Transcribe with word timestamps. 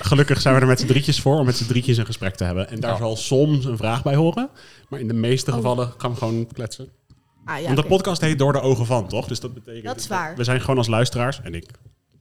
gelukkig 0.00 0.40
zijn 0.40 0.54
we 0.54 0.60
er 0.60 0.66
met 0.66 0.80
z'n 0.80 0.86
drietjes 0.86 1.20
voor 1.20 1.38
om 1.38 1.44
met 1.46 1.56
z'n 1.56 1.66
drietjes 1.66 1.96
een 1.96 2.06
gesprek 2.06 2.34
te 2.34 2.44
hebben. 2.44 2.68
En 2.68 2.80
daar 2.80 2.90
Ja. 2.90 2.96
zal 2.98 3.16
soms 3.16 3.64
een 3.64 3.76
vraag 3.76 4.02
bij 4.02 4.14
horen. 4.14 4.48
Maar 4.88 5.00
in 5.00 5.08
de 5.08 5.14
meeste 5.14 5.50
Oh. 5.50 5.56
gevallen 5.56 5.92
gaan 5.98 6.10
we 6.10 6.16
gewoon 6.16 6.46
kletsen. 6.52 6.88
Ah, 7.44 7.58
ja, 7.60 7.64
Want 7.64 7.76
de 7.76 7.86
podcast 7.86 8.20
heet 8.20 8.38
Door 8.38 8.52
de 8.52 8.60
Ogen 8.60 8.86
van, 8.86 9.08
toch? 9.08 9.26
Dus 9.26 9.40
dat 9.40 9.54
betekent... 9.54 9.84
Dat 9.84 9.96
is 9.96 10.06
waar. 10.06 10.36
We 10.36 10.44
zijn 10.44 10.60
gewoon 10.60 10.76
als 10.78 10.86
luisteraars. 10.86 11.40
En 11.42 11.54
ik 11.54 11.70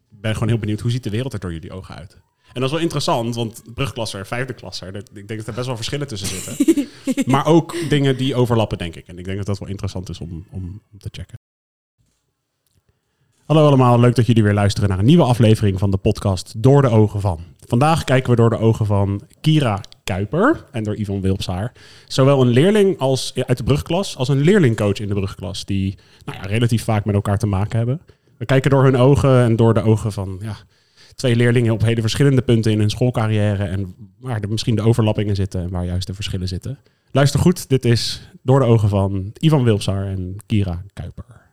ben 0.10 0.34
gewoon 0.34 0.48
heel 0.50 0.58
benieuwd, 0.58 0.79
hoe 0.79 0.92
ziet 0.92 1.04
de 1.04 1.10
wereld 1.10 1.34
er 1.34 1.40
door 1.40 1.54
jullie 1.54 1.71
ogen 1.71 1.96
uit? 1.96 2.18
En 2.48 2.54
dat 2.54 2.63
is 2.63 2.71
wel 2.71 2.79
interessant, 2.79 3.36
want 3.36 3.62
brugklasser, 3.73 4.25
vijfde 4.28 4.54
klasser... 4.54 4.96
ik 4.96 5.28
denk 5.28 5.39
dat 5.39 5.48
er 5.48 5.54
best 5.54 5.66
wel 5.68 5.75
verschillen 5.75 6.07
tussen 6.07 6.28
zitten. 6.28 6.88
maar 7.32 7.46
ook 7.46 7.75
dingen 7.89 8.18
die 8.18 8.36
overlappen, 8.36 8.78
denk 8.78 8.96
ik. 8.96 9.07
En 9.07 9.18
ik 9.18 9.25
denk 9.25 9.38
dat 9.38 9.46
dat 9.46 9.59
wel 9.59 9.68
interessant 9.70 10.09
is 10.09 10.20
om, 10.20 10.46
om, 10.52 10.82
om 10.91 11.00
te 11.00 11.09
checken. 11.12 11.39
Hallo 13.48 13.68
allemaal, 13.68 14.00
leuk 14.00 14.16
dat 14.16 14.25
jullie 14.25 14.43
weer 14.43 14.54
luisteren 14.54 14.89
naar 14.89 15.00
een 15.00 15.05
nieuwe 15.05 15.23
aflevering 15.23 15.79
van 15.79 15.91
de 15.91 15.97
podcast 15.97 16.54
Door 16.64 16.82
de 16.82 16.89
Ogen 16.89 17.21
van. 17.21 17.39
Vandaag 17.68 18.04
kijken 18.04 18.29
we 18.29 18.36
door 18.36 18.50
de 18.50 18.57
ogen 18.57 18.86
van 18.86 19.21
Kira 19.42 19.82
Kuiper 20.04 20.65
en 20.71 20.83
door 20.83 21.00
Yvonne 21.00 21.21
Wilpsaar. 21.21 21.71
Zowel 22.07 22.42
een 22.42 22.47
leerling 22.47 23.00
als, 23.00 23.33
uit 23.36 23.57
de 23.57 23.64
brugklas 23.64 24.18
als 24.18 24.28
een 24.28 24.42
leerlingcoach 24.42 25.00
in 25.00 25.07
de 25.07 25.14
brugklas, 25.14 25.65
die 25.65 25.97
nou 26.25 26.37
ja, 26.37 26.46
relatief 26.46 26.83
vaak 26.83 27.06
met 27.06 27.15
elkaar 27.15 27.37
te 27.37 27.47
maken 27.47 27.78
hebben. 27.78 28.01
We 28.37 28.46
kijken 28.46 28.70
door 28.70 28.83
hun 28.83 28.97
ogen 28.97 29.43
en 29.43 29.56
door 29.56 29.73
de 29.73 29.84
ogen 29.84 30.11
van 30.11 30.37
ja, 30.42 30.56
twee 31.15 31.36
leerlingen 31.36 31.73
op 31.73 31.82
hele 31.82 32.02
verschillende 32.02 32.42
punten 32.42 32.72
in 32.72 32.80
hun 32.80 32.89
schoolcarrière 32.89 33.64
en 33.64 33.95
waar 34.20 34.42
er 34.42 34.50
misschien 34.50 34.75
de 34.75 34.81
overlappingen 34.81 35.36
zitten 35.36 35.61
en 35.61 35.70
waar 35.70 35.86
juist 35.86 36.08
de 36.08 36.14
verschillen 36.14 36.48
zitten. 36.48 36.80
Luister 37.11 37.39
goed, 37.39 37.70
dit 37.70 37.86
is 37.86 38.30
door 38.42 38.59
de 38.59 38.66
ogen 38.66 38.89
van 38.89 39.31
Ivan 39.39 39.64
Wilpsaar 39.64 40.06
en 40.06 40.36
Kira 40.45 40.84
Kuiper. 40.94 41.47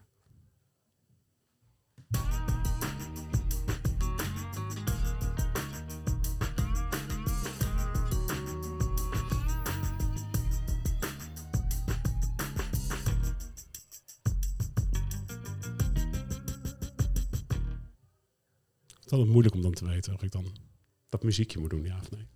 Altijd 19.14 19.32
moeilijk 19.32 19.54
om 19.54 19.62
dan 19.62 19.72
te 19.72 19.86
weten 19.86 20.14
of 20.14 20.22
ik 20.22 20.30
dan 20.32 20.44
dat 21.08 21.22
muziekje 21.22 21.58
moet 21.58 21.70
doen, 21.70 21.84
ja 21.84 21.98
of 22.00 22.10
nee. 22.10 22.26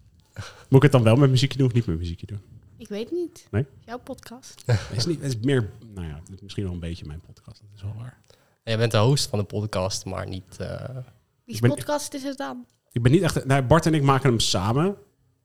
Moet 0.68 0.76
ik 0.76 0.82
het 0.82 0.92
dan 0.92 1.02
wel 1.02 1.16
met 1.16 1.30
muziekje 1.30 1.58
doen 1.58 1.66
of 1.66 1.72
niet 1.72 1.86
met 1.86 1.98
muziekje 1.98 2.26
doen? 2.26 2.40
Ik 2.76 2.88
weet 2.88 3.10
niet. 3.10 3.46
Nee? 3.50 3.66
Jouw 3.86 3.98
podcast. 3.98 4.62
Het 4.66 4.96
is, 4.96 5.06
niet, 5.06 5.20
het 5.22 5.34
is 5.34 5.40
meer, 5.40 5.70
nou 5.94 6.06
ja, 6.06 6.14
het 6.14 6.30
is 6.34 6.40
misschien 6.40 6.64
wel 6.64 6.72
een 6.72 6.80
beetje 6.80 7.06
mijn 7.06 7.20
podcast, 7.20 7.60
dat 7.60 7.70
is 7.74 7.82
wel 7.82 7.94
waar. 7.96 8.22
Jij 8.64 8.76
bent 8.76 8.90
de 8.92 8.98
host 8.98 9.28
van 9.28 9.38
de 9.38 9.44
podcast, 9.44 10.04
maar 10.04 10.28
niet... 10.28 10.56
eh, 10.58 10.96
Wie 11.44 11.60
podcast 11.68 12.14
is 12.14 12.22
het 12.22 12.36
dan? 12.38 12.66
Ik 12.92 13.02
ben 13.02 13.12
niet 13.12 13.22
echt, 13.22 13.44
nou, 13.44 13.62
Bart 13.62 13.86
en 13.86 13.94
ik 13.94 14.02
maken 14.02 14.28
hem 14.28 14.40
samen, 14.40 14.96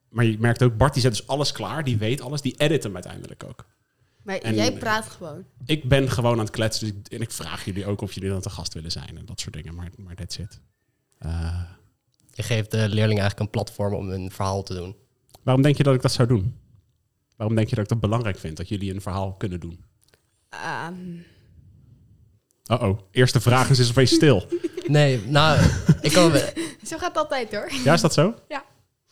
maar 0.09 0.25
je 0.25 0.39
merkt 0.39 0.63
ook, 0.63 0.77
Bart 0.77 0.93
die 0.93 1.01
zet 1.01 1.11
dus 1.11 1.27
alles 1.27 1.51
klaar, 1.51 1.83
die 1.83 1.97
weet 1.97 2.21
alles, 2.21 2.41
die 2.41 2.55
edit 2.57 2.83
hem 2.83 2.93
uiteindelijk 2.93 3.43
ook. 3.43 3.65
Maar 4.23 4.37
En- 4.37 4.55
jij 4.55 4.73
praat 4.77 5.05
gewoon. 5.05 5.43
Ik 5.65 5.83
ben 5.89 6.09
gewoon 6.11 6.33
aan 6.33 6.39
het 6.39 6.49
kletsen 6.49 6.87
dus 6.87 6.95
ik, 6.97 7.07
en 7.07 7.21
ik 7.21 7.31
vraag 7.31 7.65
jullie 7.65 7.85
ook 7.85 8.01
of 8.01 8.13
jullie 8.13 8.29
dan 8.29 8.41
te 8.41 8.49
gast 8.49 8.73
willen 8.73 8.91
zijn 8.91 9.17
en 9.17 9.25
dat 9.25 9.39
soort 9.39 9.53
dingen, 9.53 9.75
maar, 9.75 9.89
maar 9.97 10.15
that's 10.15 10.37
it. 10.37 10.59
Eh, 11.23 11.61
je 12.31 12.43
geeft 12.43 12.71
de 12.71 12.77
leerling 12.77 13.19
eigenlijk 13.19 13.39
een 13.39 13.49
platform 13.49 13.93
om 13.93 14.09
een 14.09 14.31
verhaal 14.31 14.63
te 14.63 14.73
doen. 14.73 14.95
waarom 15.43 15.63
denk 15.63 15.77
je 15.77 15.83
dat 15.83 15.95
ik 15.95 16.01
dat 16.01 16.11
zou 16.11 16.27
doen? 16.27 16.59
Waarom 17.35 17.55
denk 17.55 17.69
je 17.69 17.75
dat 17.75 17.83
ik 17.83 17.89
dat 17.89 17.99
belangrijk 17.99 18.39
vind, 18.39 18.57
dat 18.57 18.69
jullie 18.69 18.93
een 18.93 19.01
verhaal 19.01 19.33
kunnen 19.33 19.59
doen? 19.59 19.83
Ehm, 20.49 21.17
Uh-oh, 22.71 22.99
eerste 23.11 23.41
vraag 23.41 23.69
is, 23.69 23.79
is 23.79 23.89
opeens 23.89 24.13
stil. 24.13 24.45
Nee, 24.87 25.21
nou, 25.25 25.59
ik 26.01 26.11
kan... 26.11 26.31
zo 26.89 26.97
gaat 26.97 27.07
het 27.07 27.17
altijd 27.17 27.51
hoor. 27.55 27.71
Ja, 27.83 27.93
is 27.93 28.01
dat 28.01 28.13
zo? 28.13 28.35
Ja. 28.47 28.63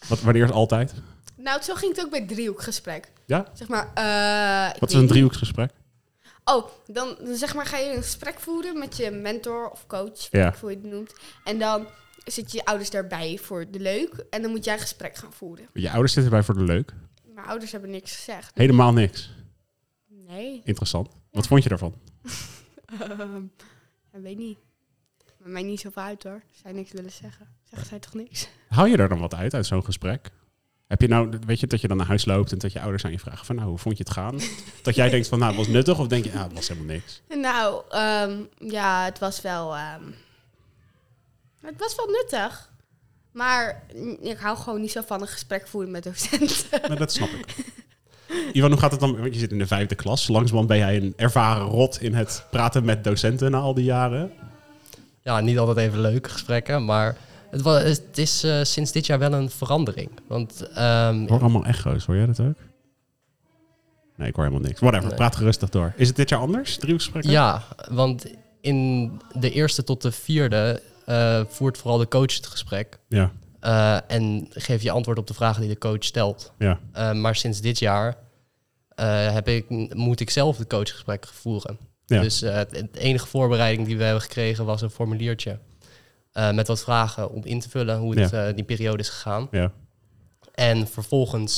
Wat, 0.08 0.22
wanneer 0.22 0.44
is 0.44 0.52
altijd? 0.52 0.94
Nou, 1.36 1.62
zo 1.62 1.76
ging 1.76 1.96
het 1.96 2.06
ook 2.06 2.12
bij 2.12 2.20
het 2.20 2.28
driehoekgesprek. 2.28 3.12
Ja? 3.26 3.46
Zeg 3.54 3.68
maar, 3.68 3.92
eh, 3.94 4.80
Wat 4.80 4.90
is 4.90 4.96
een 4.96 5.08
driehoeksgesprek? 5.08 5.72
Oh, 6.44 6.68
dan, 6.88 7.16
dan 7.24 7.36
zeg 7.36 7.56
maar 7.56 7.66
ga 7.66 7.78
je 7.78 7.96
een 7.96 8.02
gesprek 8.02 8.40
voeren 8.40 8.80
met 8.80 8.98
je 8.98 9.12
mentor 9.12 9.70
of 9.70 9.88
coach, 9.88 10.28
ja. 10.32 10.54
hoe 10.62 10.70
je 10.70 10.76
het 10.76 10.86
noemt. 10.86 11.14
En 11.44 11.60
dan 11.60 11.88
zit 12.26 12.52
je 12.52 12.66
ouders 12.66 12.90
daarbij 12.90 13.38
voor 13.42 13.72
de 13.72 13.80
leuk. 13.80 14.26
En 14.30 14.42
dan 14.42 14.52
moet 14.52 14.66
jij 14.66 14.74
een 14.74 14.80
gesprek 14.80 15.16
gaan 15.16 15.34
voeren. 15.34 15.68
Je 15.74 15.90
ouders 15.90 16.14
zitten 16.14 16.32
erbij 16.32 16.46
voor 16.46 16.56
de 16.66 16.74
leuk. 16.74 16.94
Mijn 17.34 17.48
ouders 17.48 17.72
hebben 17.72 17.90
niks 17.90 18.16
gezegd. 18.16 18.52
Helemaal 18.54 18.94
niks. 18.94 19.30
Nee, 20.08 20.62
Interessant. 20.64 21.10
Wat 21.32 21.48
vond 21.48 21.64
je 21.64 21.70
daarvan? 21.70 21.94
Ehm, 23.00 23.44
ik 24.14 24.22
weet 24.22 24.38
niet. 24.38 24.58
Maar 25.38 25.50
mij 25.50 25.64
niet 25.64 25.80
zoveel 25.80 26.04
uit 26.04 26.24
hoor. 26.24 26.42
Zij 26.62 26.72
niks 26.72 26.92
willen 26.92 27.12
zeggen. 27.12 27.48
Zegt 27.70 27.88
zij 27.88 28.00
toch 28.00 28.14
niks? 28.14 28.48
Haal 28.70 28.86
je 28.86 28.98
er 28.98 29.10
dan 29.10 29.20
wat 29.20 29.36
uit, 29.36 29.54
uit 29.54 29.66
zo'n 29.66 29.84
gesprek? 29.84 30.32
Heb 30.88 31.02
je 31.02 31.08
nou, 31.08 31.40
weet 31.46 31.60
je, 31.60 31.68
dat 31.68 31.82
je 31.82 31.88
dan 31.88 31.98
naar 31.98 32.08
huis 32.08 32.26
loopt 32.26 32.52
en 32.52 32.58
dat 32.58 32.72
je 32.72 32.82
ouders 32.82 33.06
aan 33.06 33.12
je 33.12 33.20
vragen 33.20 33.46
van, 33.46 33.56
nou, 33.56 33.70
hoe 33.70 33.78
vond 33.78 33.98
je 33.98 34.04
het 34.04 34.14
gaan? 34.14 34.40
Dat 34.84 34.96
jij 34.96 35.10
denkt 35.10 35.28
van, 35.28 35.40
nou, 35.40 35.52
het 35.52 35.60
was 35.60 35.74
nuttig 35.74 36.00
of 36.00 36.08
denk 36.08 36.24
je, 36.24 36.32
nou, 36.32 36.44
het 36.44 36.54
was 36.54 36.68
helemaal 36.68 36.94
niks? 36.94 37.22
Nou, 37.28 37.84
ehm, 37.90 38.40
ja, 38.58 39.06
het 39.06 39.20
was 39.20 39.42
wel... 39.42 39.76
ehm, 39.76 40.04
het 41.62 41.80
was 41.80 41.96
wel 41.96 42.06
nuttig. 42.08 42.70
Maar 43.32 43.84
ik 44.22 44.38
hou 44.38 44.58
gewoon 44.58 44.82
niet 44.82 44.92
zo 44.92 45.02
van 45.06 45.22
een 45.22 45.28
gesprek 45.28 45.68
voeren 45.68 45.92
met 45.92 46.04
docenten. 46.04 46.80
Maar 46.88 46.98
dat 46.98 47.12
snap 47.12 47.30
ik. 47.30 47.56
Ivan, 48.54 48.72
hoe 48.72 48.80
gaat 48.80 48.92
het 48.92 49.00
dan? 49.00 49.20
Want 49.20 49.34
je 49.34 49.40
zit 49.40 49.52
in 49.52 49.58
de 49.58 49.68
vijfde 49.68 49.96
klas. 49.96 50.28
Langzamerhand 50.28 50.68
ben 50.68 50.78
jij 50.78 50.96
een 50.98 51.14
ervaren 51.16 51.66
rot 51.66 52.02
in 52.02 52.14
het 52.14 52.46
praten 52.52 52.86
met 52.86 53.04
docenten 53.04 53.52
na 53.52 53.58
al 53.60 53.74
die 53.74 53.84
jaren. 53.84 54.32
Ja, 55.22 55.40
niet 55.40 55.58
altijd 55.58 55.78
even 55.78 56.00
leuke 56.02 56.30
gesprekken, 56.30 56.86
maar 56.86 57.18
het, 57.50 57.62
was, 57.62 57.84
het 57.84 58.18
is 58.18 58.44
eh, 58.44 58.60
sinds 58.64 58.92
dit 58.92 59.06
jaar 59.06 59.20
wel 59.20 59.34
een 59.34 59.50
verandering. 59.50 60.10
Want 60.28 60.68
ehm, 60.74 61.22
Ik 61.22 61.30
hoor 61.30 61.40
allemaal 61.42 61.66
echo's, 61.66 62.06
hoor 62.06 62.16
jij 62.16 62.26
dat 62.26 62.40
ook? 62.40 62.56
Nee, 64.16 64.28
ik 64.30 64.36
hoor 64.36 64.44
helemaal 64.46 64.68
niks. 64.68 64.80
Whatever, 64.80 65.08
Nee. 65.08 65.16
praat 65.16 65.36
gerustig 65.36 65.70
door. 65.70 65.94
Is 65.96 66.08
het 66.08 66.16
dit 66.16 66.30
jaar 66.30 66.40
anders, 66.40 66.78
driehoeksgesprekken? 66.78 67.32
ja, 67.32 67.64
want 67.90 68.26
in 68.62 69.12
de 69.40 69.52
eerste 69.52 69.84
tot 69.84 70.02
de 70.02 70.12
vierde 70.12 70.82
eh, 71.06 71.42
voert 71.48 71.78
vooral 71.78 71.98
de 72.00 72.08
coach 72.08 72.36
het 72.36 72.46
gesprek. 72.48 72.98
Ja, 73.08 73.32
eh, 73.60 73.98
en 74.08 74.48
geef 74.50 74.82
je 74.82 74.92
antwoord 74.92 75.18
op 75.18 75.28
de 75.28 75.34
vragen 75.34 75.62
die 75.62 75.70
de 75.70 75.78
coach 75.78 76.04
stelt. 76.04 76.52
ja. 76.58 76.80
Eh, 76.94 77.12
maar 77.12 77.36
sinds 77.36 77.62
dit 77.62 77.80
jaar 77.80 78.16
heb 79.32 79.48
ik, 79.48 79.70
moet 79.96 80.20
ik 80.20 80.30
zelf 80.30 80.58
de 80.58 80.68
coachgesprek 80.68 81.28
voeren. 81.28 81.78
Ja. 82.06 82.22
Dus 82.22 82.40
de 82.40 82.88
enige 82.94 83.28
voorbereiding 83.28 83.88
die 83.88 83.98
we 83.98 84.04
hebben 84.04 84.22
gekregen 84.22 84.66
was 84.66 84.82
een 84.82 84.90
formuliertje. 84.90 85.60
met 86.34 86.68
wat 86.68 86.82
vragen 86.84 87.32
om 87.32 87.46
in 87.46 87.60
te 87.60 87.70
vullen 87.70 87.98
hoe 87.98 88.20
het, 88.20 88.56
die 88.56 88.66
periode 88.66 88.98
is 89.02 89.10
gegaan. 89.10 89.48
ja. 89.52 89.72
En 90.54 90.88
vervolgens 90.88 91.58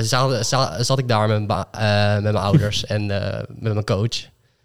zat, 0.00 0.46
za- 0.46 0.82
zat 0.82 0.98
ik 0.98 1.08
daar 1.08 1.28
met, 1.28 1.36
mijn 1.36 1.46
ba- 1.46 1.68
met 2.14 2.22
mijn 2.22 2.36
ouders 2.44 2.84
en 2.94 3.06
met 3.06 3.72
mijn 3.72 3.84
coach. 3.84 4.22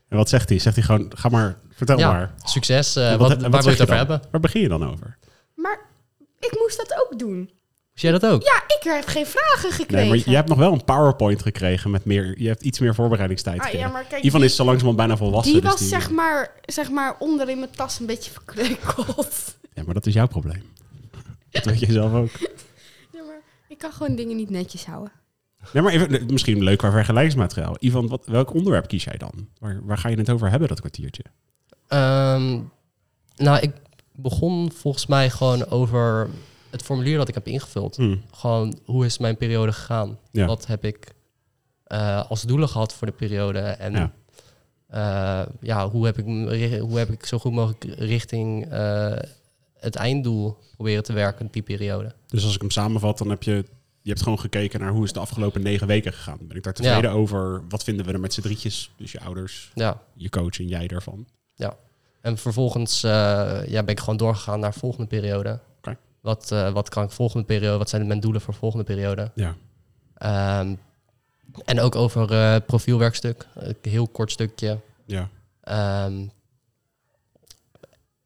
En 0.10 0.18
wat 0.18 0.30
zegt 0.30 0.50
hij? 0.50 0.60
Zegt 0.60 0.76
hij 0.76 0.86
gewoon, 0.86 1.12
ga 1.16 1.30
maar, 1.30 1.58
vertel 1.88 2.00
ja, 2.00 2.12
maar. 2.12 2.34
succes. 2.44 2.96
eh, 2.96 3.16
wat, 3.16 3.42
waar 3.42 3.50
wil 3.50 3.62
je 3.64 3.70
het 3.70 3.82
over 3.82 3.96
hebben? 3.96 4.22
Waar 4.32 4.42
begin 4.42 4.62
je 4.62 4.68
dan 4.68 4.84
over? 4.92 5.18
Maar 5.56 5.80
ik 6.40 6.56
moest 6.60 6.78
dat 6.78 6.94
ook 7.06 7.20
doen. 7.20 7.38
Moest 7.92 8.04
jij 8.04 8.12
dat 8.12 8.26
ook? 8.26 8.44
Ja, 8.44 8.64
ik 8.68 8.80
heb 8.84 9.08
geen 9.08 9.26
vragen 9.26 9.72
gekregen. 9.72 9.96
Nee, 9.96 10.20
maar 10.20 10.30
je 10.30 10.36
hebt 10.36 10.50
nog 10.50 10.58
wel 10.58 10.74
een 10.74 10.84
PowerPoint 10.84 11.42
gekregen 11.42 11.92
met 11.92 12.06
meer, 12.06 12.42
je 12.42 12.48
hebt 12.48 12.64
iets 12.64 12.80
meer 12.80 12.96
voorbereidingstijd 12.96 13.60
Ah, 13.60 13.64
ja, 13.66 13.70
gekregen. 13.72 13.92
maar 13.92 14.04
kijk, 14.04 14.24
Ivan 14.24 14.40
die, 14.40 14.50
is 14.50 14.56
zo 14.56 14.64
langzamerhand 14.64 15.08
bijna 15.08 15.18
volwassen. 15.18 15.54
die 15.54 15.62
dus 15.62 15.72
was 15.72 15.90
zeg, 15.90 16.10
maar, 16.10 16.52
zeg 16.66 16.90
maar 16.90 17.16
onder 17.20 17.50
in 17.50 17.60
mijn 17.60 17.72
tas 17.76 18.00
een 18.00 18.06
beetje 18.06 18.32
verkreukeld. 18.32 19.34
Ja, 19.74 19.84
maar 19.86 19.94
dat 19.94 20.06
is 20.06 20.14
jouw 20.14 20.28
probleem. 20.28 20.64
Dat 21.52 21.64
weet 21.64 21.80
je 21.80 21.92
zelf 21.92 22.14
ook. 22.14 22.30
ja, 23.16 23.24
maar 23.28 23.42
ik 23.68 23.78
kan 23.78 23.92
gewoon 23.92 24.16
dingen 24.16 24.36
niet 24.36 24.50
netjes 24.50 24.86
houden. 24.86 25.12
Nee, 25.74 25.84
maar 25.84 25.94
even, 25.94 26.26
misschien 26.32 26.58
een 26.58 26.64
leuk 26.64 26.78
qua 26.78 26.92
vergelijkingsmateriaal. 26.92 27.76
Ivan, 27.80 28.08
wat, 28.08 28.26
welk 28.26 28.54
onderwerp 28.54 28.88
kies 28.88 29.04
jij 29.04 29.18
dan? 29.18 29.48
Waar, 29.60 29.80
waar 29.84 29.98
ga 29.98 30.10
je 30.10 30.18
het 30.18 30.30
over 30.30 30.50
hebben, 30.50 30.68
dat 30.68 30.80
kwartiertje? 30.80 31.24
Ehm, 31.92 32.60
nou, 33.36 33.60
ik 33.62 33.72
begon 34.16 34.72
volgens 34.72 35.06
mij 35.06 35.30
gewoon 35.30 35.68
over 35.68 36.30
het 36.70 36.82
formulier 36.82 37.18
dat 37.18 37.28
ik 37.28 37.34
heb 37.34 37.48
ingevuld. 37.48 37.96
Hm, 37.96 38.16
Gewoon, 38.32 38.80
hoe 38.86 39.06
is 39.06 39.18
mijn 39.18 39.38
periode 39.38 39.72
gegaan? 39.72 40.18
Ja. 40.32 40.46
Wat 40.46 40.68
heb 40.68 40.86
ik 40.86 41.14
eh, 41.84 42.30
als 42.30 42.42
doelen 42.42 42.70
gehad 42.70 42.94
voor 42.94 43.08
de 43.08 43.14
periode? 43.14 43.60
En 43.60 43.92
Ja. 43.94 44.12
ja, 44.90 45.48
ja 45.62 45.90
hoe, 45.90 46.06
heb 46.06 46.18
ik, 46.18 46.26
hoe 46.80 46.98
heb 46.98 47.10
ik 47.10 47.26
zo 47.26 47.40
goed 47.40 47.52
mogelijk 47.52 47.84
richting 47.98 48.66
eh, 48.70 49.16
het 49.80 49.96
einddoel 49.96 50.58
proberen 50.76 51.04
te 51.04 51.14
werken 51.14 51.46
in 51.46 51.52
die 51.52 51.62
periode? 51.62 52.14
Dus 52.28 52.44
als 52.44 52.56
ik 52.56 52.62
hem 52.62 52.72
samenvat, 52.72 53.18
dan 53.18 53.30
heb 53.30 53.44
je, 53.44 53.66
je 54.02 54.10
hebt 54.10 54.22
gewoon 54.24 54.40
gekeken 54.40 54.80
naar 54.80 54.92
hoe 54.92 55.04
is 55.04 55.14
de 55.14 55.20
afgelopen 55.20 55.62
negen 55.62 55.88
weken 55.88 56.14
gegaan. 56.14 56.38
Ben 56.42 56.58
ik 56.58 56.64
daar 56.64 56.74
tevreden 56.74 57.10
Ja. 57.12 57.16
over? 57.16 57.64
Wat 57.70 57.84
vinden 57.84 58.06
we 58.06 58.12
er 58.12 58.20
met 58.20 58.34
z'n 58.34 58.42
drietjes? 58.42 58.92
Dus 58.98 59.12
je 59.12 59.20
ouders, 59.22 59.72
Ja. 59.76 60.02
je 60.14 60.30
coach 60.30 60.60
en 60.60 60.68
jij 60.68 60.88
daarvan. 60.88 61.26
En 62.22 62.38
vervolgens 62.38 63.04
eh, 63.04 63.12
ja, 63.68 63.84
ben 63.84 63.88
ik 63.88 64.00
gewoon 64.00 64.18
doorgegaan 64.18 64.60
naar 64.60 64.72
de 64.72 64.80
volgende 64.80 65.08
periode. 65.08 65.60
Oké. 65.78 65.98
Wat, 66.22 66.52
eh, 66.52 66.72
wat 66.72 66.90
kan 66.90 67.04
ik 67.04 67.12
volgende 67.12 67.46
periode? 67.46 67.78
Wat 67.78 67.90
zijn 67.90 68.08
mijn 68.08 68.20
doelen 68.20 68.42
voor 68.42 68.54
volgende 68.54 68.86
periode? 68.86 69.32
Ja. 69.36 69.56
Ehm, 70.14 70.76
en 71.66 71.80
ook 71.80 71.96
over 71.96 72.32
eh, 72.32 72.56
profielwerkstuk. 72.66 73.48
Een 73.56 73.76
heel 73.82 74.08
kort 74.08 74.32
stukje. 74.32 74.80
Ja. 75.06 75.30
Ehm, 75.62 76.26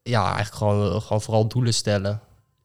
ja, 0.02 0.24
eigenlijk 0.24 0.54
gewoon, 0.54 1.02
gewoon 1.02 1.22
vooral 1.22 1.48
doelen 1.48 1.74
stellen. 1.74 2.20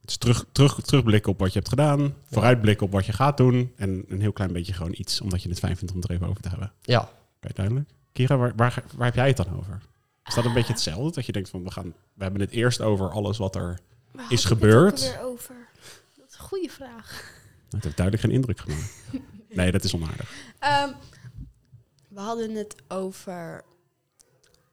is 0.06 0.17
terug, 0.17 0.45
terug, 0.51 0.81
terugblikken 0.81 1.31
op 1.31 1.39
wat 1.39 1.53
je 1.53 1.57
hebt 1.59 1.69
gedaan, 1.69 2.15
vooruitblikken 2.31 2.85
op 2.85 2.91
wat 2.91 3.06
je 3.06 3.13
gaat 3.13 3.38
doen 3.38 3.71
en 3.75 4.06
een 4.07 4.21
heel 4.21 4.31
klein 4.31 4.53
beetje 4.53 4.74
gewoon 4.74 4.94
iets, 4.97 5.21
omdat 5.21 5.44
je 5.44 5.50
het 5.50 5.59
fijn 5.59 5.77
vindt 5.77 5.94
om 5.94 6.00
het 6.00 6.09
er 6.09 6.15
even 6.15 6.27
over 6.27 6.41
te 6.41 6.50
hebben. 6.50 6.71
Ja, 6.81 7.09
Kijk, 7.41 7.56
duidelijk. 7.56 7.89
Kira, 8.12 8.38
waar, 8.38 8.53
waar, 8.56 8.83
waar 8.95 9.06
heb 9.06 9.15
jij 9.15 9.27
het 9.27 9.38
dan 9.38 9.57
over? 9.57 9.81
Is 10.25 10.33
dat 10.33 10.45
een 10.45 10.53
beetje 10.53 10.73
hetzelfde? 10.73 11.12
Dat 11.12 11.25
je 11.25 11.31
denkt 11.31 11.50
van, 11.50 11.63
we, 11.63 11.71
gaan, 11.71 11.94
we 12.13 12.23
hebben 12.23 12.41
het 12.41 12.51
eerst 12.51 12.81
over 12.81 13.09
alles 13.12 13.38
wat 13.38 13.56
er... 13.56 13.79
Waar 14.12 14.25
Is 14.31 14.44
het 14.44 14.47
gebeurd? 14.53 15.01
alweer 15.01 15.21
over? 15.21 15.56
Dat 16.18 16.25
is 16.29 16.33
een 16.33 16.39
goede 16.45 16.69
vraag. 16.69 17.33
Het 17.69 17.83
heeft 17.83 17.97
duidelijk 17.97 18.25
geen 18.25 18.35
indruk 18.35 18.59
gemaakt. 18.59 18.94
Nee, 19.53 19.71
dat 19.71 19.83
is 19.83 19.95
onaardig. 19.95 20.31
Ehm, 20.59 20.89
we 22.09 22.19
hadden 22.19 22.56
het 22.56 22.75
over... 22.88 23.63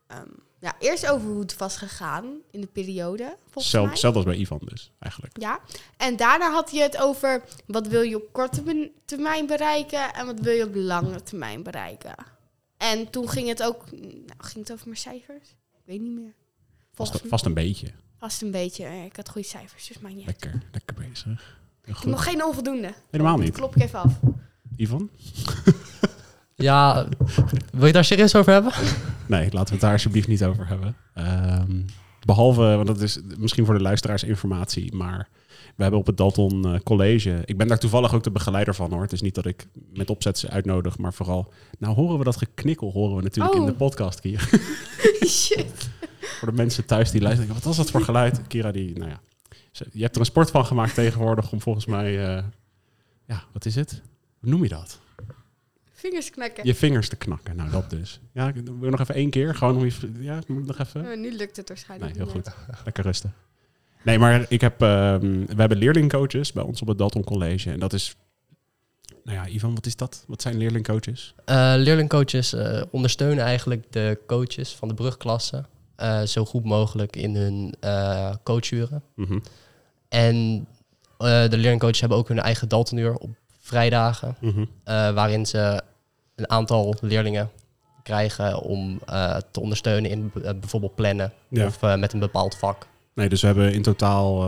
ehm, 0.06 0.26
ja, 0.60 0.74
eerst 0.78 1.06
over 1.06 1.28
hoe 1.28 1.40
het 1.40 1.56
was 1.56 1.76
gegaan 1.76 2.24
in 2.50 2.60
de 2.60 2.66
periode, 2.66 3.36
volgens 3.42 3.70
Zelf, 3.70 3.82
mij. 3.84 3.92
hetzelfde 3.92 4.18
als 4.18 4.28
bij 4.28 4.36
Ivan 4.38 4.60
dus, 4.64 4.92
eigenlijk. 4.98 5.40
Ja, 5.40 5.60
en 5.96 6.16
daarna 6.16 6.50
had 6.50 6.70
je 6.70 6.80
het 6.82 6.96
over 6.96 7.42
wat 7.66 7.86
wil 7.86 8.02
je 8.02 8.16
op 8.16 8.32
korte 8.32 8.90
termijn 9.04 9.46
bereiken 9.46 10.14
en 10.14 10.26
wat 10.26 10.40
wil 10.40 10.52
je 10.54 10.64
op 10.64 10.74
lange 10.74 11.22
termijn 11.22 11.62
bereiken. 11.62 12.14
En 12.78 13.10
toen 13.10 13.28
ging 13.28 13.48
het 13.48 13.62
ook, 13.62 13.90
nou, 13.90 14.24
ging 14.38 14.64
het 14.64 14.72
over 14.72 14.86
mijn 14.86 14.98
cijfers? 14.98 15.48
Ik 15.72 15.82
weet 15.84 16.00
niet 16.00 16.12
meer. 16.12 16.34
Vast, 16.94 17.20
vast 17.26 17.44
een 17.44 17.54
beetje. 17.54 17.88
vast 18.18 18.42
een 18.42 18.50
beetje. 18.50 18.84
Ik 19.04 19.16
had 19.16 19.28
goede 19.28 19.48
cijfers, 19.48 19.86
dus 19.86 19.98
maakt 19.98 20.14
niet 20.14 20.26
uit. 20.26 20.42
Lekker, 20.44 20.62
lekker 20.72 20.94
bezig. 21.08 21.56
Goed. 21.90 22.10
nog 22.10 22.24
geen 22.24 22.44
onvoldoende. 22.44 22.94
Helemaal 23.10 23.36
Dat 23.36 23.44
niet. 23.44 23.54
klop 23.54 23.76
ik 23.76 23.82
even 23.82 23.98
af. 23.98 24.12
Ivan? 24.76 25.10
ja 26.54 27.08
wil 27.70 27.80
je 27.80 27.84
het 27.84 27.92
daar 27.92 28.04
serieus 28.04 28.34
over 28.34 28.52
hebben? 28.52 28.72
Nee, 29.26 29.42
laten 29.52 29.64
we 29.66 29.70
het 29.72 29.80
daar 29.80 29.92
alsjeblieft 29.92 30.28
niet 30.28 30.44
over 30.44 30.66
hebben. 30.68 30.96
Ehm, 31.14 31.80
behalve, 32.28 32.62
want 32.62 32.86
dat 32.86 33.00
is 33.00 33.18
misschien 33.38 33.64
voor 33.64 33.74
de 33.74 33.82
luisteraars 33.82 34.22
informatie, 34.22 34.94
maar 34.94 35.28
we 35.76 35.82
hebben 35.82 36.00
op 36.00 36.06
het 36.06 36.16
Dalton 36.16 36.64
eh, 36.74 36.80
College, 36.80 37.42
ik 37.44 37.56
ben 37.56 37.68
daar 37.68 37.78
toevallig 37.78 38.14
ook 38.14 38.22
de 38.22 38.30
begeleider 38.30 38.74
van 38.74 38.92
hoor. 38.92 39.02
Het 39.02 39.12
is 39.12 39.20
niet 39.20 39.34
dat 39.34 39.46
ik 39.46 39.66
met 39.92 40.10
opzet 40.10 40.38
ze 40.38 40.48
uitnodig, 40.48 40.98
maar 40.98 41.14
vooral, 41.14 41.52
nou 41.78 41.94
horen 41.94 42.18
we 42.18 42.24
dat 42.24 42.36
geknikkel, 42.36 42.90
horen 42.92 43.16
we 43.16 43.22
natuurlijk 43.22 43.54
Oh. 43.54 43.60
in 43.60 43.66
de 43.66 43.74
podcast, 43.74 44.20
Kira. 44.20 44.42
Shit. 45.26 45.90
voor 46.20 46.48
de 46.48 46.54
mensen 46.56 46.84
thuis 46.86 47.10
die 47.10 47.20
luisteren, 47.20 47.54
wat 47.54 47.64
was 47.64 47.76
dat 47.76 47.90
voor 47.90 48.02
geluid? 48.02 48.46
Kira 48.46 48.70
die, 48.72 48.98
nou 48.98 49.10
ja, 49.10 49.20
je 49.92 50.02
hebt 50.02 50.14
er 50.14 50.20
een 50.20 50.26
sport 50.26 50.50
van 50.50 50.66
gemaakt 50.66 50.94
tegenwoordig 50.94 51.52
om 51.52 51.60
volgens 51.60 51.86
mij, 51.86 52.36
eh, 52.36 52.44
ja, 53.26 53.44
wat 53.52 53.64
is 53.64 53.74
het? 53.74 54.02
Hoe 54.40 54.50
noem 54.50 54.62
je 54.62 54.68
dat? 54.68 54.98
Vingers 55.98 56.30
knakken. 56.30 56.66
Je 56.66 56.74
vingers 56.74 57.08
te 57.08 57.16
knakken. 57.16 57.56
Nou, 57.56 57.70
dat 57.70 57.90
dus. 57.90 58.20
Ja, 58.32 58.52
wil 58.52 58.74
je 58.80 58.90
nog 58.90 59.00
even 59.00 59.14
één 59.14 59.30
keer? 59.30 59.54
Gewoon 59.54 59.76
om 59.76 59.84
je, 59.84 59.92
ja, 60.18 60.40
moet 60.46 60.66
nog 60.66 60.78
even? 60.78 61.00
Oh, 61.06 61.16
nu 61.16 61.32
lukt 61.32 61.56
het 61.56 61.68
waarschijnlijk 61.68 62.14
Nee, 62.14 62.24
heel 62.24 62.34
niet 62.34 62.44
goed. 62.44 62.84
Lekker 62.84 63.04
rusten. 63.04 63.34
Nee, 64.02 64.18
maar 64.18 64.46
ik 64.48 64.60
heb, 64.60 64.82
ehm, 64.82 65.20
we 65.46 65.54
hebben 65.56 65.78
leerlingcoaches 65.78 66.52
bij 66.52 66.62
ons 66.62 66.80
op 66.80 66.88
het 66.88 66.98
Dalton 66.98 67.24
College. 67.24 67.70
En 67.70 67.78
dat 67.78 67.92
is, 67.92 68.16
nou 69.24 69.36
ja, 69.36 69.48
Ivan, 69.48 69.74
wat 69.74 69.86
is 69.86 69.96
dat? 69.96 70.24
Wat 70.26 70.42
zijn 70.42 70.56
leerlingcoaches? 70.56 71.34
Eh, 71.44 71.72
leerlingcoaches 71.76 72.52
eh, 72.52 72.82
ondersteunen 72.90 73.44
eigenlijk 73.44 73.92
de 73.92 74.18
coaches 74.26 74.74
van 74.74 74.88
de 74.88 74.94
brugklasse 74.94 75.64
eh, 75.96 76.22
zo 76.22 76.44
goed 76.44 76.64
mogelijk 76.64 77.16
in 77.16 77.36
hun 77.36 77.74
eh 77.80 78.34
coachuren. 78.42 79.02
Mhm, 79.14 79.38
En 80.08 80.66
eh, 81.18 81.48
de 81.48 81.56
leerlingcoaches 81.56 82.00
hebben 82.00 82.18
ook 82.18 82.28
hun 82.28 82.40
eigen 82.40 82.68
Daltonuur 82.68 83.14
op 83.14 83.36
vrijdagen, 83.68 84.36
mhm. 84.40 84.64
eh, 84.84 85.10
waarin 85.10 85.46
ze 85.46 85.82
een 86.34 86.50
aantal 86.50 86.94
leerlingen 87.00 87.50
krijgen 88.02 88.60
om 88.60 89.00
eh, 89.06 89.36
te 89.50 89.60
ondersteunen 89.60 90.10
in 90.10 90.30
eh, 90.34 90.50
bijvoorbeeld 90.60 90.94
plannen 90.94 91.32
Ja. 91.48 91.66
of 91.66 91.80
met 91.80 92.12
een 92.12 92.18
bepaald 92.18 92.56
vak. 92.56 92.86
Nee, 93.14 93.28
dus 93.28 93.40
we 93.40 93.46
hebben 93.46 93.72
in 93.72 93.82
totaal, 93.82 94.44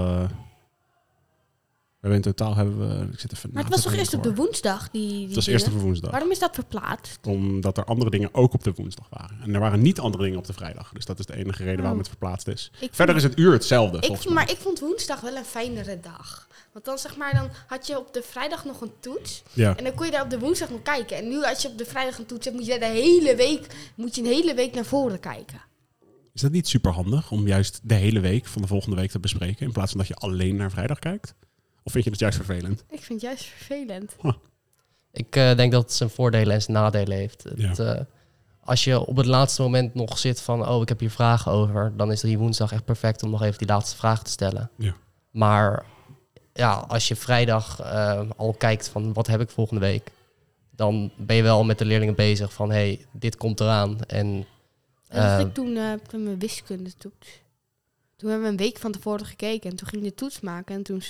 hebben 2.01 2.19
in 2.19 2.23
totaal 2.35 2.55
hebben 2.57 2.79
we, 2.79 3.13
ik 3.13 3.21
zit 3.21 3.33
even 3.33 3.51
Maar 3.53 3.63
het 3.63 3.73
was 3.73 3.83
toch 3.83 3.93
eerst 3.95 4.15
op 4.15 4.23
de 4.23 4.35
woensdag? 4.35 4.91
Die, 4.91 5.09
die 5.09 5.27
Het 5.27 5.35
was 5.35 5.47
eerst 5.47 5.67
op 5.67 5.73
woensdag. 5.73 6.11
Waarom 6.11 6.31
is 6.31 6.39
dat 6.39 6.55
verplaatst? 6.55 7.19
Omdat 7.27 7.77
er 7.79 7.85
andere 7.85 8.11
dingen 8.11 8.29
ook 8.35 8.53
op 8.55 8.65
de 8.65 8.73
woensdag 8.77 9.07
waren. 9.11 9.37
En 9.43 9.55
er 9.55 9.61
waren 9.61 9.81
niet 9.83 9.99
andere 10.01 10.23
dingen 10.25 10.39
op 10.39 10.47
de 10.47 10.53
vrijdag. 10.53 10.93
Dus 10.93 11.05
dat 11.05 11.19
is 11.19 11.27
de 11.27 11.37
enige 11.37 11.63
reden 11.63 11.77
waarom 11.81 11.93
Oh. 11.99 11.99
het 12.05 12.09
verplaatst 12.09 12.49
is. 12.49 12.71
Ik 12.81 12.89
Verder 12.93 13.17
is 13.17 13.23
het 13.23 13.39
uur 13.39 13.53
hetzelfde, 13.53 13.97
Ik, 13.97 14.05
vond- 14.05 14.29
maar 14.35 14.51
ik 14.51 14.57
vond 14.57 14.79
woensdag 14.81 15.21
wel 15.21 15.37
een 15.37 15.45
fijnere 15.45 16.01
dag. 16.01 16.49
Want 16.73 16.85
dan 16.85 16.99
zeg 16.99 17.17
maar, 17.17 17.35
dan 17.35 17.49
had 17.67 17.87
je 17.87 17.99
op 17.99 18.13
de 18.15 18.23
vrijdag 18.23 18.65
nog 18.65 18.81
een 18.81 18.93
toets. 19.01 19.43
Ja. 19.53 19.77
En 19.77 19.85
dan 19.85 19.95
kon 19.95 20.07
je 20.07 20.13
daar 20.13 20.23
op 20.23 20.31
de 20.31 20.39
woensdag 20.39 20.71
nog 20.71 20.83
kijken. 20.83 21.17
En 21.17 21.29
nu 21.29 21.45
als 21.45 21.63
je 21.63 21.69
op 21.69 21.79
de 21.79 21.85
vrijdag 21.85 22.19
een 22.19 22.27
toets 22.27 22.45
hebt, 22.45 22.57
moet 22.57 22.67
je 22.67 22.79
de 22.79 22.85
hele 22.87 23.37
week, 23.37 23.67
moet 23.95 24.15
je 24.15 24.21
een 24.23 24.27
hele 24.29 24.55
week 24.55 24.75
naar 24.75 24.85
voren 24.85 25.21
kijken. 25.21 25.61
Is 26.33 26.41
dat 26.41 26.51
niet 26.53 26.69
super 26.69 26.93
handig 26.93 27.31
om 27.31 27.47
juist 27.47 27.81
de 27.83 27.95
hele 27.95 28.21
week 28.21 28.47
van 28.47 28.63
de 28.63 28.69
volgende 28.69 28.97
week 28.97 29.11
te 29.11 29.19
bespreken? 29.21 29.67
In 29.67 29.73
plaats 29.73 29.91
van 29.91 29.99
dat 30.01 30.09
je 30.09 30.15
alleen 30.15 30.57
naar 30.57 30.71
vrijdag 30.71 30.99
kijkt? 30.99 31.35
Of 31.83 31.93
vind 31.93 32.05
je 32.05 32.11
het 32.11 32.21
juist 32.21 32.37
vervelend? 32.37 32.85
Ik 32.89 33.03
vind 33.03 33.21
het 33.21 33.31
juist 33.31 33.45
vervelend. 33.45 34.17
Ik 35.13 35.37
eh, 35.37 35.57
denk 35.57 35.73
dat 35.73 35.83
het 35.83 35.93
zijn 35.93 36.11
voordelen 36.11 36.55
en 36.55 36.63
zijn 36.63 36.77
nadelen 36.77 37.17
heeft. 37.17 37.43
Het, 37.43 37.79
eh, 37.79 38.01
als 38.61 38.85
je 38.85 39.07
op 39.07 39.17
het 39.17 39.27
laatste 39.27 39.63
moment 39.63 39.95
nog 39.95 40.19
zit 40.19 40.41
van, 40.41 40.69
oh, 40.69 40.83
ik 40.83 40.89
heb 40.89 41.01
hier 41.01 41.11
vragen 41.11 41.53
over, 41.53 41.93
dan 41.97 42.13
is 42.13 42.21
die 42.21 42.39
woensdag 42.39 42.73
echt 42.73 42.85
perfect 42.85 43.23
om 43.23 43.31
nog 43.31 43.43
even 43.43 43.59
die 43.59 43.67
laatste 43.67 43.97
vraag 43.97 44.23
te 44.23 44.31
stellen. 44.31 44.71
Ja. 44.77 44.95
Maar 45.31 45.85
ja, 46.53 46.73
als 46.73 47.09
je 47.09 47.17
vrijdag 47.17 47.81
eh, 47.81 48.31
al 48.37 48.53
kijkt 48.53 48.89
van, 48.89 49.13
wat 49.13 49.27
heb 49.27 49.41
ik 49.41 49.51
volgende 49.51 49.81
week, 49.81 50.11
dan 50.71 51.13
ben 51.17 51.37
je 51.37 51.43
wel 51.43 51.65
met 51.65 51.79
de 51.79 51.85
leerlingen 51.85 52.15
bezig 52.15 52.53
van, 52.53 52.71
hey, 52.71 53.07
dit 53.13 53.37
komt 53.37 53.61
eraan. 53.61 54.01
En 54.07 54.47
Dat 55.09 55.23
had 55.23 55.41
eh, 55.41 55.47
ik 55.47 55.55
toen 55.55 55.79
toen 56.09 56.23
mijn 56.23 56.39
wiskunde 56.39 56.95
toets. 56.95 57.41
Toen 58.17 58.31
hebben 58.31 58.47
we 58.47 58.53
een 58.53 58.65
week 58.65 58.79
van 58.79 58.93
tevoren 58.93 59.27
gekeken. 59.27 59.71
En 59.71 59.77
toen 59.77 59.89
ging 59.89 60.03
ik 60.03 60.09
de 60.09 60.15
toets 60.15 60.41
maken. 60.41 60.75
En 60.75 60.83
toen 60.83 61.03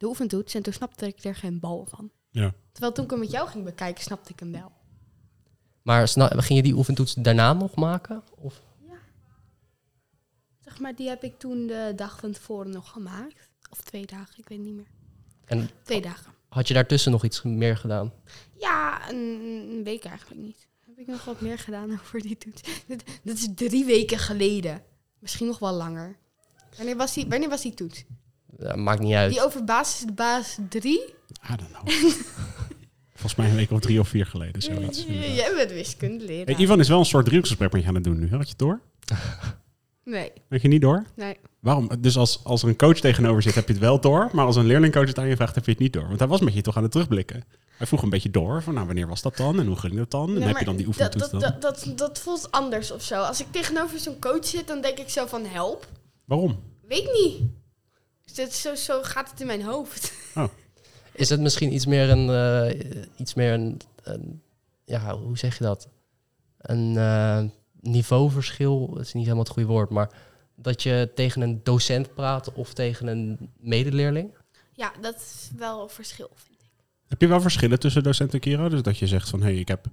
de 0.00 0.06
oefentoets. 0.06 0.54
En 0.54 0.62
toen 0.62 0.72
snapte 0.72 1.06
ik 1.06 1.24
er 1.24 1.34
geen 1.34 1.60
bal 1.60 1.86
van. 1.90 2.10
Ja. 2.30 2.54
Terwijl 2.72 2.92
toen 2.92 3.04
ik 3.04 3.10
hem 3.10 3.20
met 3.20 3.30
jou 3.30 3.48
ging 3.48 3.64
bekijken, 3.64 4.02
snapte 4.02 4.32
ik 4.32 4.40
hem 4.40 4.52
wel. 4.52 4.72
maar 5.82 6.08
ging 6.08 6.58
je 6.58 6.62
die 6.62 6.74
oefentoets 6.76 7.14
daarna 7.14 7.52
nog 7.52 7.74
maken? 7.74 8.22
Of? 8.36 8.62
Zeg 10.60 10.78
maar, 10.80 10.94
die 10.96 11.08
heb 11.08 11.22
ik 11.24 11.38
toen 11.38 11.66
de 11.66 11.92
dag 11.96 12.18
van 12.18 12.32
tevoren 12.32 12.70
nog 12.70 12.90
gemaakt. 12.90 13.50
Of 13.70 13.80
twee 13.80 14.06
dagen, 14.06 14.38
ik 14.38 14.48
weet 14.48 14.58
niet 14.58 14.74
meer. 14.74 14.90
En 15.44 15.70
Twee 15.82 16.00
dagen. 16.00 16.32
had 16.48 16.68
je 16.68 16.74
daartussen 16.74 17.12
nog 17.12 17.24
iets 17.24 17.42
meer 17.42 17.76
gedaan? 17.76 18.12
Ja, 18.58 19.10
een, 19.10 19.40
een 19.70 19.84
week 19.84 20.04
eigenlijk 20.04 20.40
niet. 20.40 20.68
Heb 20.86 20.98
ik 20.98 21.06
nog 21.06 21.24
wat 21.24 21.40
meer 21.40 21.58
gedaan 21.58 21.92
over 22.00 22.20
die 22.20 22.36
toets. 22.38 22.62
Dit 22.86 23.38
is 23.38 23.48
drie 23.54 23.84
weken 23.84 24.18
geleden. 24.18 24.82
Misschien 25.18 25.46
nog 25.46 25.58
wel 25.58 25.72
langer. 25.72 26.18
Wanneer 26.76 26.96
was 26.96 27.14
die, 27.14 27.26
wanneer 27.28 27.48
was 27.48 27.62
die 27.62 27.74
toets? 27.74 28.04
Ja, 28.58 28.76
maakt 28.76 29.00
niet 29.00 29.14
uit. 29.14 29.30
Die 29.32 29.44
over 29.44 29.64
basis, 29.64 30.04
basis 30.14 30.58
3? 30.68 30.98
I 30.98 31.56
don't 31.56 31.70
know. 31.72 31.88
Volgens 33.20 33.34
mij 33.34 33.48
een 33.50 33.56
week 33.56 33.70
of 33.70 33.80
drie 33.80 34.00
of 34.00 34.08
vier 34.08 34.26
geleden. 34.26 34.62
Zoiets. 34.62 35.04
inderdaad. 35.04 35.34
Jij 35.36 35.54
bent 35.54 35.70
wiskunde 35.72 36.24
leren. 36.24 36.54
Hey, 36.54 36.64
Ivan 36.64 36.80
is 36.80 36.88
wel 36.88 36.98
een 36.98 37.04
soort 37.04 37.24
driehoeksgesprek 37.24 37.72
met 37.72 37.82
je 37.82 37.88
aan 37.88 37.94
het 37.94 38.04
doen 38.04 38.18
nu. 38.18 38.28
Hè? 38.28 38.36
Had 38.36 38.42
je 38.44 38.48
het 38.48 38.58
door? 38.58 38.80
Nee, 40.04 40.32
Had 40.48 40.62
je 40.62 40.68
niet 40.68 40.80
door? 40.80 41.04
nee. 41.16 41.36
Waarom? 41.60 41.90
Dus 41.98 42.16
als, 42.16 42.40
als 42.44 42.62
er 42.62 42.68
een 42.68 42.76
coach 42.76 42.98
tegenover 43.00 43.42
zit, 43.42 43.54
heb 43.54 43.66
je 43.66 43.72
het 43.72 43.82
wel 43.82 44.00
door. 44.00 44.28
Maar 44.32 44.44
als 44.46 44.56
een 44.56 44.66
leerlingcoach 44.66 45.06
het 45.06 45.18
aan 45.18 45.28
je 45.28 45.36
vraagt, 45.36 45.54
heb 45.54 45.64
je 45.64 45.70
het 45.70 45.80
niet 45.80 45.92
door. 45.92 46.06
Want 46.06 46.18
hij 46.18 46.28
was 46.28 46.40
met 46.40 46.54
je 46.54 46.60
toch 46.62 46.76
aan 46.76 46.82
het 46.82 46.92
terugblikken. 46.92 47.44
Hij 47.76 47.86
vroeg 47.86 48.02
een 48.02 48.10
beetje 48.10 48.30
door. 48.30 48.62
Van 48.62 48.74
nou, 48.74 48.86
wanneer 48.86 49.06
was 49.08 49.22
dat 49.22 49.36
dan? 49.36 49.60
En 49.60 49.66
hoe 49.66 49.76
ging 49.76 49.94
dat 49.96 50.10
dan? 50.10 50.28
En 50.28 50.34
Nee, 50.34 50.42
heb 50.48 50.58
je 50.58 50.64
dan 50.64 50.76
die 50.76 50.86
dat, 50.86 50.94
oefentoets 50.96 51.30
dat, 51.30 51.40
dan? 51.40 51.50
dat, 51.60 51.84
dat, 51.84 51.98
dat 51.98 52.18
voelt 52.18 52.50
anders 52.50 52.90
of 52.90 53.02
zo. 53.02 53.22
Als 53.22 53.40
ik 53.40 53.46
tegenover 53.50 53.98
zo'n 53.98 54.18
coach 54.18 54.46
zit, 54.46 54.66
dan 54.66 54.80
denk 54.80 54.98
ik 54.98 55.08
zo 55.08 55.26
van 55.26 55.44
help. 55.46 55.86
Waarom? 56.24 56.58
Weet 56.88 57.12
niet. 57.12 57.40
Dus 58.34 58.44
dat 58.46 58.54
zo, 58.54 58.74
zo 58.74 59.02
gaat 59.02 59.30
het 59.30 59.40
in 59.40 59.46
mijn 59.46 59.62
hoofd. 59.62 60.12
Is 61.12 61.28
het 61.28 61.40
misschien 61.40 61.72
iets 61.74 61.86
meer 61.86 62.10
een, 62.10 62.28
eh, 62.30 62.90
iets 63.16 63.34
meer 63.34 63.52
een, 63.52 63.80
een- 64.02 64.42
ja, 64.84 65.16
hoe 65.16 65.38
zeg 65.38 65.58
je 65.58 65.64
dat? 65.64 65.88
Een 66.58 66.96
eh, 66.96 67.42
niveauverschil, 67.80 68.88
dat 68.94 69.00
is 69.04 69.12
niet 69.12 69.22
helemaal 69.24 69.44
het 69.44 69.52
goede 69.52 69.68
woord, 69.68 69.90
maar 69.90 70.10
dat 70.54 70.82
je 70.82 71.10
tegen 71.14 71.40
een 71.42 71.60
docent 71.62 72.14
praat 72.14 72.52
of 72.52 72.72
tegen 72.74 73.06
een 73.06 73.50
medeleerling? 73.58 74.34
Ja, 74.72 74.92
dat 75.00 75.14
is 75.16 75.50
wel 75.56 75.82
een 75.82 75.88
verschil, 75.88 76.30
vind 76.34 76.60
ik. 76.60 76.68
Heb 77.08 77.20
je 77.20 77.26
wel 77.26 77.40
verschillen 77.40 77.78
tussen 77.78 78.02
docent 78.02 78.34
en 78.34 78.40
Kira? 78.40 78.68
Dus 78.68 78.82
dat 78.82 78.98
je 78.98 79.06
zegt 79.06 79.28
van, 79.28 79.40
hé, 79.40 79.46
hey, 79.50 79.58
ik 79.58 79.68
heb... 79.68 79.86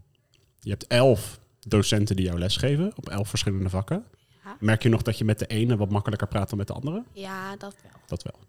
Je 0.60 0.70
hebt 0.70 0.88
elf 0.88 1.39
docenten 1.60 2.15
die 2.15 2.25
jou 2.25 2.39
lesgeven 2.39 2.91
op 2.96 3.10
elf 3.10 3.29
verschillende 3.29 3.70
vakken. 3.70 4.06
Ja. 4.47 4.57
Merk 4.59 4.83
je 4.83 4.89
nog 4.89 5.01
dat 5.01 5.17
je 5.17 5.25
met 5.25 5.39
de 5.39 5.47
ene 5.47 5.77
wat 5.77 5.89
makkelijker 5.89 6.27
praat 6.27 6.49
dan 6.49 6.57
met 6.57 6.67
de 6.67 6.73
andere? 6.73 7.03
Ja, 7.11 7.55
dat 7.55 7.75
wel. 7.81 8.01
Dat 8.05 8.23
wel. 8.23 8.39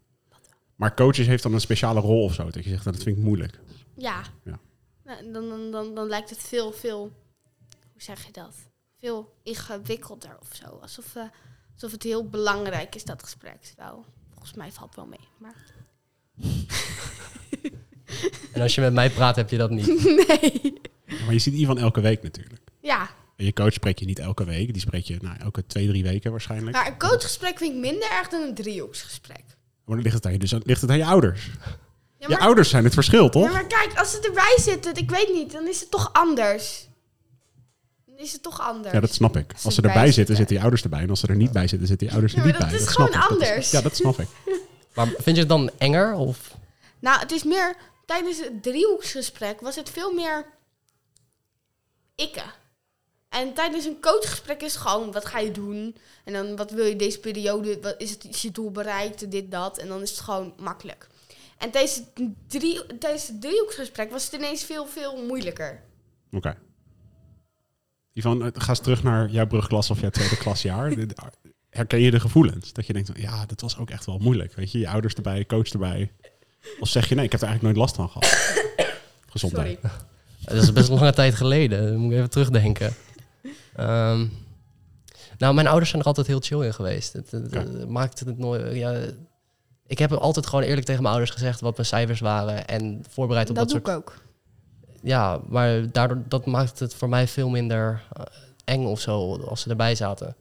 Maar 0.76 0.94
coaches 0.94 1.26
heeft 1.26 1.42
dan 1.42 1.52
een 1.52 1.60
speciale 1.60 2.00
rol 2.00 2.22
of 2.22 2.34
zo. 2.34 2.44
Dat 2.44 2.64
je 2.64 2.70
zegt, 2.70 2.84
nou, 2.84 2.96
dat 2.96 3.04
vind 3.04 3.16
ik 3.16 3.22
moeilijk. 3.22 3.60
Ja. 3.96 4.22
Ja. 4.44 4.58
Nou, 5.04 5.32
dan, 5.32 5.48
dan, 5.48 5.70
dan, 5.70 5.94
dan 5.94 6.06
lijkt 6.06 6.30
het 6.30 6.38
veel, 6.38 6.72
veel... 6.72 7.12
Hoe 7.92 8.02
zeg 8.02 8.26
je 8.26 8.32
dat? 8.32 8.54
Veel 9.00 9.34
ingewikkelder 9.42 10.36
of 10.40 10.48
zo. 10.52 10.64
Alsof, 10.64 11.16
eh, 11.16 11.22
alsof 11.72 11.92
het 11.92 12.02
heel 12.02 12.28
belangrijk 12.28 12.94
is, 12.94 13.04
dat 13.04 13.22
gesprek. 13.22 13.62
Terwijl, 13.62 14.04
volgens 14.30 14.54
mij 14.54 14.72
valt 14.72 14.86
het 14.86 14.96
wel 14.96 15.06
mee. 15.06 15.28
Maar 15.38 15.54
En 18.52 18.62
als 18.62 18.74
je 18.74 18.80
met 18.80 18.92
mij 18.92 19.10
praat, 19.10 19.36
heb 19.36 19.50
je 19.50 19.56
dat 19.56 19.70
niet. 19.70 19.86
nee. 20.28 20.80
Maar 21.06 21.32
je 21.32 21.38
ziet 21.38 21.54
Ivan 21.54 21.78
elke 21.78 22.00
week 22.00 22.22
natuurlijk. 22.22 22.60
Ja, 22.80 23.10
je 23.44 23.52
coach 23.52 23.72
spreek 23.72 23.98
je 23.98 24.04
niet 24.04 24.18
elke 24.18 24.44
week. 24.44 24.72
Die 24.72 24.80
spreek 24.82 25.04
je 25.04 25.16
nou, 25.20 25.36
elke 25.38 25.66
twee, 25.66 25.88
drie 25.88 26.02
weken 26.02 26.30
waarschijnlijk. 26.30 26.76
maar 26.76 26.86
een 26.86 26.98
coachgesprek 26.98 27.58
vind 27.58 27.74
ik 27.74 27.80
minder 27.80 28.10
erg 28.10 28.28
dan 28.28 28.42
een 28.42 28.54
driehoeksgesprek. 28.54 29.44
Maar 29.84 29.96
dan 29.96 30.00
ligt 30.04 30.14
het 30.14 30.26
aan 30.26 30.32
je, 30.32 30.38
dus 30.38 30.50
dan 30.50 30.62
ligt 30.64 30.80
het 30.80 30.90
aan 30.90 30.96
je 30.96 31.04
ouders. 31.04 31.50
Ja, 32.18 32.28
Je 32.28 32.38
ouders 32.38 32.68
zijn 32.70 32.84
het 32.84 32.94
verschil, 32.94 33.28
toch? 33.28 33.44
Ja, 33.44 33.52
maar 33.52 33.66
kijk, 33.66 33.98
als 33.98 34.10
ze 34.10 34.20
erbij 34.20 34.56
zitten, 34.60 34.94
ik 34.96 35.10
weet 35.10 35.32
niet, 35.32 35.52
dan 35.52 35.68
is 35.68 35.80
het 35.80 35.90
toch 35.90 36.10
anders. 36.12 36.88
Dan 38.06 38.16
is 38.18 38.32
het 38.32 38.42
toch 38.42 38.60
anders. 38.60 38.94
Ja, 38.94 39.00
dat 39.00 39.12
snap 39.14 39.36
ik. 39.36 39.52
Als 39.52 39.64
Als 39.64 39.74
ze 39.74 39.80
erbij 39.82 39.96
erbij 39.96 40.12
zitten, 40.12 40.36
zitten. 40.36 40.36
zitten 40.36 40.54
je 40.56 40.60
ouders 40.62 40.82
erbij. 40.82 41.00
En 41.00 41.10
als 41.10 41.20
ze 41.20 41.26
er 41.26 41.36
niet 41.36 41.52
bij 41.52 41.68
zitten, 41.68 41.88
zitten 41.88 42.06
je 42.06 42.12
ouders 42.12 42.32
er 42.34 42.38
Ja, 42.38 42.44
niet 42.44 42.52
maar 42.58 42.62
dat 42.68 42.70
bij. 42.78 42.80
is 42.86 42.92
snap 42.92 43.06
gewoon 43.12 43.22
ik. 43.22 43.28
Dat 43.28 43.40
is- 43.40 43.48
anders. 43.48 43.70
ja, 43.70 43.80
dat 43.80 43.96
snap 43.96 44.18
ik. 44.20 44.28
Maar 44.94 45.06
vind 45.06 45.24
je 45.36 45.42
het 45.42 45.48
dan 45.48 45.70
enger? 45.78 46.14
Of? 46.14 46.54
Nou, 46.98 47.20
het 47.20 47.32
is 47.32 47.42
meer, 47.44 47.76
tijdens 48.06 48.38
het 48.40 48.62
driehoeksgesprek 48.62 49.60
was 49.60 49.76
het 49.76 49.90
veel 49.90 50.12
meer 50.12 50.46
ikke. 52.14 52.42
En 53.28 53.54
tijdens 53.54 53.84
een 53.84 54.00
coachgesprek 54.00 54.62
is 54.62 54.72
het 54.74 54.82
gewoon, 54.82 55.12
wat 55.12 55.24
ga 55.26 55.38
je 55.38 55.50
doen? 55.50 55.96
En 56.24 56.32
dan, 56.32 56.56
wat 56.56 56.70
wil 56.70 56.84
je 56.84 56.96
deze 56.96 57.20
periode, 57.20 57.78
wat 57.80 57.94
is, 57.98 58.10
het, 58.10 58.24
is 58.28 58.42
je 58.42 58.50
doel 58.50 58.70
bereikt, 58.70 59.30
dit, 59.30 59.50
dat. 59.50 59.78
En 59.78 59.88
dan 59.88 60.02
is 60.02 60.10
het 60.10 60.20
gewoon 60.20 60.52
makkelijk. 60.58 61.06
En 61.58 61.70
tijdens 61.70 61.94
het, 61.96 62.06
drie, 62.46 62.98
tijdens 62.98 63.28
het 63.28 63.40
driehoeksgesprek 63.40 64.10
was 64.10 64.24
het 64.24 64.32
ineens 64.32 64.64
veel, 64.64 64.86
veel 64.86 65.24
moeilijker. 65.26 65.82
Oké. 66.32 66.56
Ivan, 68.12 68.44
eh, 68.44 68.48
ga 68.52 68.68
eens 68.68 68.80
terug 68.80 69.02
naar 69.02 69.30
jouw 69.30 69.46
brugklas 69.46 69.90
of 69.90 70.00
jouw 70.00 70.10
tweede 70.10 70.36
klasjaar. 70.36 70.94
Dit- 70.96 71.20
Herken 71.70 72.00
je 72.00 72.10
de 72.10 72.20
gevoelens? 72.20 72.72
Dat 72.72 72.86
je 72.86 72.92
denkt, 72.92 73.10
ja, 73.14 73.46
dat 73.46 73.60
was 73.60 73.78
ook 73.78 73.90
echt 73.90 74.06
wel 74.06 74.18
moeilijk. 74.18 74.54
Weet 74.54 74.72
je, 74.72 74.78
je 74.78 74.88
ouders 74.88 75.14
erbij, 75.14 75.46
coach 75.46 75.68
erbij. 75.68 76.12
Of 76.80 76.88
zeg 76.88 77.08
je, 77.08 77.14
nee, 77.14 77.24
ik 77.24 77.32
heb 77.32 77.40
er 77.40 77.46
eigenlijk 77.46 77.76
nooit 77.76 77.86
last 77.88 77.96
van 77.96 78.08
gehad. 78.08 78.54
Gezondheid. 79.30 79.78
Sorry. 79.82 79.96
Dat 80.54 80.62
is 80.62 80.72
best 80.72 80.88
een 80.88 80.94
lange 80.94 81.12
tijd 81.12 81.34
geleden. 81.34 81.86
Dan 81.92 81.96
moet 81.96 82.10
ik 82.12 82.16
even 82.16 82.30
terugdenken. 82.30 82.94
Ehm, 83.74 84.26
nou, 85.38 85.54
mijn 85.54 85.66
ouders 85.66 85.90
zijn 85.90 86.02
er 86.02 86.08
altijd 86.08 86.26
heel 86.26 86.40
chill 86.40 86.64
in 86.66 86.74
geweest. 86.74 87.12
Het, 87.12 87.30
het, 87.30 87.46
Oké. 87.46 87.58
het 87.58 87.88
maakte 87.88 88.24
het 88.24 88.38
nooit... 88.38 88.74
Ja, 88.74 89.00
ik 89.86 89.98
heb 89.98 90.12
altijd 90.12 90.46
gewoon 90.46 90.64
eerlijk 90.64 90.86
tegen 90.86 91.02
mijn 91.02 91.14
ouders 91.14 91.36
gezegd 91.36 91.60
wat 91.60 91.76
mijn 91.76 91.88
cijfers 91.88 92.20
waren. 92.20 92.66
En 92.66 93.04
voorbereid 93.08 93.50
op 93.50 93.56
Dat 93.56 93.68
dat, 93.68 93.84
doe 93.84 93.92
soort... 93.92 94.04
ik 94.06 94.12
ook. 94.12 94.26
Ja, 95.02 95.40
maar 95.48 95.90
daardoor, 95.92 96.22
dat 96.28 96.46
maakt 96.46 96.78
het 96.78 96.94
voor 96.94 97.08
mij 97.08 97.28
veel 97.28 97.48
minder 97.48 98.02
eh, 98.12 98.24
eng 98.64 98.86
of 98.86 99.00
zo 99.00 99.36
als 99.36 99.60
ze 99.60 99.70
erbij 99.70 99.94
zaten. 99.94 100.36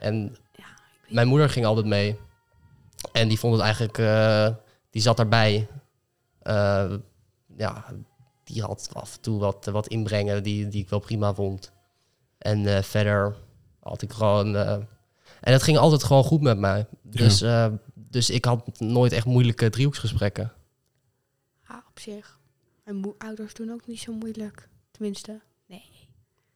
En 0.00 0.36
mijn 1.08 1.28
moeder 1.28 1.50
ging 1.50 1.66
altijd 1.66 1.86
mee. 1.86 2.18
En 3.12 3.28
die 3.28 3.38
vond 3.38 3.52
het 3.52 3.62
eigenlijk... 3.62 3.98
eh, 3.98 4.48
die 4.90 5.02
zat 5.02 5.16
daarbij. 5.16 5.68
Eh, 6.42 6.92
ja, 7.56 7.84
die 8.44 8.62
had 8.62 8.88
af 8.92 9.14
en 9.14 9.20
toe 9.20 9.38
wat, 9.38 9.64
wat 9.64 9.86
inbrengen 9.86 10.42
die, 10.42 10.68
die 10.68 10.82
ik 10.82 10.88
wel 10.88 10.98
prima 10.98 11.34
vond. 11.34 11.72
En 12.44 12.76
eh, 12.76 12.82
verder 12.82 13.36
had 13.80 14.02
ik 14.02 14.12
gewoon... 14.12 14.56
eh, 14.56 14.72
en 15.40 15.52
het 15.52 15.62
ging 15.62 15.76
altijd 15.78 16.04
gewoon 16.04 16.24
goed 16.24 16.40
met 16.40 16.58
mij. 16.58 16.86
Dus, 17.02 17.40
eh, 17.42 17.66
dus 17.94 18.30
ik 18.30 18.44
had 18.44 18.80
nooit 18.80 19.12
echt 19.12 19.26
moeilijke 19.26 19.70
driehoeksgesprekken. 19.70 20.52
Ja, 21.68 21.84
op 21.88 21.98
zich. 21.98 22.38
Mijn 22.84 22.96
moe- 22.96 23.14
ouders 23.18 23.54
doen 23.54 23.70
ook 23.70 23.86
niet 23.86 24.00
zo 24.00 24.12
moeilijk. 24.12 24.68
Tenminste, 24.90 25.40
nee. 25.66 25.82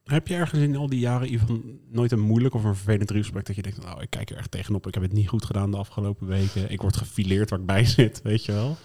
Heb 0.04 0.28
je 0.28 0.34
ergens 0.34 0.60
in 0.60 0.76
al 0.76 0.88
die 0.88 0.98
jaren, 0.98 1.32
Ivan, 1.32 1.78
nooit 1.88 2.12
een 2.12 2.20
moeilijk 2.20 2.54
of 2.54 2.64
een 2.64 2.74
vervelend 2.74 3.08
driegesprek 3.08 3.46
dat 3.46 3.56
je 3.56 3.62
denkt, 3.62 3.82
nou, 3.82 4.02
ik 4.02 4.10
kijk 4.10 4.30
er 4.30 4.36
echt 4.36 4.50
tegenop. 4.50 4.86
Ik 4.86 4.94
heb 4.94 5.02
het 5.02 5.12
niet 5.12 5.28
goed 5.28 5.44
gedaan 5.44 5.70
de 5.70 5.76
afgelopen 5.76 6.26
weken. 6.26 6.70
Ik 6.70 6.80
word 6.80 6.96
gefileerd 6.96 7.50
waar 7.50 7.58
ik 7.58 7.66
bij 7.66 7.84
zit, 7.84 8.22
weet 8.22 8.44
je 8.44 8.52
wel? 8.52 8.76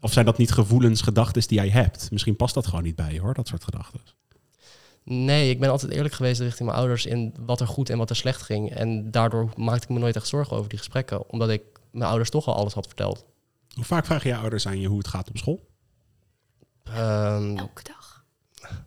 Of 0.00 0.12
zijn 0.12 0.24
dat 0.24 0.38
niet 0.38 0.50
gevoelens, 0.52 1.00
gedachten 1.02 1.48
die 1.48 1.58
jij 1.58 1.68
hebt? 1.68 2.10
Misschien 2.10 2.36
past 2.36 2.54
dat 2.54 2.66
gewoon 2.66 2.82
niet 2.84 2.96
bij 2.96 3.12
je, 3.12 3.20
hoor, 3.20 3.34
dat 3.34 3.48
soort 3.48 3.64
gedachten. 3.64 4.00
Nee, 5.10 5.50
ik 5.50 5.60
ben 5.60 5.70
altijd 5.70 5.92
eerlijk 5.92 6.14
geweest 6.14 6.40
richting 6.40 6.68
mijn 6.68 6.80
ouders 6.80 7.06
in 7.06 7.34
wat 7.40 7.60
er 7.60 7.66
goed 7.66 7.90
en 7.90 7.98
wat 7.98 8.10
er 8.10 8.16
slecht 8.16 8.42
ging. 8.42 8.74
En 8.74 9.10
daardoor 9.10 9.50
maakte 9.56 9.82
ik 9.82 9.88
me 9.88 9.98
nooit 9.98 10.16
echt 10.16 10.26
zorgen 10.26 10.56
over 10.56 10.68
die 10.68 10.78
gesprekken. 10.78 11.30
Omdat 11.30 11.48
ik 11.48 11.62
mijn 11.90 12.08
ouders 12.08 12.30
toch 12.30 12.46
al 12.46 12.54
alles 12.54 12.72
had 12.74 12.86
verteld. 12.86 13.24
Hoe 13.74 13.84
vaak 13.84 14.06
vragen 14.06 14.30
je 14.30 14.36
ouders 14.36 14.66
aan 14.66 14.80
je 14.80 14.88
hoe 14.88 14.98
het 14.98 15.08
gaat 15.08 15.28
op 15.28 15.36
school? 15.36 15.68
Ehm, 16.84 17.56
Elke 17.56 17.82
dag. 17.82 18.24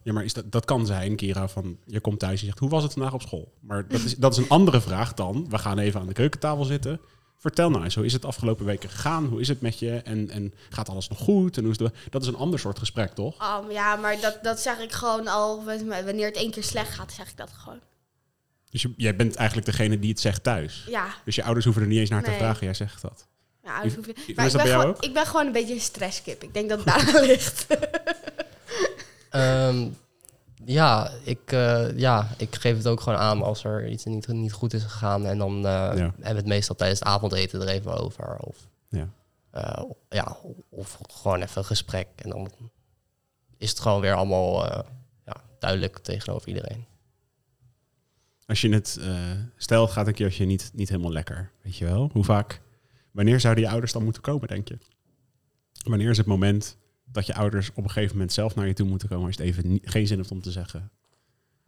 Ja, 0.04 0.14
maar 0.14 0.24
is 0.24 0.34
dat, 0.34 0.52
dat 0.52 0.66
kan 0.66 0.86
zijn, 0.86 1.16
Kira, 1.16 1.48
van 1.48 1.78
je 1.86 2.00
komt 2.00 2.20
thuis 2.20 2.34
en 2.34 2.40
je 2.40 2.46
zegt, 2.46 2.60
hoe 2.60 2.70
was 2.70 2.84
het 2.84 2.94
vandaag 2.94 3.14
op 3.14 3.22
school? 3.22 3.54
Maar 3.60 3.88
dat 3.88 4.02
is, 4.02 4.16
dat 4.16 4.32
is 4.32 4.38
een 4.38 4.50
andere 4.50 4.82
vraag 4.82 5.14
dan, 5.14 5.50
we 5.50 5.58
gaan 5.58 5.78
even 5.78 6.00
aan 6.00 6.08
de 6.08 6.14
keukentafel 6.14 6.64
zitten. 6.64 7.00
Vertel 7.42 7.70
nou 7.70 7.84
eens, 7.84 7.96
hoe 7.96 8.06
is 8.06 8.14
het 8.14 8.26
afgelopen 8.26 8.66
weken 8.66 8.90
gegaan? 8.90 9.26
Hoe 9.26 9.40
is 9.42 9.48
het 9.48 9.62
met 9.62 9.80
je? 9.80 9.92
En, 9.98 10.30
en 10.30 10.54
gaat 10.70 10.90
alles 10.90 11.08
nog 11.08 11.18
goed? 11.20 11.58
En 11.58 11.62
hoe 11.64 11.72
is 11.72 11.78
de, 11.78 11.92
dat 12.10 12.22
is 12.22 12.28
een 12.28 12.36
ander 12.36 12.60
soort 12.60 12.80
gesprek, 12.80 13.12
toch? 13.14 13.62
Um, 13.64 13.72
ja, 13.72 13.96
maar 13.96 14.20
dat, 14.22 14.40
dat 14.44 14.60
zeg 14.60 14.80
ik 14.80 14.92
gewoon 14.92 15.28
al. 15.28 15.64
Wanneer 16.06 16.26
het 16.28 16.36
één 16.36 16.52
keer 16.52 16.64
slecht 16.64 16.94
gaat, 16.94 17.12
zeg 17.14 17.30
ik 17.30 17.38
dat 17.38 17.50
gewoon. 17.54 17.80
Dus 18.70 18.82
je, 18.82 18.94
jij 18.98 19.16
bent 19.16 19.36
eigenlijk 19.36 19.68
degene 19.68 20.00
die 20.00 20.10
het 20.10 20.20
zegt 20.20 20.44
thuis. 20.44 20.84
Ja, 20.88 21.08
Dus 21.26 21.36
je 21.36 21.44
ouders 21.44 21.66
hoeven 21.66 21.84
er 21.84 21.90
niet 21.90 22.00
eens 22.00 22.10
naar 22.10 22.24
te 22.24 22.32
vragen, 22.32 22.66
jij 22.66 22.74
zegt 22.74 23.02
dat. 23.02 23.28
ja 23.64 23.72
ouders 23.74 23.96
Hoe- 23.96 24.04
hoeven- 24.06 24.24
hoe 24.26 24.36
maar 24.36 24.46
is 24.46 24.52
ik 24.54 24.58
dat 24.58 24.68
ben, 24.68 24.80
gewoon, 24.80 24.96
ook? 24.96 25.04
ik 25.04 25.14
ben 25.14 25.26
gewoon 25.26 25.46
een 25.46 25.52
beetje 25.52 25.74
een 25.74 25.80
stresskip. 25.80 26.44
Ik 26.44 26.54
denk 26.54 26.70
dat 26.70 26.78
het 26.86 26.88
daar 26.88 27.24
ligt. 27.32 27.66
ehm, 29.30 29.88
ja, 30.66 31.12
ik, 31.24 31.52
eh, 31.52 31.98
ja, 31.98 32.28
ik 32.38 32.56
geef 32.56 32.78
het 32.78 32.88
ook 32.88 33.02
gewoon 33.02 33.20
aan 33.20 33.42
als 33.42 33.64
er 33.64 33.88
iets 33.90 34.06
niet, 34.06 34.28
niet 34.28 34.54
goed 34.54 34.74
is 34.74 34.84
gegaan. 34.84 35.26
En 35.26 35.38
dan 35.38 35.66
eh, 35.66 35.88
hebben 35.90 36.18
we 36.20 36.28
het 36.28 36.46
meestal 36.46 36.76
tijdens 36.76 37.00
het 37.00 37.08
avondeten 37.08 37.62
er 37.62 37.68
even 37.68 37.98
over. 37.98 38.38
Of, 38.38 38.68
Ja. 38.90 39.10
eh, 39.52 39.84
ja, 40.10 40.38
of 40.70 41.00
gewoon 41.12 41.42
even 41.42 41.58
een 41.58 41.66
gesprek. 41.66 42.08
En 42.16 42.30
dan 42.30 42.50
is 43.58 43.70
het 43.70 43.80
gewoon 43.80 44.02
weer 44.02 44.14
allemaal 44.14 44.66
ja, 45.26 45.36
duidelijk 45.60 45.98
tegenover 45.98 46.48
iedereen. 46.48 46.86
Als 48.46 48.62
je 48.62 48.74
het, 48.74 49.00
stel 49.58 49.88
gaat 49.88 50.08
een 50.08 50.14
keertje 50.14 50.46
niet, 50.46 50.72
niet 50.74 50.90
helemaal 50.90 51.12
lekker, 51.12 51.52
weet 51.62 51.78
je 51.78 51.86
wel? 51.86 52.10
Hoe 52.14 52.24
vaak, 52.24 52.62
wanneer 53.12 53.40
zouden 53.40 53.64
je 53.64 53.70
ouders 53.70 53.92
dan 53.92 54.04
moeten 54.04 54.22
komen, 54.22 54.48
denk 54.48 54.68
je? 54.68 54.78
Wanneer 55.84 56.10
is 56.10 56.18
het 56.18 56.26
moment 56.26 56.78
dat 57.12 57.26
je 57.26 57.34
ouders 57.36 57.70
op 57.70 57.84
een 57.84 57.90
gegeven 57.92 58.16
moment 58.16 58.34
zelf 58.34 58.56
naar 58.56 58.68
je 58.68 58.74
toe 58.74 58.88
moeten 58.88 59.08
komen 59.10 59.26
als 59.26 59.36
je 59.36 59.42
het 59.44 59.52
even 59.52 59.70
niet- 59.72 59.90
geen 59.90 60.08
zin 60.08 60.18
hebt 60.18 60.32
om 60.32 60.42
te 60.42 60.52
zeggen? 60.52 60.92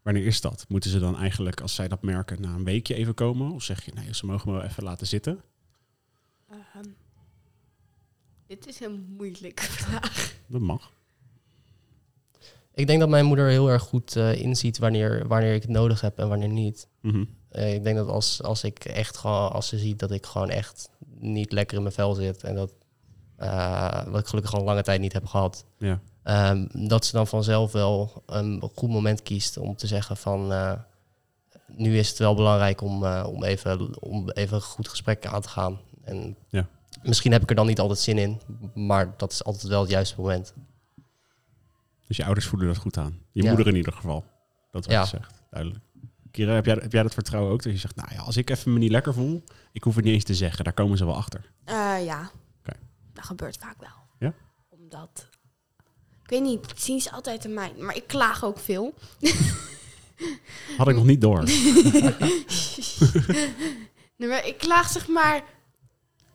Wanneer 0.01 0.25
is 0.25 0.41
dat? 0.41 0.65
Moeten 0.67 0.89
ze 0.89 0.99
dan 0.99 1.17
eigenlijk, 1.17 1.61
als 1.61 1.75
zij 1.75 1.87
dat 1.87 2.01
merken, 2.01 2.41
na 2.41 2.53
een 2.55 2.63
weekje 2.63 2.93
even 2.95 3.13
komen? 3.13 3.51
Of 3.51 3.63
zeg 3.63 3.85
je, 3.85 3.91
nee, 3.93 4.15
ze 4.15 4.25
mogen 4.25 4.51
me 4.51 4.57
wel 4.57 4.65
even 4.65 4.83
laten 4.83 5.07
zitten? 5.07 5.41
Ehm, 6.49 6.89
dit 8.47 8.67
is 8.67 8.79
een 8.79 9.05
moeilijke 9.17 9.63
vraag. 9.81 10.35
Dat 10.47 10.61
mag. 10.61 10.91
Ik 12.73 12.87
denk 12.87 12.99
dat 12.99 13.09
mijn 13.09 13.25
moeder 13.25 13.47
heel 13.47 13.69
erg 13.69 13.81
goed 13.81 14.15
eh, 14.15 14.41
inziet 14.41 14.77
wanneer, 14.77 15.27
wanneer 15.27 15.53
ik 15.53 15.61
het 15.61 15.71
nodig 15.71 16.01
heb 16.01 16.17
en 16.19 16.27
wanneer 16.29 16.49
niet. 16.49 16.87
Mhm. 17.01 17.23
Eh, 17.49 17.73
ik 17.73 17.83
denk 17.83 17.97
dat 17.97 18.07
als, 18.07 18.41
als 18.43 18.63
ik 18.63 18.85
echt 18.85 19.17
gewoon, 19.17 19.51
als 19.51 19.67
ze 19.67 19.77
ziet 19.77 19.99
dat 19.99 20.11
ik 20.11 20.25
gewoon 20.25 20.49
echt 20.49 20.89
niet 21.19 21.51
lekker 21.51 21.77
in 21.77 21.83
mijn 21.83 21.95
vel 21.95 22.13
zit 22.13 22.43
en 22.43 22.55
dat 22.55 22.73
wat 24.11 24.19
ik 24.19 24.27
gelukkig 24.27 24.53
al 24.53 24.59
een 24.59 24.65
lange 24.65 24.81
tijd 24.83 24.99
niet 25.01 25.13
heb 25.13 25.25
gehad, 25.25 25.65
Ja. 25.77 25.99
ehm, 26.23 26.87
dat 26.87 27.05
ze 27.05 27.11
dan 27.11 27.27
vanzelf 27.27 27.71
wel 27.71 28.23
een 28.25 28.69
goed 28.75 28.89
moment 28.89 29.21
kiest 29.21 29.57
om 29.57 29.75
te 29.75 29.87
zeggen 29.87 30.17
van 30.17 30.51
eh, 30.51 30.73
nu 31.67 31.97
is 31.97 32.09
het 32.09 32.17
wel 32.17 32.35
belangrijk 32.35 32.81
om, 32.81 33.05
eh, 33.05 33.25
om, 33.29 33.43
even, 33.43 34.01
om 34.01 34.29
even 34.29 34.55
een 34.55 34.61
goed 34.61 34.87
gesprek 34.87 35.25
aan 35.25 35.41
te 35.41 35.49
gaan. 35.49 35.79
En 36.03 36.37
Ja. 36.49 36.67
misschien 37.03 37.31
heb 37.31 37.41
ik 37.41 37.49
er 37.49 37.55
dan 37.55 37.67
niet 37.67 37.79
altijd 37.79 37.99
zin 37.99 38.17
in, 38.17 38.41
maar 38.73 39.13
dat 39.17 39.31
is 39.31 39.43
altijd 39.43 39.63
wel 39.67 39.81
het 39.81 39.89
juiste 39.89 40.15
moment. 40.17 40.53
Dus 42.07 42.17
je 42.17 42.25
ouders 42.25 42.45
voelen 42.47 42.67
dat 42.67 42.77
goed 42.77 42.97
aan. 42.97 43.17
Je 43.31 43.43
Ja. 43.43 43.47
moeder 43.49 43.67
in 43.67 43.75
ieder 43.75 43.93
geval. 43.93 44.23
Dat 44.71 44.85
wat 44.85 44.93
Ja. 44.93 45.01
je 45.01 45.07
zegt, 45.07 45.41
duidelijk. 45.49 45.83
Kira, 46.31 46.53
heb 46.53 46.65
jij, 46.65 46.77
heb 46.81 46.91
jij 46.91 47.03
dat 47.03 47.13
vertrouwen 47.13 47.51
ook? 47.51 47.63
Dat 47.63 47.71
je 47.73 47.79
zegt, 47.79 47.95
nou 47.95 48.09
ja, 48.13 48.21
als 48.21 48.37
ik 48.37 48.49
even 48.49 48.73
me 48.73 48.79
niet 48.79 48.91
lekker 48.91 49.13
voel, 49.13 49.43
ik 49.71 49.83
hoef 49.83 49.95
het 49.95 50.03
niet 50.05 50.13
eens 50.13 50.23
te 50.23 50.35
zeggen. 50.35 50.63
Daar 50.63 50.73
komen 50.73 50.97
ze 50.97 51.05
wel 51.05 51.15
achter. 51.15 51.51
Eh, 51.65 51.95
ja. 52.05 52.31
Dat 53.27 53.37
gebeurt 53.37 53.57
vaak 53.57 53.79
wel. 53.79 53.89
Ja? 54.19 54.33
Omdat, 54.69 55.27
ik 56.23 56.29
weet 56.29 56.41
niet, 56.41 56.69
het 56.69 56.81
zien 56.81 57.01
ze 57.01 57.11
altijd 57.11 57.45
aan 57.45 57.53
mij. 57.53 57.73
Maar 57.79 57.95
ik 57.95 58.07
klaag 58.07 58.43
ook 58.43 58.59
veel. 58.59 58.93
Had 60.77 60.87
ik 60.87 60.95
nog 60.95 61.05
niet 61.05 61.21
door. 61.21 61.43
Nee, 64.17 64.29
maar 64.29 64.47
ik 64.47 64.57
klaag 64.57 64.89
zeg 64.89 65.07
maar 65.07 65.43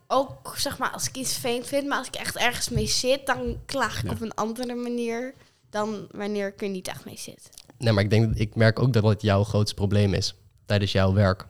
ook 0.07 0.55
zeg 0.57 0.79
maar 0.79 0.91
als 0.91 1.09
ik 1.09 1.17
iets 1.17 1.33
vervelend 1.33 1.67
vind, 1.67 1.87
maar 1.87 1.99
als 1.99 2.07
ik 2.07 2.15
echt 2.15 2.37
ergens 2.37 2.69
mee 2.69 2.87
zit, 2.87 3.27
dan 3.27 3.59
klaag 3.67 3.99
ik 3.99 4.05
Ja. 4.05 4.11
op 4.11 4.21
een 4.21 4.35
andere 4.35 4.75
manier 4.75 5.35
dan 5.71 6.07
wanneer 6.11 6.47
ik 6.49 6.63
er 6.63 6.69
niet 6.69 6.89
echt 6.89 7.05
mee 7.05 7.17
zit. 7.19 7.51
Nee, 7.79 7.93
maar 7.93 8.05
ik 8.05 8.11
denk, 8.11 8.35
ik 8.37 8.55
merk 8.55 8.79
ook 8.79 8.93
dat 8.93 9.03
het 9.05 9.23
jouw 9.23 9.45
grootste 9.45 9.75
probleem 9.75 10.15
is 10.15 10.35
tijdens 10.67 10.93
jouw 10.93 11.13
werk. 11.13 11.47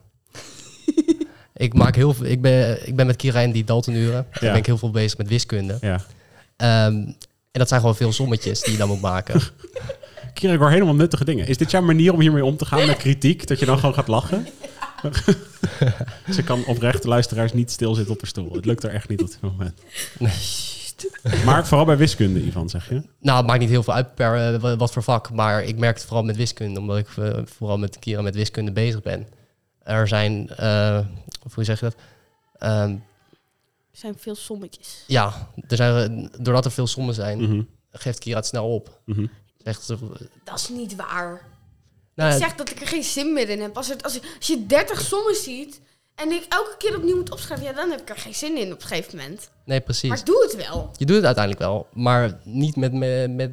Ik 1.58 1.74
maak 1.74 1.94
heel 1.94 2.14
veel, 2.14 2.26
ik 2.26 2.40
ben, 2.40 2.86
ik 2.88 2.96
ben 2.96 3.06
met 3.06 3.16
Kira 3.16 3.40
in 3.40 3.52
die 3.52 3.64
Daltonuren. 3.64 4.26
Daar 4.32 4.44
Ja. 4.44 4.48
ben 4.50 4.56
ik 4.58 4.66
heel 4.66 4.78
veel 4.78 4.90
bezig 4.90 5.18
met 5.18 5.28
wiskunde. 5.28 5.78
ja. 5.80 6.00
Ehm, 6.56 6.94
en 7.52 7.64
dat 7.64 7.68
zijn 7.68 7.80
gewoon 7.80 7.96
veel 7.96 8.12
sommetjes 8.12 8.60
die 8.60 8.72
je 8.72 8.78
dan 8.78 8.88
moet 8.88 9.00
maken. 9.00 9.40
Kira, 10.34 10.52
ik 10.52 10.58
hoor 10.58 10.70
helemaal 10.70 10.94
nuttige 10.94 11.24
dingen. 11.24 11.46
Is 11.46 11.56
dit 11.56 11.70
jouw 11.70 11.82
manier 11.82 12.12
om 12.12 12.20
hiermee 12.20 12.44
om 12.44 12.56
te 12.56 12.64
gaan 12.64 12.86
met 12.86 12.96
kritiek? 12.96 13.46
Dat 13.46 13.58
je 13.58 13.66
dan 13.66 13.78
gewoon 13.78 13.94
gaat 13.94 14.08
lachen? 14.08 14.46
Ze 16.34 16.42
kan 16.44 16.64
oprecht 16.66 17.02
de 17.02 17.08
luisteraars 17.08 17.52
niet 17.52 17.70
stilzitten 17.70 18.14
op 18.14 18.20
haar 18.20 18.30
stoel. 18.30 18.52
Het 18.52 18.64
lukt 18.64 18.82
er 18.82 18.90
echt 18.90 19.08
niet 19.08 19.20
op 19.22 19.26
dit 19.28 19.40
moment. 19.40 19.80
Maar 21.44 21.66
vooral 21.66 21.86
bij 21.86 21.96
wiskunde, 21.96 22.42
Ivan, 22.42 22.68
zeg 22.68 22.88
je? 22.88 23.02
nou, 23.20 23.38
het 23.38 23.46
maakt 23.46 23.60
niet 23.60 23.68
heel 23.68 23.82
veel 23.82 23.94
uit 23.94 24.14
per 24.14 24.54
eh, 24.54 24.60
wa- 24.60 24.76
wat 24.76 24.92
voor 24.92 25.02
vak, 25.02 25.30
maar 25.32 25.62
ik 25.64 25.78
merk 25.78 25.96
het 25.96 26.04
vooral 26.06 26.24
met 26.24 26.36
wiskunde, 26.36 26.80
omdat 26.80 26.98
ik 26.98 27.08
eh, 27.18 27.38
vooral 27.44 27.78
met 27.78 27.98
Kira 27.98 28.22
met 28.22 28.34
wiskunde 28.34 28.72
bezig 28.72 29.02
ben. 29.02 29.26
Er 29.88 30.08
zijn, 30.08 30.48
eh, 30.48 31.00
of 31.44 31.54
hoe 31.54 31.64
zeg 31.64 31.80
je 31.80 31.84
dat? 31.84 31.96
Ehm, 32.58 32.96
zijn 33.92 34.14
veel 34.18 34.34
sommetjes. 34.34 35.04
Ja, 35.06 35.48
er 35.68 35.76
zijn, 35.76 36.30
doordat 36.40 36.64
er 36.64 36.70
veel 36.70 36.86
sommen 36.86 37.14
zijn, 37.14 37.40
Mhm, 37.40 37.62
geeft 37.92 38.18
Kira 38.18 38.36
het 38.36 38.46
snel 38.46 38.74
op. 38.74 39.00
mhm. 39.04 39.26
Zegt 39.64 39.82
ze, 39.84 39.96
Dat 40.44 40.58
is 40.58 40.68
niet 40.68 40.96
waar. 40.96 41.40
nou, 42.14 42.32
ik 42.32 42.38
zeg 42.38 42.54
dat 42.54 42.70
ik 42.70 42.80
er 42.80 42.86
geen 42.86 43.02
zin 43.04 43.32
meer 43.32 43.48
in 43.48 43.60
heb. 43.60 43.76
Als, 43.76 43.88
het, 43.88 44.02
als, 44.04 44.14
je- 44.14 44.34
als 44.38 44.46
je 44.46 44.66
30 44.66 45.00
sommen 45.00 45.34
ziet 45.34 45.80
en 46.14 46.30
ik 46.32 46.44
elke 46.48 46.74
keer 46.78 46.96
opnieuw 46.96 47.16
moet 47.16 47.30
opschrijven, 47.32 47.66
ja, 47.66 47.72
dan 47.72 47.90
heb 47.90 48.00
ik 48.00 48.08
er 48.08 48.16
geen 48.16 48.34
zin 48.34 48.56
in 48.58 48.72
op 48.72 48.80
een 48.80 48.86
gegeven 48.86 49.16
moment. 49.18 49.50
nee, 49.64 49.80
precies. 49.80 50.08
Maar 50.08 50.18
ik 50.18 50.26
doe 50.26 50.42
het 50.42 50.56
wel. 50.66 50.90
Je 50.96 51.04
doet 51.06 51.16
het 51.16 51.24
uiteindelijk 51.24 51.64
wel, 51.64 51.86
maar 51.92 52.40
niet 52.44 52.76
met... 52.76 52.92
met, 52.92 53.34
met 53.34 53.52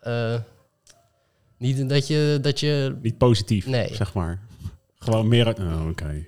eh, 0.00 0.34
niet 1.58 1.88
dat 1.88 2.06
je, 2.06 2.38
dat 2.42 2.60
je... 2.60 2.96
Niet 3.02 3.18
positief, 3.18 3.66
Nee. 3.66 3.94
zeg 3.94 4.14
maar. 4.14 4.40
Gewoon 5.04 5.28
meer 5.28 5.46
uit... 5.46 5.58
Oh, 5.58 5.86
oké. 5.88 6.04
Doe 6.04 6.24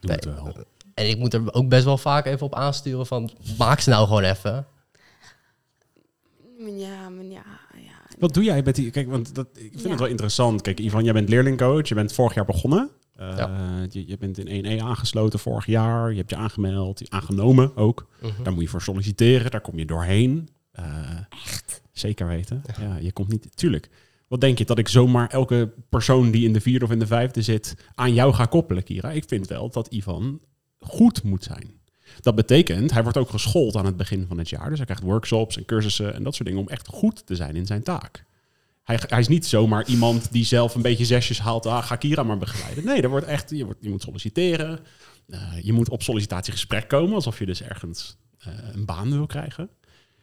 Nee. 0.00 0.16
het 0.16 0.24
wel. 0.24 0.56
En 0.94 1.08
ik 1.08 1.18
moet 1.18 1.34
er 1.34 1.52
ook 1.54 1.68
best 1.68 1.84
wel 1.84 1.98
vaak 1.98 2.26
even 2.26 2.46
op 2.46 2.54
aansturen 2.54 3.06
van... 3.06 3.30
Maak 3.58 3.80
ze 3.80 3.90
nou 3.90 4.06
gewoon 4.06 4.22
even. 4.22 4.66
Ja, 6.76 7.08
maar 7.08 7.24
ja, 7.24 7.42
ja. 7.74 8.16
Wat 8.18 8.34
doe 8.34 8.44
jij 8.44 8.62
met 8.62 8.74
die... 8.74 8.90
Kijk, 8.90 9.10
want 9.10 9.34
dat, 9.34 9.46
ik 9.52 9.70
vind 9.70 9.82
Ja. 9.82 9.88
het 9.90 9.98
wel 9.98 10.08
interessant. 10.08 10.62
Kijk, 10.62 10.78
Ivan, 10.78 11.04
jij 11.04 11.12
bent 11.12 11.28
leerlingcoach. 11.28 11.88
Je 11.88 11.94
bent 11.94 12.12
vorig 12.12 12.34
jaar 12.34 12.44
begonnen. 12.44 12.90
Eh, 13.16 13.36
Ja. 13.36 13.86
je, 13.90 14.06
je 14.08 14.16
bent 14.18 14.38
in 14.38 14.64
1E 14.64 14.82
aangesloten 14.82 15.38
vorig 15.38 15.66
jaar. 15.66 16.10
Je 16.10 16.16
hebt 16.16 16.30
je 16.30 16.36
aangemeld, 16.36 17.10
aangenomen 17.10 17.76
ook. 17.76 18.06
Mhm. 18.22 18.42
Daar 18.42 18.52
moet 18.52 18.62
je 18.62 18.68
voor 18.68 18.82
solliciteren. 18.82 19.50
Daar 19.50 19.60
kom 19.60 19.78
je 19.78 19.84
doorheen. 19.86 20.48
Echt? 21.28 21.82
Zeker 21.92 22.26
weten. 22.26 22.62
Ja, 22.80 22.96
je 22.96 23.12
komt 23.12 23.28
niet... 23.28 23.56
Tuurlijk. 23.56 23.88
Wat 24.30 24.40
denk 24.40 24.58
je, 24.58 24.64
dat 24.64 24.78
ik 24.78 24.88
zomaar 24.88 25.28
elke 25.28 25.72
persoon 25.88 26.30
die 26.30 26.44
in 26.44 26.52
de 26.52 26.60
vierde 26.60 26.84
of 26.84 26.90
in 26.90 26.98
de 26.98 27.06
vijfde 27.06 27.42
zit 27.42 27.74
aan 27.94 28.14
jou 28.14 28.32
ga 28.32 28.44
koppelen, 28.44 28.82
Kira? 28.82 29.10
Ik 29.10 29.24
vind 29.26 29.46
wel 29.46 29.70
dat 29.70 29.86
Ivan 29.88 30.40
goed 30.78 31.22
moet 31.22 31.44
zijn. 31.44 31.80
Dat 32.20 32.34
betekent, 32.34 32.92
hij 32.92 33.02
wordt 33.02 33.18
ook 33.18 33.30
geschoold 33.30 33.76
aan 33.76 33.86
het 33.86 33.96
begin 33.96 34.26
van 34.28 34.38
het 34.38 34.48
jaar. 34.48 34.68
Dus 34.68 34.76
hij 34.76 34.86
krijgt 34.86 35.02
workshops 35.02 35.56
en 35.56 35.64
cursussen 35.64 36.14
en 36.14 36.22
dat 36.22 36.34
soort 36.34 36.48
dingen 36.48 36.62
om 36.62 36.68
echt 36.68 36.86
goed 36.86 37.26
te 37.26 37.36
zijn 37.36 37.56
in 37.56 37.66
zijn 37.66 37.82
taak. 37.82 38.24
Hij, 38.82 38.98
hij 39.06 39.18
is 39.18 39.28
niet 39.28 39.46
zomaar 39.46 39.86
iemand 39.86 40.32
die 40.32 40.44
zelf 40.44 40.74
een 40.74 40.82
beetje 40.82 41.04
zesjes 41.04 41.40
haalt. 41.40 41.66
Ah, 41.66 41.84
ga 41.84 41.96
Kira 41.96 42.22
maar 42.22 42.38
begeleiden. 42.38 42.84
Nee, 42.84 43.02
er 43.02 43.08
wordt 43.08 43.26
echt, 43.26 43.50
je, 43.50 43.64
wordt, 43.64 43.78
je 43.80 43.90
moet 43.90 44.02
solliciteren. 44.02 44.80
Eh, 45.26 45.40
je 45.62 45.72
moet 45.72 45.88
op 45.88 46.02
sollicitatiegesprek 46.02 46.88
komen, 46.88 47.14
alsof 47.14 47.38
je 47.38 47.46
dus 47.46 47.62
ergens 47.62 48.16
eh, 48.38 48.52
een 48.72 48.84
baan 48.84 49.10
wil 49.10 49.26
krijgen. 49.26 49.70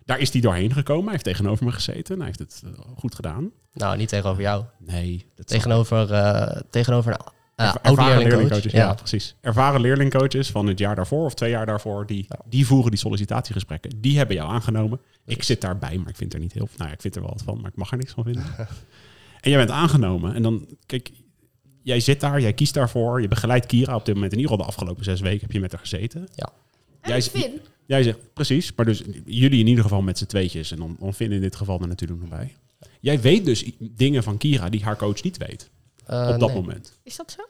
Daar 0.08 0.20
is 0.20 0.32
hij 0.32 0.42
doorheen 0.42 0.74
gekomen. 0.74 1.04
Hij 1.04 1.12
heeft 1.12 1.24
tegenover 1.24 1.66
me 1.66 1.72
gezeten. 1.72 2.14
en 2.14 2.18
Hij 2.22 2.26
heeft 2.26 2.40
het 2.40 2.62
eh, 2.66 2.72
goed 2.98 3.16
gedaan. 3.16 3.52
Nou, 3.74 3.98
niet 3.98 4.10
tegenover 4.10 4.42
jou. 4.42 4.64
Nee, 4.78 5.26
dat 5.36 5.48
Tegenover, 5.48 6.14
eh 6.14 6.62
tegenover 6.70 7.12
een 7.12 7.66
uh, 7.66 7.66
oude 7.66 7.80
ervaren 7.82 8.18
leerlingcoach. 8.18 8.24
leerlingcoaches. 8.24 8.72
Ja. 8.72 8.86
Ja. 8.86 8.94
precies. 8.94 9.36
Ervaren 9.42 9.82
leerlingcoaches 9.82 10.52
van 10.52 10.68
het 10.68 10.80
jaar 10.80 10.96
daarvoor 10.96 11.26
of 11.26 11.34
twee 11.34 11.50
jaar 11.50 11.66
daarvoor, 11.66 12.06
die, 12.06 12.28
die 12.46 12.66
voeren 12.66 12.90
die 12.92 13.00
sollicitatiegesprekken. 13.00 14.02
Die 14.02 14.18
hebben 14.18 14.36
jou 14.36 14.50
aangenomen. 14.50 15.00
Ik 15.26 15.44
zit 15.44 15.62
daarbij, 15.62 15.98
maar 15.98 16.10
ik 16.10 16.16
vind 16.16 16.34
er 16.34 16.40
niet 16.40 16.54
heel 16.54 16.70
Nou 16.78 16.90
ja, 16.90 16.96
ik 16.96 17.02
vind 17.02 17.16
er 17.16 17.22
wel 17.22 17.30
wat 17.30 17.42
van, 17.44 17.62
maar 17.62 17.70
ik 17.70 17.78
mag 17.78 17.92
er 17.92 17.98
niks 17.98 18.12
van 18.14 18.24
vinden. 18.24 18.44
en 19.42 19.50
jij 19.50 19.58
bent 19.58 19.72
aangenomen. 19.72 20.36
En 20.36 20.42
dan, 20.42 20.68
kijk, 20.86 21.12
jij 21.84 22.00
zit 22.00 22.20
daar, 22.20 22.42
jij 22.42 22.54
kiest 22.54 22.74
daarvoor. 22.74 23.22
Je 23.22 23.28
begeleidt 23.28 23.66
Kira 23.66 23.96
op 23.96 24.06
dit 24.06 24.14
moment. 24.14 24.34
In 24.34 24.40
ieder 24.40 24.52
geval 24.52 24.66
de 24.68 24.72
afgelopen 24.74 25.04
zes 25.04 25.20
weken 25.22 25.42
heb 25.42 25.52
je 25.52 25.60
met 25.60 25.72
haar 25.72 25.82
gezeten. 25.82 26.28
En 27.02 27.10
Jij 27.10 27.22
vind, 27.22 27.62
Jij 27.88 28.04
zegt, 28.04 28.34
precies. 28.34 28.72
Maar 28.76 28.86
dus 28.86 29.04
jullie 29.26 29.60
in 29.60 29.68
ieder 29.68 29.84
geval 29.84 30.02
met 30.02 30.18
z'n 30.18 30.26
tweetjes. 30.26 30.72
En 30.72 30.78
dan, 30.78 30.96
dan 31.00 31.14
vinden 31.14 31.36
in 31.38 31.44
dit 31.44 31.56
geval 31.56 31.82
er 31.82 31.88
natuurlijk 31.88 32.20
nog 32.20 32.30
bij. 32.30 32.56
Jij 33.00 33.22
weet 33.22 33.46
dus 33.46 33.66
dingen 33.80 34.24
van 34.24 34.38
Kira 34.38 34.70
die 34.70 34.84
haar 34.84 34.98
coach 34.98 35.24
niet 35.24 35.38
weet. 35.38 35.70
Eh, 36.06 36.30
op 36.34 36.40
dat 36.40 36.50
nee. 36.50 36.58
moment. 36.62 37.00
is 37.04 37.16
dat 37.16 37.32
zo? 37.32 37.42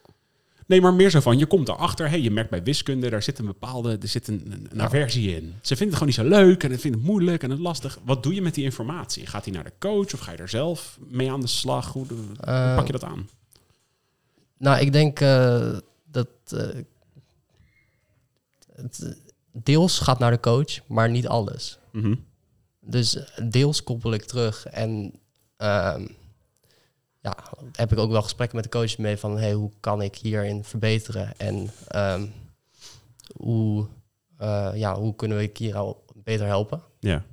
Nee, 0.65 0.81
maar 0.81 0.93
meer 0.93 1.09
zo 1.09 1.19
van, 1.19 1.37
je 1.37 1.45
komt 1.45 1.67
erachter, 1.67 2.09
hey, 2.09 2.21
je 2.21 2.31
merkt 2.31 2.49
bij 2.49 2.63
wiskunde, 2.63 3.09
daar 3.09 3.23
zit 3.23 3.39
een 3.39 3.45
bepaalde, 3.45 3.97
er 4.01 4.07
zit 4.07 4.27
een, 4.27 4.41
een, 4.45 4.67
een 4.71 4.77
Ja. 4.77 4.83
aversie 4.83 5.35
in. 5.35 5.53
Ze 5.61 5.75
vindt 5.75 5.93
het 5.93 6.03
gewoon 6.03 6.05
niet 6.07 6.15
zo 6.15 6.43
leuk 6.43 6.63
en 6.63 6.71
het 6.71 6.81
vindt 6.81 6.97
het 6.97 7.05
moeilijk 7.05 7.43
en 7.43 7.49
het 7.49 7.59
lastig. 7.59 7.99
Wat 8.03 8.23
doe 8.23 8.33
je 8.33 8.41
met 8.41 8.55
die 8.55 8.63
informatie? 8.63 9.25
Gaat 9.25 9.45
hij 9.45 9.53
naar 9.53 9.63
de 9.63 9.73
coach 9.79 10.13
of 10.13 10.19
ga 10.19 10.31
je 10.31 10.37
er 10.37 10.49
zelf 10.49 10.97
mee 11.07 11.31
aan 11.31 11.41
de 11.41 11.47
slag? 11.47 11.91
Hoe, 11.93 12.05
hoe 12.07 12.17
Eh, 12.39 12.75
pak 12.75 12.85
je 12.85 12.91
dat 12.91 13.03
aan? 13.03 13.29
Nou, 14.57 14.79
ik 14.81 14.91
denk 14.91 15.19
eh, 15.19 15.77
dat 16.11 16.27
eh, 16.47 16.67
het 18.75 18.99
eh, 19.03 19.09
deels 19.63 19.99
gaat 19.99 20.19
naar 20.19 20.31
de 20.31 20.39
coach, 20.39 20.87
maar 20.87 21.09
niet 21.09 21.27
alles. 21.27 21.77
Mhm. 21.91 22.15
Dus 22.79 23.15
eh, 23.15 23.23
deels 23.49 23.83
koppel 23.83 24.13
ik 24.13 24.23
terug 24.23 24.65
en 24.65 25.13
ehm, 25.57 26.07
ja, 27.21 27.35
heb 27.71 27.91
ik 27.91 27.97
ook 27.97 28.11
wel 28.11 28.21
gesprekken 28.21 28.55
met 28.55 28.65
de 28.71 28.77
coach 28.79 28.97
mee 28.97 29.17
van 29.17 29.37
hey, 29.37 29.53
hoe 29.53 29.71
kan 29.79 30.01
ik 30.01 30.15
hierin 30.15 30.63
verbeteren 30.63 31.33
en 31.37 31.71
ehm, 31.87 32.25
hoe, 33.35 33.87
eh, 34.37 34.71
ja, 34.75 34.95
hoe 34.99 35.15
kunnen 35.15 35.37
we 35.37 35.47
Kira 35.47 35.93
beter 36.15 36.45
helpen. 36.45 36.81
Ja, 36.99 37.23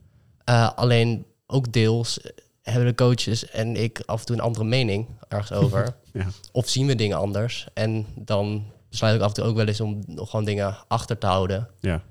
Eh, 0.44 0.72
alleen 0.74 1.26
ook 1.46 1.72
deels 1.72 2.20
hebben 2.62 2.86
de 2.86 2.94
coaches 2.94 3.50
en 3.50 3.76
ik 3.76 4.02
af 4.06 4.20
en 4.20 4.26
toe 4.26 4.36
een 4.36 4.42
andere 4.42 4.64
mening 4.64 5.06
ergens 5.28 5.58
over. 5.62 5.96
ja, 6.12 6.26
Of 6.52 6.68
zien 6.68 6.86
we 6.86 6.94
dingen 6.94 7.18
anders. 7.18 7.66
En 7.74 8.06
dan 8.14 8.64
besluit 8.88 9.14
ik 9.14 9.20
af 9.20 9.28
en 9.28 9.34
toe 9.34 9.44
ook 9.44 9.56
wel 9.56 9.66
eens 9.66 9.80
om 9.80 10.02
nog 10.06 10.30
gewoon 10.30 10.44
dingen 10.44 10.76
achter 10.88 11.18
te 11.18 11.26
houden. 11.26 11.68
ja. 11.80 12.02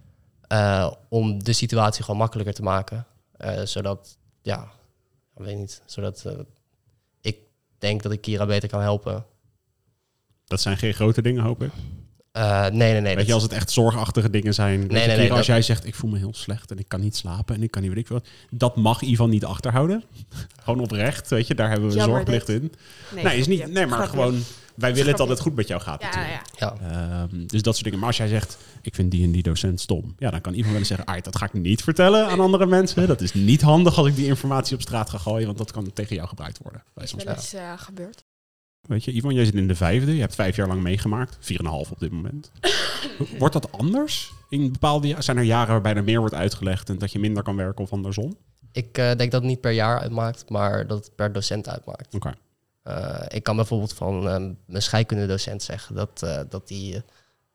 Eh, 0.54 0.92
om 1.10 1.44
de 1.44 1.54
situatie 1.54 2.04
gewoon 2.04 2.20
makkelijker 2.20 2.54
te 2.54 2.62
maken. 2.64 3.06
Eh, 3.32 3.62
zodat, 3.64 4.18
ja, 4.42 4.62
ik 5.38 5.44
weet 5.44 5.58
niet, 5.58 5.82
zodat 5.86 6.24
eh, 6.26 6.34
ik 7.22 7.38
denk 7.78 8.04
dat 8.04 8.12
ik 8.12 8.22
Kira 8.22 8.46
beter 8.46 8.70
kan 8.70 8.82
helpen. 8.82 9.26
Dat 10.46 10.62
zijn 10.62 10.78
geen 10.78 10.94
grote 10.94 11.22
dingen, 11.22 11.44
hoop 11.44 11.64
ik. 11.64 11.72
Eh, 12.32 12.62
nee, 12.62 12.70
nee, 12.72 12.92
nee. 12.92 13.02
Weet 13.02 13.16
dat- 13.16 13.26
je, 13.28 13.34
als 13.34 13.44
het 13.44 13.52
echt 13.52 13.72
zorgachtige 13.72 14.30
dingen 14.30 14.54
zijn. 14.54 14.80
Nee, 14.80 14.88
Kira, 14.88 15.06
nee, 15.16 15.28
als 15.30 15.38
dat- 15.38 15.46
jij 15.46 15.62
zegt, 15.62 15.86
ik 15.86 15.96
voel 15.96 16.10
me 16.10 16.18
heel 16.18 16.34
slecht 16.34 16.72
en 16.72 16.78
ik 16.80 16.88
kan 16.88 17.00
niet 17.02 17.16
slapen 17.16 17.56
en 17.56 17.64
ik 17.64 17.72
kan 17.72 17.82
niet 17.82 17.92
weet 17.94 18.00
ik 18.04 18.08
wat. 18.08 18.28
Dat 18.50 18.76
mag 18.76 19.02
Ivan 19.02 19.30
niet 19.30 19.46
achterhouden. 19.46 20.04
gewoon 20.64 20.80
oprecht, 20.80 21.30
weet 21.30 21.48
je, 21.48 21.56
daar 21.56 21.70
hebben 21.70 21.90
we 21.90 22.00
zorgplicht 22.00 22.48
dit. 22.48 22.62
in. 22.62 22.74
Nee, 23.24 23.38
is 23.38 23.48
niet, 23.48 23.68
nee 23.72 23.86
maar 23.86 24.08
gewoon, 24.08 24.44
wij 24.76 24.94
willen 24.94 25.16
dat 25.16 25.30
het 25.30 25.40
goed 25.40 25.56
met 25.56 25.68
jou 25.68 25.82
gaat 25.82 26.02
Ja, 26.02 26.08
natuurlijk. 26.08 26.42
ja. 26.56 26.76
ja. 26.82 26.90
Ehm, 27.22 27.46
dus 27.48 27.62
dat 27.62 27.74
soort 27.74 27.84
dingen. 27.84 28.00
Maar 28.00 28.08
als 28.08 28.18
jij 28.18 28.28
zegt, 28.28 28.58
ik 28.82 28.96
vind 28.96 29.12
die 29.12 29.24
en 29.24 29.32
die 29.32 29.44
docent 29.44 29.80
stom. 29.82 30.16
Ja, 30.18 30.30
dan 30.32 30.42
kan 30.42 30.52
iemand 30.54 30.70
wel 30.72 30.80
eens 30.80 30.88
zeggen, 30.88 31.08
"Ai, 31.08 31.22
dat 31.22 31.36
ga 31.38 31.46
ik 31.46 31.54
niet 31.54 31.84
vertellen 31.84 32.28
aan 32.28 32.40
andere 32.40 32.66
mensen. 32.66 33.08
Dat 33.08 33.22
is 33.22 33.34
niet 33.34 33.62
handig 33.62 33.98
als 33.98 34.08
ik 34.08 34.16
die 34.16 34.26
informatie 34.26 34.76
op 34.76 34.82
straat 34.82 35.10
ga 35.10 35.18
gooien. 35.18 35.46
Want 35.46 35.58
dat 35.58 35.72
kan 35.72 35.94
tegen 35.94 36.16
jou 36.16 36.28
gebruikt 36.28 36.58
worden. 36.62 36.84
Bij 36.94 37.04
Is 37.04 37.10
soms. 37.10 37.24
wel 37.24 37.34
eens 37.34 37.54
eh, 37.54 37.74
gebeurd. 37.76 38.24
Weet 38.88 39.04
je, 39.04 39.12
Ivan, 39.12 39.34
jij 39.34 39.46
zit 39.46 39.54
in 39.54 39.68
de 39.68 39.76
vijfde. 39.76 40.14
Je 40.16 40.20
hebt 40.22 40.36
vijf 40.36 40.56
jaar 40.56 40.68
lang 40.68 40.82
meegemaakt. 40.82 41.38
Vier 41.40 41.60
en 41.60 41.66
een 41.66 41.72
half 41.72 41.92
op 41.92 42.00
dit 42.00 42.12
moment. 42.12 42.52
Wordt 43.40 43.54
dat 43.54 43.72
anders? 43.72 44.32
In 44.50 44.72
bepaalde 44.72 45.16
zijn 45.20 45.38
er 45.38 45.44
jaren 45.44 45.72
waarbij 45.72 45.94
er 45.96 46.04
meer 46.04 46.20
wordt 46.20 46.34
uitgelegd 46.34 46.90
en 46.90 46.98
dat 46.98 47.12
je 47.12 47.20
minder 47.20 47.44
kan 47.44 47.56
werken 47.56 47.84
of 47.84 47.92
andersom? 47.92 48.38
Ik 48.72 48.98
eh, 48.98 49.06
denk 49.06 49.32
dat 49.32 49.42
het 49.42 49.44
niet 49.44 49.62
per 49.62 49.72
jaar 49.72 50.00
uitmaakt, 50.00 50.50
maar 50.50 50.88
dat 50.88 51.06
het 51.06 51.16
per 51.16 51.34
docent 51.34 51.70
uitmaakt. 51.70 52.16
Oké. 52.16 52.34
Ik 53.28 53.44
kan 53.44 53.56
bijvoorbeeld 53.56 53.94
van 53.94 54.30
eh, 54.30 54.46
mijn 54.66 54.82
scheikundedocent 54.84 55.64
zeggen 55.64 55.96
dat 55.96 56.20
hij 56.20 56.46
dat 56.50 56.68
die, 56.68 56.96
eh, 56.96 57.02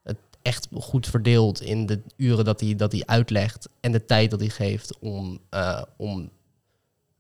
het 0.03 0.17
echt 0.43 0.69
goed 0.75 1.07
verdeelt 1.07 1.61
in 1.61 1.87
de 1.87 2.01
uren 2.17 2.45
dat 2.45 2.61
hij 2.61 2.77
dat 2.77 2.93
hij 2.93 3.03
uitlegt 3.07 3.69
en 3.81 3.93
de 3.93 4.05
tijd 4.05 4.31
dat 4.31 4.41
hij 4.41 4.49
geeft 4.49 4.99
om, 4.99 5.39
eh, 5.51 5.83
om 5.97 6.31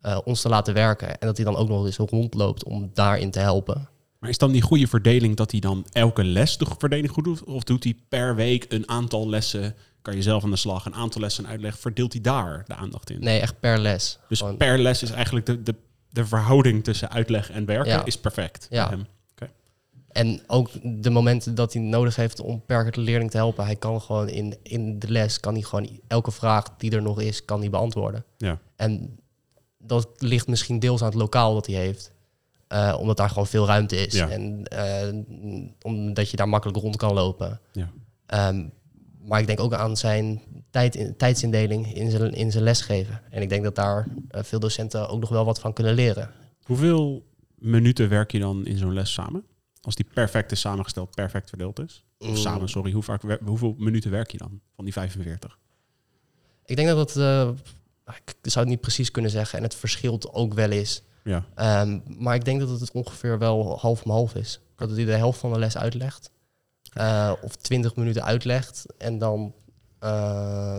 eh, 0.01 0.19
ons 0.25 0.41
te 0.41 0.49
laten 0.49 0.75
werken. 0.75 1.09
En 1.21 1.27
dat 1.27 1.37
hij 1.37 1.45
dan 1.47 1.57
ook 1.57 1.69
nog 1.69 1.85
eens 1.87 1.97
rondloopt 1.97 2.65
om 2.65 2.91
daarin 2.95 3.31
te 3.31 3.39
helpen. 3.39 3.89
Maar 4.19 4.31
is 4.31 4.39
dan 4.39 4.53
die 4.53 4.63
goede 4.63 4.87
verdeling 4.87 5.37
dat 5.37 5.51
hij 5.51 5.61
dan 5.61 5.87
elke 5.93 6.25
les 6.25 6.57
de 6.59 6.67
verdeling 6.79 7.11
goed 7.11 7.25
doet? 7.25 7.45
Of 7.45 7.65
doet 7.65 7.85
hij 7.85 7.97
per 8.09 8.35
week 8.35 8.67
een 8.69 8.89
aantal 8.89 9.29
lessen, 9.29 9.75
kan 10.03 10.15
je 10.17 10.23
zelf 10.23 10.45
aan 10.45 10.51
de 10.51 10.57
slag, 10.57 10.85
een 10.87 10.95
aantal 10.95 11.21
lessen 11.21 11.47
uitleg, 11.47 11.79
verdeelt 11.79 12.13
hij 12.13 12.21
daar 12.23 12.65
de 12.67 12.75
aandacht 12.75 13.11
in? 13.11 13.21
Nee, 13.21 13.41
echt 13.41 13.61
per 13.61 13.79
les. 13.79 14.19
Dus 14.29 14.39
Gewoon- 14.39 14.57
per 14.57 14.79
les 14.79 15.03
is 15.03 15.11
eigenlijk 15.11 15.47
de, 15.47 15.63
de, 15.63 15.75
de 16.11 16.27
verhouding 16.27 16.85
tussen 16.85 17.11
uitleg 17.11 17.51
en 17.51 17.65
werken 17.65 17.93
Ja. 17.93 18.05
is 18.05 18.19
perfect. 18.19 18.67
Ja. 18.71 18.89
hem. 18.89 19.07
En 20.09 20.41
ook 20.47 20.71
de 21.03 21.11
momenten 21.11 21.55
dat 21.55 21.73
hij 21.73 21.83
nodig 21.83 22.17
heeft 22.17 22.41
om 22.41 22.63
per 22.67 22.93
leerling 22.99 23.31
te 23.31 23.37
helpen. 23.37 23.65
Hij 23.65 23.77
kan 23.77 24.01
gewoon 24.01 24.29
in, 24.29 24.57
in 24.63 24.99
de 24.99 25.11
les, 25.11 25.41
kan 25.41 25.53
hij 25.55 25.63
gewoon 25.63 25.89
elke 26.07 26.31
vraag 26.31 26.77
die 26.77 26.91
er 26.91 27.03
nog 27.03 27.21
is, 27.21 27.45
kan 27.45 27.61
hij 27.61 27.71
beantwoorden. 27.71 28.25
Ja. 28.37 28.59
En 28.77 29.19
dat 29.79 30.09
ligt 30.17 30.47
misschien 30.47 30.79
deels 30.79 31.01
aan 31.01 31.09
het 31.09 31.17
lokaal 31.19 31.55
dat 31.55 31.67
hij 31.67 31.75
heeft. 31.75 32.13
Eh, 32.69 32.97
omdat 33.01 33.17
daar 33.17 33.29
gewoon 33.29 33.47
veel 33.47 33.67
ruimte 33.67 33.97
is. 34.07 34.15
Ja. 34.15 34.29
En 34.29 34.65
eh, 34.65 35.15
omdat 35.83 36.31
je 36.31 36.37
daar 36.37 36.49
makkelijk 36.49 36.79
rond 36.79 36.97
kan 36.97 37.15
lopen. 37.15 37.61
Ja. 37.73 37.91
Ehm, 38.27 38.65
maar 39.29 39.41
ik 39.41 39.47
denk 39.47 39.61
ook 39.61 39.73
aan 39.75 39.97
zijn 39.97 40.43
tijd, 40.71 41.13
tijdsindeling 41.17 41.95
in 41.95 42.11
zijn, 42.11 42.33
in 42.33 42.51
zijn 42.53 42.65
lesgeven. 42.65 43.21
En 43.31 43.43
ik 43.43 43.49
denk 43.49 43.65
dat 43.65 43.75
daar 43.75 44.09
eh, 44.29 44.43
veel 44.43 44.61
docenten 44.61 45.09
ook 45.09 45.21
nog 45.21 45.29
wel 45.29 45.45
wat 45.45 45.61
van 45.61 45.73
kunnen 45.73 45.95
leren. 45.95 46.31
Hoeveel 46.65 47.27
minuten 47.55 48.09
werk 48.09 48.31
je 48.33 48.39
dan 48.39 48.67
in 48.67 48.77
zo'n 48.79 48.93
les 48.95 49.13
samen? 49.13 49.45
Als 49.81 49.95
die 49.95 50.07
perfect 50.15 50.53
is 50.53 50.61
samengesteld, 50.61 51.15
perfect 51.15 51.49
verdeeld 51.49 51.79
is? 51.81 52.05
Of 52.19 52.29
Mm. 52.29 52.37
samen, 52.37 52.69
sorry. 52.69 52.93
Hoe 52.93 53.03
vaak, 53.03 53.23
hoeveel 53.45 53.75
minuten 53.79 54.11
werk 54.11 54.31
je 54.31 54.39
dan 54.39 54.61
van 54.75 54.85
die 54.85 54.93
45? 54.95 55.59
Ik 56.65 56.77
denk 56.77 56.89
dat 56.89 56.99
het, 56.99 57.17
eh, 57.17 57.49
ik 58.17 58.35
zou 58.51 58.65
het 58.65 58.69
niet 58.75 58.81
precies 58.81 59.11
kunnen 59.11 59.31
zeggen 59.31 59.59
en 59.59 59.65
het 59.65 59.75
verschilt 59.75 60.33
ook 60.33 60.55
wel 60.55 60.71
eens. 60.71 61.03
Ja. 61.25 61.45
Ehm, 61.55 61.99
maar 62.19 62.35
ik 62.35 62.45
denk 62.45 62.61
dat 62.61 62.81
het 62.81 62.91
ongeveer 62.91 63.39
wel 63.39 63.79
half 63.79 64.03
om 64.03 64.11
half 64.11 64.35
is. 64.35 64.61
Dat 64.77 64.91
hij 64.91 65.05
de 65.05 65.13
helft 65.13 65.39
van 65.39 65.53
de 65.53 65.59
les 65.59 65.77
uitlegt. 65.77 66.31
Eh, 66.93 67.33
of 67.43 67.57
20 67.57 67.97
minuten 67.97 68.25
uitlegt 68.25 68.85
en 68.99 69.19
dan 69.19 69.55
eh, 69.99 70.79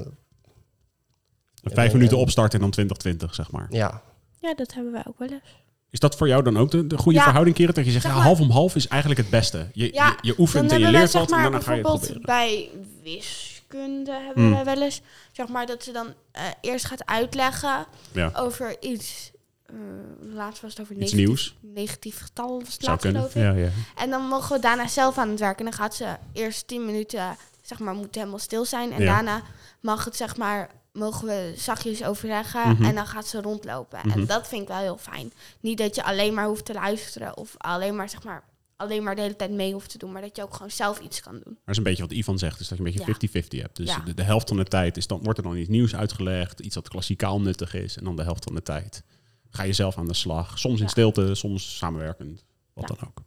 Vijf 1.63 1.87
En, 1.91 1.93
minuten 1.97 2.17
eh, 2.17 2.23
opstarten 2.23 2.53
en 2.53 2.59
dan 2.61 2.71
2020, 2.71 3.35
zeg 3.35 3.51
maar. 3.51 3.67
Ja, 3.69 4.01
Ja, 4.41 4.53
dat 4.53 4.73
hebben 4.73 4.91
wij 4.91 5.03
ook 5.07 5.19
wel 5.19 5.27
eens. 5.29 5.41
Is 5.89 5.99
dat 5.99 6.15
voor 6.17 6.27
jou 6.27 6.43
dan 6.43 6.57
ook 6.57 6.71
de, 6.71 6.87
de 6.87 6.97
goede 6.97 7.17
Ja. 7.17 7.23
verhouding, 7.23 7.55
Keren? 7.55 7.73
Dat 7.73 7.85
je 7.85 7.91
zegt, 7.91 8.03
Zeg 8.03 8.11
ja, 8.11 8.17
maar- 8.17 8.27
half 8.27 8.39
om 8.39 8.49
half 8.51 8.75
is 8.75 8.87
eigenlijk 8.87 9.21
het 9.21 9.29
beste. 9.29 9.67
Je, 9.73 9.93
Ja, 9.93 10.07
je, 10.07 10.15
je 10.21 10.39
oefent 10.39 10.71
en 10.71 10.79
je 10.79 10.91
leert 10.91 11.11
zeg 11.11 11.21
wat 11.21 11.31
en 11.31 11.35
maar, 11.35 11.43
daarna 11.51 11.59
ga 11.65 11.71
je 11.73 11.77
het 11.77 11.87
bijvoorbeeld 11.87 12.21
proberen. 12.23 12.69
bij 13.03 13.13
wiskunde 13.13 14.11
hebben 14.11 14.43
Hmm. 14.43 14.53
wij 14.53 14.63
wel 14.65 14.81
eens, 14.83 15.01
zeg 15.31 15.47
maar, 15.47 15.65
dat 15.65 15.83
ze 15.83 15.91
dan 15.91 16.07
eh, 16.31 16.43
eerst 16.61 16.85
gaat 16.85 17.05
uitleggen 17.05 17.85
Ja. 18.11 18.31
over 18.35 18.75
iets. 18.81 19.31
Eh 19.69 20.33
laatst 20.33 20.61
was 20.61 20.71
het 20.71 20.81
over 20.81 20.95
negatief, 20.95 21.17
nieuws. 21.17 21.55
negatief 21.61 22.19
getal, 22.19 22.59
was 22.63 22.73
het 22.73 22.83
Zou 22.83 22.99
kunnen. 22.99 23.29
Ja, 23.33 23.51
ja. 23.51 23.69
En 23.95 24.09
dan 24.09 24.21
mogen 24.21 24.55
we 24.55 24.61
daarna 24.61 24.87
zelf 24.87 25.17
aan 25.17 25.29
het 25.29 25.39
werk. 25.39 25.57
En 25.59 25.63
dan 25.63 25.73
gaat 25.73 25.95
ze 25.95 26.15
eerst 26.33 26.67
10 26.67 26.85
minuten, 26.85 27.35
zeg 27.61 27.79
maar, 27.79 27.93
moet 27.93 28.15
helemaal 28.15 28.39
stil 28.39 28.65
zijn. 28.65 28.91
En 28.91 29.01
Ja. 29.03 29.13
daarna 29.13 29.41
mag 29.79 30.05
het, 30.05 30.15
zeg 30.15 30.37
maar, 30.37 30.69
mogen 30.93 31.27
we 31.27 31.53
zachtjes 31.57 32.03
overleggen. 32.03 32.69
Mhm. 32.69 32.83
En 32.83 32.95
dan 32.95 33.07
gaat 33.07 33.27
ze 33.27 33.41
rondlopen. 33.41 33.99
Mhm. 34.03 34.19
En 34.19 34.25
dat 34.25 34.47
vind 34.47 34.61
ik 34.61 34.67
wel 34.67 34.77
heel 34.77 34.97
fijn. 34.97 35.31
Niet 35.59 35.77
dat 35.77 35.95
je 35.95 36.03
alleen 36.03 36.33
maar 36.33 36.45
hoeft 36.47 36.65
te 36.65 36.73
luisteren. 36.73 37.37
Of 37.37 37.53
alleen 37.57 37.95
maar, 37.95 38.09
zeg 38.09 38.23
maar, 38.23 38.43
alleen 38.75 39.03
maar 39.03 39.15
de 39.15 39.21
hele 39.21 39.35
tijd 39.35 39.51
mee 39.51 39.73
hoeft 39.73 39.89
te 39.89 39.97
doen. 39.97 40.11
Maar 40.11 40.21
dat 40.21 40.35
je 40.35 40.43
ook 40.43 40.53
gewoon 40.53 40.71
zelf 40.71 40.99
iets 40.99 41.21
kan 41.21 41.33
doen. 41.33 41.41
Maar 41.45 41.53
dat 41.65 41.71
is 41.71 41.77
een 41.77 41.83
beetje 41.83 42.01
wat 42.03 42.11
Ivan 42.11 42.37
zegt, 42.39 42.59
is 42.59 42.67
dat 42.67 42.77
je 42.77 42.83
een 42.83 42.91
beetje 42.91 42.99
Ja. 42.99 43.05
50-50 43.05 43.61
hebt. 43.61 43.75
Dus 43.77 43.87
Ja. 43.89 43.99
de, 43.99 44.13
de 44.13 44.23
helft 44.23 44.47
van 44.47 44.57
de 44.57 44.63
tijd 44.63 44.97
is 44.97 45.07
dan, 45.07 45.19
wordt 45.23 45.37
er 45.37 45.43
dan 45.43 45.57
iets 45.57 45.69
nieuws 45.69 45.95
uitgelegd, 45.95 46.59
iets 46.59 46.75
wat 46.75 46.89
klassikaal 46.89 47.41
nuttig 47.41 47.73
is. 47.73 47.97
En 47.97 48.03
dan 48.03 48.15
de 48.15 48.23
helft 48.23 48.43
van 48.43 48.55
de 48.55 48.61
tijd 48.63 49.03
ga 49.49 49.63
je 49.63 49.73
zelf 49.73 49.97
aan 49.97 50.07
de 50.07 50.13
slag. 50.13 50.59
Soms 50.59 50.77
in 50.79 50.83
Ja. 50.85 50.89
stilte, 50.89 51.35
soms 51.35 51.77
samenwerkend, 51.77 52.45
wat 52.73 52.89
Ja. 52.89 52.95
dan 52.95 53.07
ook. 53.07 53.21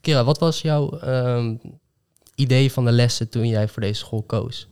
Kira, 0.00 0.24
wat 0.24 0.38
was 0.38 0.60
jouw 0.62 0.98
ehm, 0.98 1.56
idee 2.34 2.72
van 2.72 2.84
de 2.84 2.92
lessen 2.92 3.28
toen 3.28 3.46
jij 3.48 3.68
voor 3.68 3.82
deze 3.82 3.98
school 4.04 4.22
koos? 4.22 4.68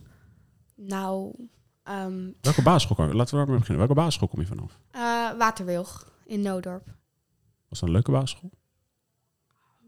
Nou, 0.75 1.35
ehm 1.83 2.29
Welke 2.41 2.61
basisschool 2.61 2.95
kom 2.95 3.07
je? 3.07 3.13
Laten 3.15 3.31
we 3.33 3.37
daarmee 3.39 3.57
beginnen. 3.59 3.77
Welke 3.87 3.93
basisschool 4.01 4.27
kom 4.27 4.39
je 4.39 4.45
vanaf? 4.45 4.79
eh, 4.91 5.37
Waterwilg 5.37 6.11
in 6.25 6.41
Noodorp. 6.41 6.85
Was 7.69 7.79
dat 7.79 7.87
een 7.89 7.95
leuke 7.95 8.11
basisschool? 8.11 8.51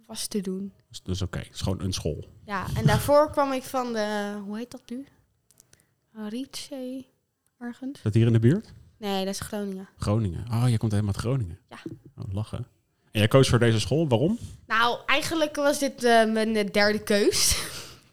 Was 0.06 0.28
te 0.28 0.42
doen. 0.42 0.74
Dus, 0.90 1.04
dus 1.04 1.22
oké, 1.22 1.38
het 1.40 1.54
is 1.54 1.62
gewoon 1.62 1.82
een 1.82 1.94
school. 1.94 2.26
Ja, 2.46 2.66
en 2.76 2.86
daarvoor 2.86 3.30
kwam 3.32 3.52
ik 3.54 3.64
van 3.64 3.94
de, 3.94 4.38
hoe 4.46 4.58
heet 4.58 4.72
dat 4.72 4.90
nu? 4.90 5.06
Rietzee, 6.30 7.10
ergens? 7.58 7.98
Is 7.98 8.02
dat 8.04 8.14
hier 8.14 8.28
in 8.28 8.34
de 8.34 8.40
buurt? 8.40 8.74
Nee, 8.98 9.26
dat 9.26 9.34
is 9.34 9.40
Groningen. 9.40 9.90
Groningen. 9.98 10.46
Oh, 10.52 10.64
jij 10.68 10.78
komt 10.78 10.92
helemaal 10.92 11.14
uit 11.14 11.24
Groningen. 11.24 11.60
Ja. 11.70 11.78
Oh, 12.18 12.34
lachen. 12.34 12.68
En 13.12 13.20
jij 13.20 13.28
koos 13.28 13.50
voor 13.50 13.60
deze 13.60 13.80
school, 13.80 14.08
waarom? 14.08 14.38
Nou, 14.68 14.98
eigenlijk 15.06 15.56
was 15.56 15.80
dit 15.80 16.04
eh, 16.04 16.26
mijn 16.32 16.56
eh, 16.56 16.72
derde 16.72 17.00
keus. 17.04 17.64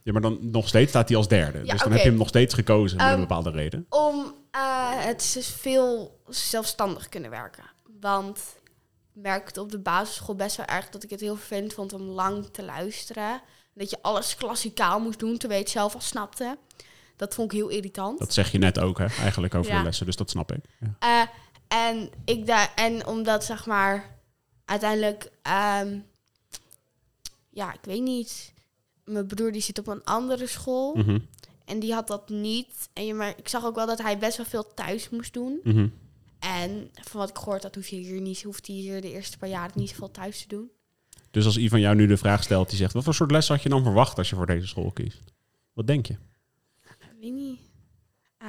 Ja, 0.03 0.13
maar 0.13 0.21
dan 0.23 0.39
nog 0.41 0.69
steeds 0.69 0.91
staat 0.91 1.09
hij 1.09 1.17
als 1.17 1.29
derde. 1.29 1.59
Ja, 1.65 1.73
dus 1.73 1.83
dan 1.83 1.93
heb 1.93 2.01
je 2.03 2.09
hem 2.09 2.19
nog 2.19 2.29
steeds 2.29 2.55
gekozen 2.55 2.97
met 2.97 3.07
een 3.07 3.13
Ehm, 3.13 3.21
bepaalde 3.21 3.51
reden. 3.51 3.87
Om 3.89 4.35
eh, 4.51 5.05
het 5.05 5.35
is 5.39 5.49
veel 5.49 6.21
zelfstandig 6.29 7.09
kunnen 7.09 7.31
werken. 7.31 7.65
Want 8.01 8.39
ik 9.15 9.23
merkte 9.23 9.61
op 9.61 9.71
de 9.71 9.79
basisschool 9.79 10.35
best 10.35 10.57
wel 10.57 10.67
erg 10.67 10.89
dat 10.89 11.03
ik 11.03 11.11
het 11.11 11.21
heel 11.21 11.37
vervelend 11.37 11.73
vond 11.73 11.93
om 11.93 12.03
lang 12.03 12.47
te 12.53 12.65
luisteren. 12.65 13.41
Dat 13.75 13.91
je 13.91 13.99
alles 14.03 14.37
klassikaal 14.37 15.01
moest 15.01 15.19
doen, 15.19 15.39
terwijl 15.39 15.61
je 15.61 15.67
het 15.67 15.75
zelf 15.75 15.95
al 15.95 16.01
snapte. 16.01 16.59
Dat 17.23 17.35
vond 17.35 17.53
ik 17.53 17.59
heel 17.59 17.69
irritant. 17.69 18.19
Dat 18.19 18.33
zeg 18.33 18.53
je 18.53 18.59
net 18.59 18.79
ook, 18.79 18.99
hè, 18.99 19.07
eigenlijk 19.07 19.55
over 19.55 19.73
Ja. 19.73 19.79
de 19.79 19.85
lessen. 19.85 20.07
Dus 20.07 20.17
dat 20.17 20.31
snap 20.31 20.53
ik. 20.53 20.65
Ja. 20.81 20.97
Eh, 20.99 21.29
en, 21.79 22.11
ik 22.25 22.47
daar, 22.47 22.73
en 22.75 23.07
omdat, 23.07 23.45
zeg 23.45 23.67
maar, 23.67 24.19
uiteindelijk, 24.65 25.31
ehm, 25.43 25.99
ja, 27.51 27.73
ik 27.73 27.81
weet 27.83 28.03
niet. 28.03 28.53
Mijn 29.05 29.27
broer 29.27 29.53
die 29.53 29.61
zit 29.63 29.79
op 29.79 29.87
een 29.87 30.05
andere 30.05 30.47
school 30.47 30.95
Mhm, 30.95 31.19
en 31.65 31.79
die 31.81 31.93
had 31.93 32.07
dat 32.07 32.29
niet. 32.29 32.89
En 32.93 33.07
je, 33.07 33.15
maar 33.15 33.35
ik 33.37 33.49
zag 33.49 33.65
ook 33.65 33.75
wel 33.75 33.87
dat 33.87 34.03
hij 34.03 34.19
best 34.19 34.37
wel 34.37 34.47
veel 34.47 34.75
thuis 34.75 35.11
moest 35.11 35.33
doen. 35.33 35.61
mhm. 35.65 35.87
En 36.39 36.91
van 36.95 37.21
wat 37.21 37.29
ik 37.29 37.39
gehoord 37.39 37.63
had, 37.63 37.75
hoef 37.75 37.87
je 37.89 37.97
hier 37.97 38.21
niet, 38.21 38.43
hoeft 38.43 38.67
hij 38.67 38.77
hier 38.77 39.01
de 39.01 39.13
eerste 39.13 39.39
paar 39.39 39.49
jaren 39.49 39.73
niet 39.75 39.89
zoveel 39.89 40.11
thuis 40.11 40.41
te 40.43 40.49
doen. 40.49 40.71
Dus 41.31 41.45
als 41.45 41.57
Ivan 41.57 41.81
jou 41.81 41.95
nu 41.95 42.07
de 42.07 42.17
vraag 42.17 42.43
stelt, 42.43 42.69
die 42.69 42.79
zegt... 42.79 42.93
wat 42.93 43.05
voor 43.05 43.15
soort 43.15 43.31
les 43.31 43.49
had 43.49 43.63
je 43.63 43.69
dan 43.69 43.83
verwacht 43.83 44.19
als 44.19 44.31
je 44.31 44.37
voor 44.37 44.47
deze 44.47 44.67
school 44.67 44.91
kiest? 44.91 45.19
Wat 45.73 45.87
denk 45.87 46.07
je? 46.07 46.17
Ik 47.23 47.29
weet 47.29 47.41
niet. 47.41 47.61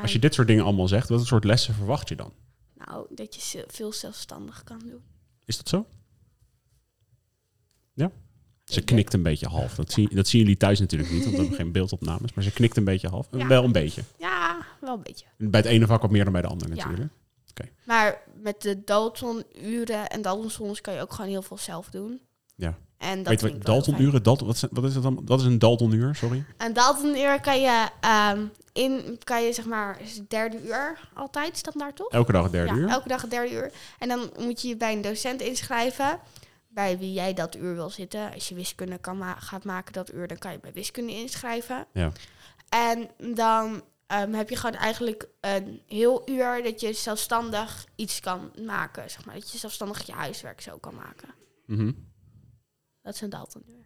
Als 0.02 0.14
je 0.14 0.20
dit 0.20 0.34
soort 0.34 0.48
dingen 0.48 0.64
allemaal 0.64 0.88
zegt, 0.88 1.10
wat 1.10 1.26
soort 1.26 1.44
lessen 1.44 1.74
verwacht 1.74 2.10
je 2.10 2.16
dan? 2.16 2.34
Nou, 2.74 3.06
dat 3.10 3.36
je 3.36 3.66
veel 3.68 3.94
zelfstandig 3.94 4.64
kan 4.64 4.80
doen. 4.80 5.02
Is 5.46 5.58
dat 5.58 5.70
zo? 5.70 5.86
Ja? 7.94 8.12
Ze 8.64 8.82
knikt 8.82 9.14
een 9.14 9.24
beetje 9.24 9.48
half. 9.48 9.76
Dat, 9.76 9.92
zie, 9.92 10.16
dat 10.16 10.28
zien 10.28 10.42
jullie 10.42 10.58
thuis 10.58 10.80
natuurlijk 10.80 11.12
niet, 11.12 11.24
want 11.24 11.32
we 11.36 11.42
hebben 11.42 11.58
geen 11.58 11.72
beeldopnames. 11.72 12.34
Maar 12.34 12.44
ze 12.44 12.52
knikt 12.52 12.78
een 12.78 12.84
beetje 12.84 13.08
half. 13.10 13.28
Ja. 13.32 13.48
Wel 13.48 13.64
een 13.64 13.72
beetje. 13.72 14.04
Ja, 14.18 14.66
wel 14.82 14.94
een 14.94 15.04
beetje. 15.04 15.26
Bij 15.38 15.60
het 15.60 15.70
ene 15.70 15.86
vak 15.86 16.02
wat 16.02 16.12
meer 16.12 16.24
dan 16.24 16.34
bij 16.34 16.42
de 16.42 16.48
andere 16.48 16.76
Ja. 16.76 16.86
natuurlijk. 16.86 17.12
Maar 17.84 18.24
met 18.42 18.62
de 18.62 18.84
Dalton-uren 18.84 20.10
en 20.10 20.22
Dalton-zones 20.22 20.82
kan 20.82 20.94
je 20.94 21.02
ook 21.02 21.14
gewoon 21.14 21.30
heel 21.30 21.42
veel 21.42 21.58
zelf 21.58 21.90
doen. 21.90 22.22
Ja. 22.56 22.78
En 23.04 23.24
dat 23.24 23.28
Weet 23.28 23.52
je 23.52 23.58
wat. 23.58 23.66
Daltonuren? 23.66 24.24
Dalton, 24.24 24.48
wat, 24.48 24.68
wat 24.72 24.84
is 24.84 24.94
het 24.94 25.04
dan? 25.04 25.22
Wat 25.26 25.40
is 25.40 25.46
een 25.46 25.60
Daltonuur? 25.60 26.16
Sorry. 26.16 26.44
Een 26.58 26.74
Dalton-uur 26.74 27.42
kan 27.42 27.62
je 27.62 27.88
ehm, 28.00 28.46
in, 28.74 29.20
kan 29.24 29.44
je 29.44 29.54
zeg 29.54 29.66
maar, 29.66 30.02
is 30.02 30.18
het 30.18 30.30
derde 30.30 30.62
uur 30.64 31.00
altijd 31.14 31.58
standaard 31.58 31.96
toch? 31.96 32.10
Elke 32.10 32.32
dag 32.32 32.44
het 32.44 32.52
derde 32.52 32.74
ja, 32.74 32.80
uur? 32.80 32.88
elke 32.88 33.08
dag 33.08 33.22
het 33.22 33.32
derde 33.32 33.52
uur. 33.54 33.72
En 34.00 34.08
dan 34.08 34.32
moet 34.40 34.62
je 34.62 34.68
je 34.68 34.78
bij 34.78 34.94
een 34.94 35.02
docent 35.02 35.42
inschrijven. 35.42 36.20
Bij 36.68 36.98
wie 36.98 37.14
jij 37.14 37.34
dat 37.34 37.56
uur 37.56 37.76
wil 37.76 37.90
zitten. 37.90 38.34
Als 38.34 38.50
je 38.50 38.56
wiskunde 38.56 38.98
kan 38.98 39.18
ma- 39.18 39.40
gaat 39.40 39.64
maken 39.64 39.94
dat 39.94 40.14
uur, 40.14 40.28
dan 40.28 40.38
kan 40.38 40.52
je 40.52 40.60
bij 40.60 40.74
wiskunde 40.74 41.14
inschrijven. 41.14 41.86
Ja. 41.94 42.12
En 42.70 43.10
dan 43.36 43.82
ehm, 44.08 44.34
heb 44.34 44.50
je 44.50 44.56
gewoon 44.56 44.76
eigenlijk 44.76 45.28
een 45.42 45.82
heel 45.88 46.22
uur 46.30 46.64
dat 46.64 46.82
je 46.82 46.94
zelfstandig 46.94 47.86
iets 47.96 48.20
kan 48.20 48.52
maken. 48.66 49.10
Zeg 49.10 49.26
maar. 49.26 49.36
Dat 49.36 49.52
je 49.52 49.58
zelfstandig 49.58 50.06
je 50.06 50.12
huiswerk 50.12 50.62
zo 50.62 50.78
kan 50.78 50.96
maken. 50.96 51.30
Mhm. 51.66 51.92
Dat 53.04 53.14
is 53.14 53.22
een 53.22 53.30
Dalton-uur. 53.30 53.86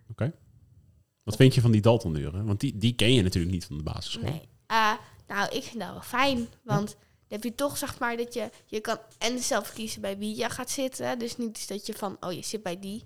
Wat 1.24 1.36
vind 1.36 1.56
je 1.56 1.62
van 1.62 1.72
die 1.72 1.82
Daltonuren? 1.82 2.46
Want 2.46 2.60
die, 2.60 2.78
die 2.78 2.96
ken 2.96 3.14
je 3.14 3.22
natuurlijk 3.22 3.54
niet 3.54 3.66
van 3.66 3.78
de 3.78 3.84
basisschool. 3.84 4.30
Nee. 4.30 4.50
Eh, 4.68 4.94
nou, 5.28 5.56
ik 5.56 5.64
vind 5.64 5.80
dat 5.80 5.92
wel 5.92 6.02
fijn. 6.02 6.48
Want 6.64 6.88
dan 6.88 6.98
heb 7.28 7.44
je 7.44 7.56
toch, 7.56 7.78
zeg 7.78 8.00
maar, 8.00 8.18
dat 8.18 8.34
je... 8.34 8.50
Je 8.66 8.80
kan 8.80 9.00
en 9.18 9.40
zelf 9.40 9.74
kiezen 9.74 10.02
bij 10.02 10.18
wie 10.18 10.36
je 10.36 10.50
gaat 10.50 10.70
zitten. 10.70 11.20
Dus 11.20 11.38
niet 11.38 11.68
dat 11.68 11.86
je 11.86 11.94
van, 11.94 12.18
oh, 12.20 12.32
je 12.32 12.42
zit 12.42 12.64
bij 12.64 12.80
die. 12.80 12.98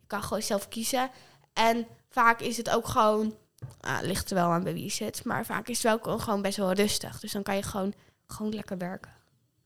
Je 0.00 0.06
kan 0.06 0.22
gewoon 0.22 0.42
zelf 0.42 0.68
kiezen. 0.68 1.10
En 1.52 1.86
vaak 2.08 2.40
is 2.40 2.56
het 2.56 2.70
ook 2.70 2.88
gewoon... 2.88 3.36
ah, 3.80 4.02
ligt 4.02 4.30
er 4.30 4.36
wel 4.36 4.48
aan 4.48 4.64
bij 4.64 4.74
wie 4.74 4.82
je 4.82 4.90
zit. 4.90 5.24
Maar 5.24 5.46
vaak 5.46 5.68
is 5.68 5.82
het 5.82 6.02
wel 6.02 6.18
gewoon 6.18 6.42
best 6.42 6.56
wel 6.56 6.72
rustig. 6.72 7.20
Dus 7.20 7.32
dan 7.32 7.42
kan 7.42 7.56
je 7.56 7.62
gewoon, 7.62 7.94
gewoon 8.26 8.54
lekker 8.54 8.78
werken. 8.78 9.12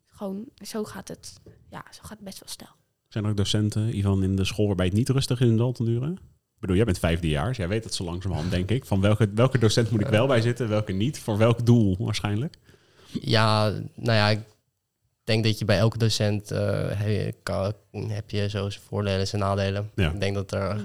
Gewoon, 0.06 0.48
zo 0.64 0.84
gaat 0.84 1.08
het... 1.08 1.40
Ja, 1.70 1.84
zo 1.90 2.00
gaat 2.00 2.10
het 2.10 2.24
best 2.24 2.38
wel 2.38 2.48
snel. 2.48 2.74
Zijn 3.08 3.24
er 3.24 3.30
ook 3.30 3.36
docenten, 3.36 3.96
Ivan, 3.96 4.22
in 4.22 4.36
de 4.36 4.44
school 4.44 4.66
waarbij 4.66 4.86
het 4.86 4.94
niet 4.94 5.08
rustig 5.08 5.40
is 5.40 5.48
in 5.48 5.56
Daltonuren? 5.56 6.12
Ik 6.12 6.60
bedoel, 6.62 6.76
jij 6.76 6.84
bent 6.84 6.98
vijfdejaars. 6.98 7.56
Jij 7.56 7.68
weet 7.68 7.84
het 7.84 7.94
zo 7.94 8.04
langzamerhand, 8.04 8.50
denk 8.50 8.70
ik. 8.70 8.84
Van 8.84 9.00
welke, 9.00 9.30
welke 9.34 9.58
docent 9.58 9.90
moet 9.90 10.00
ik 10.00 10.06
wel 10.06 10.26
bij 10.26 10.40
zitten, 10.40 10.68
welke 10.68 10.92
niet? 10.92 11.18
Voor 11.18 11.38
welk 11.38 11.66
doel 11.66 11.96
waarschijnlijk? 11.98 12.54
Ja, 13.20 13.68
nou 13.94 14.16
ja, 14.16 14.28
ik 14.30 14.40
denk 15.24 15.44
dat 15.44 15.58
je 15.58 15.64
bij 15.64 15.78
elke 15.78 15.98
docent 15.98 16.50
eh, 16.50 16.58
he- 16.90 17.30
kan- 17.42 17.72
heb 17.92 18.30
je 18.30 18.48
zo 18.48 18.70
zijn 18.70 18.84
voordelen 18.88 19.18
en 19.20 19.26
zijn 19.26 19.42
nadelen. 19.42 19.90
Ja. 19.94 20.10
Ik 20.12 20.20
denk 20.20 20.34
dat 20.34 20.52
er, 20.52 20.74
Mhm. 20.74 20.84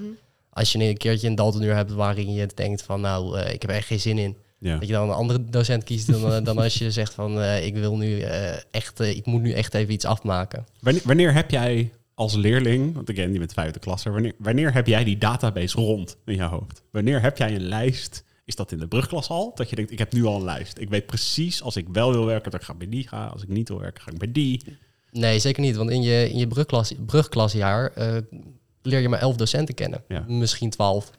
als 0.50 0.72
je 0.72 0.84
een 0.84 0.98
keertje 0.98 1.28
een 1.28 1.36
Daltonuur 1.36 1.76
hebt 1.76 1.92
waarin 1.92 2.34
je 2.34 2.48
denkt 2.56 2.82
van, 2.82 3.02
nou, 3.02 3.38
eh, 3.40 3.54
ik 3.54 3.62
heb 3.62 3.72
er 3.72 3.78
echt 3.78 3.88
geen 3.88 4.00
zin 4.00 4.18
in. 4.18 4.38
Ja. 4.58 4.78
Dat 4.78 4.88
je 4.88 4.94
dan 4.94 5.10
een 5.10 5.16
andere 5.16 5.46
docent 5.50 5.84
kiest 5.84 6.12
dan, 6.12 6.34
eh, 6.34 6.44
dan 6.44 6.58
als 6.58 6.78
je 6.78 6.92
zegt 6.92 7.14
van, 7.14 7.40
eh, 7.42 7.66
ik 7.66 7.74
wil 7.76 7.98
nu 7.98 8.20
eh, 8.20 8.54
echt, 8.72 9.00
ik 9.00 9.26
moet 9.26 9.42
nu 9.42 9.52
echt 9.52 9.74
even 9.74 9.94
iets 9.94 10.06
afmaken. 10.06 10.66
Wanneer, 10.80 11.02
wanneer 11.06 11.34
heb 11.34 11.52
jij 11.52 11.92
als 12.22 12.36
leerling, 12.36 12.94
want 12.94 13.10
ik 13.10 13.16
ken 13.16 13.32
die 13.32 13.40
met 13.40 13.54
vijfde 13.54 13.80
klasse, 13.80 14.10
wanneer, 14.10 14.34
wanneer 14.38 14.74
heb 14.74 14.88
jij 14.88 15.04
die 15.04 15.18
database 15.18 15.78
rond 15.78 16.18
in 16.26 16.36
je 16.36 16.44
hoofd? 16.44 16.84
Wanneer 16.92 17.22
heb 17.22 17.38
jij 17.38 17.56
een 17.56 17.68
lijst? 17.68 18.24
Is 18.46 18.56
dat 18.56 18.72
in 18.72 18.78
de 18.78 18.88
brugklas 18.88 19.30
al? 19.30 19.52
Dat 19.56 19.70
je 19.70 19.76
denkt, 19.76 19.92
ik 19.92 20.00
heb 20.00 20.14
nu 20.14 20.26
al 20.26 20.36
een 20.36 20.44
lijst. 20.44 20.78
Ik 20.78 20.90
weet 20.90 21.06
precies, 21.06 21.62
als 21.62 21.76
ik 21.76 21.88
wel 21.92 22.12
wil 22.12 22.26
werken, 22.26 22.52
dat 22.52 22.60
ik 22.60 22.66
ga 22.66 22.74
bij 22.74 22.90
die 22.90 23.08
gaan. 23.08 23.32
Als 23.32 23.44
ik 23.44 23.48
niet 23.48 23.70
wil 23.70 23.80
werken, 23.80 24.04
ga 24.04 24.12
ik 24.12 24.18
bij 24.18 24.32
die. 24.32 24.78
Nee, 25.12 25.40
zeker 25.40 25.62
niet. 25.62 25.76
Want 25.76 25.90
in 25.90 26.02
je, 26.02 26.30
in 26.30 26.38
je 26.38 26.48
brugklas, 26.48 26.94
brugklasjaar 27.06 27.92
eh, 27.94 28.18
leer 28.82 29.00
je 29.00 29.10
maar 29.10 29.20
elf 29.20 29.36
docenten 29.36 29.76
kennen. 29.76 30.04
Ja. 30.08 30.26
Misschien 30.28 30.70
twaalf. 30.70 31.12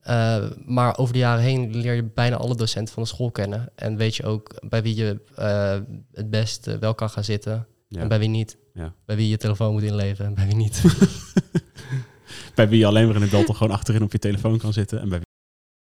Eh, 0.00 0.50
maar 0.64 0.98
over 0.98 1.12
de 1.12 1.18
jaren 1.18 1.42
heen 1.42 1.76
leer 1.76 1.94
je 1.94 2.04
bijna 2.04 2.36
alle 2.36 2.56
docenten 2.56 2.94
van 2.94 3.02
de 3.02 3.08
school 3.08 3.30
kennen. 3.30 3.68
En 3.74 3.96
weet 3.96 4.16
je 4.16 4.24
ook 4.24 4.68
bij 4.68 4.82
wie 4.82 4.94
je 4.94 5.20
eh, 5.34 5.78
het 6.12 6.30
best 6.30 6.78
wel 6.78 6.94
kan 6.94 7.10
gaan 7.10 7.24
zitten. 7.24 7.66
Ja. 7.88 8.00
En 8.00 8.08
bij 8.08 8.18
wie 8.18 8.28
niet. 8.28 8.56
Ja. 8.74 8.94
Bij 9.04 9.16
wie 9.16 9.28
je 9.28 9.36
telefoon 9.36 9.72
moet 9.72 9.82
inleveren 9.82 10.26
en 10.26 10.34
bij 10.34 10.46
wie 10.46 10.56
niet. 10.56 10.82
Bij 12.54 12.68
wie 12.68 12.78
je 12.78 12.86
alleen 12.86 13.06
maar 13.06 13.16
in 13.16 13.22
het 13.22 13.56
gewoon 13.56 13.70
achterin 13.70 14.02
op 14.02 14.12
je 14.12 14.18
telefoon 14.18 14.58
kan 14.58 14.72
zitten. 14.72 15.00
En 15.00 15.08
bij 15.08 15.20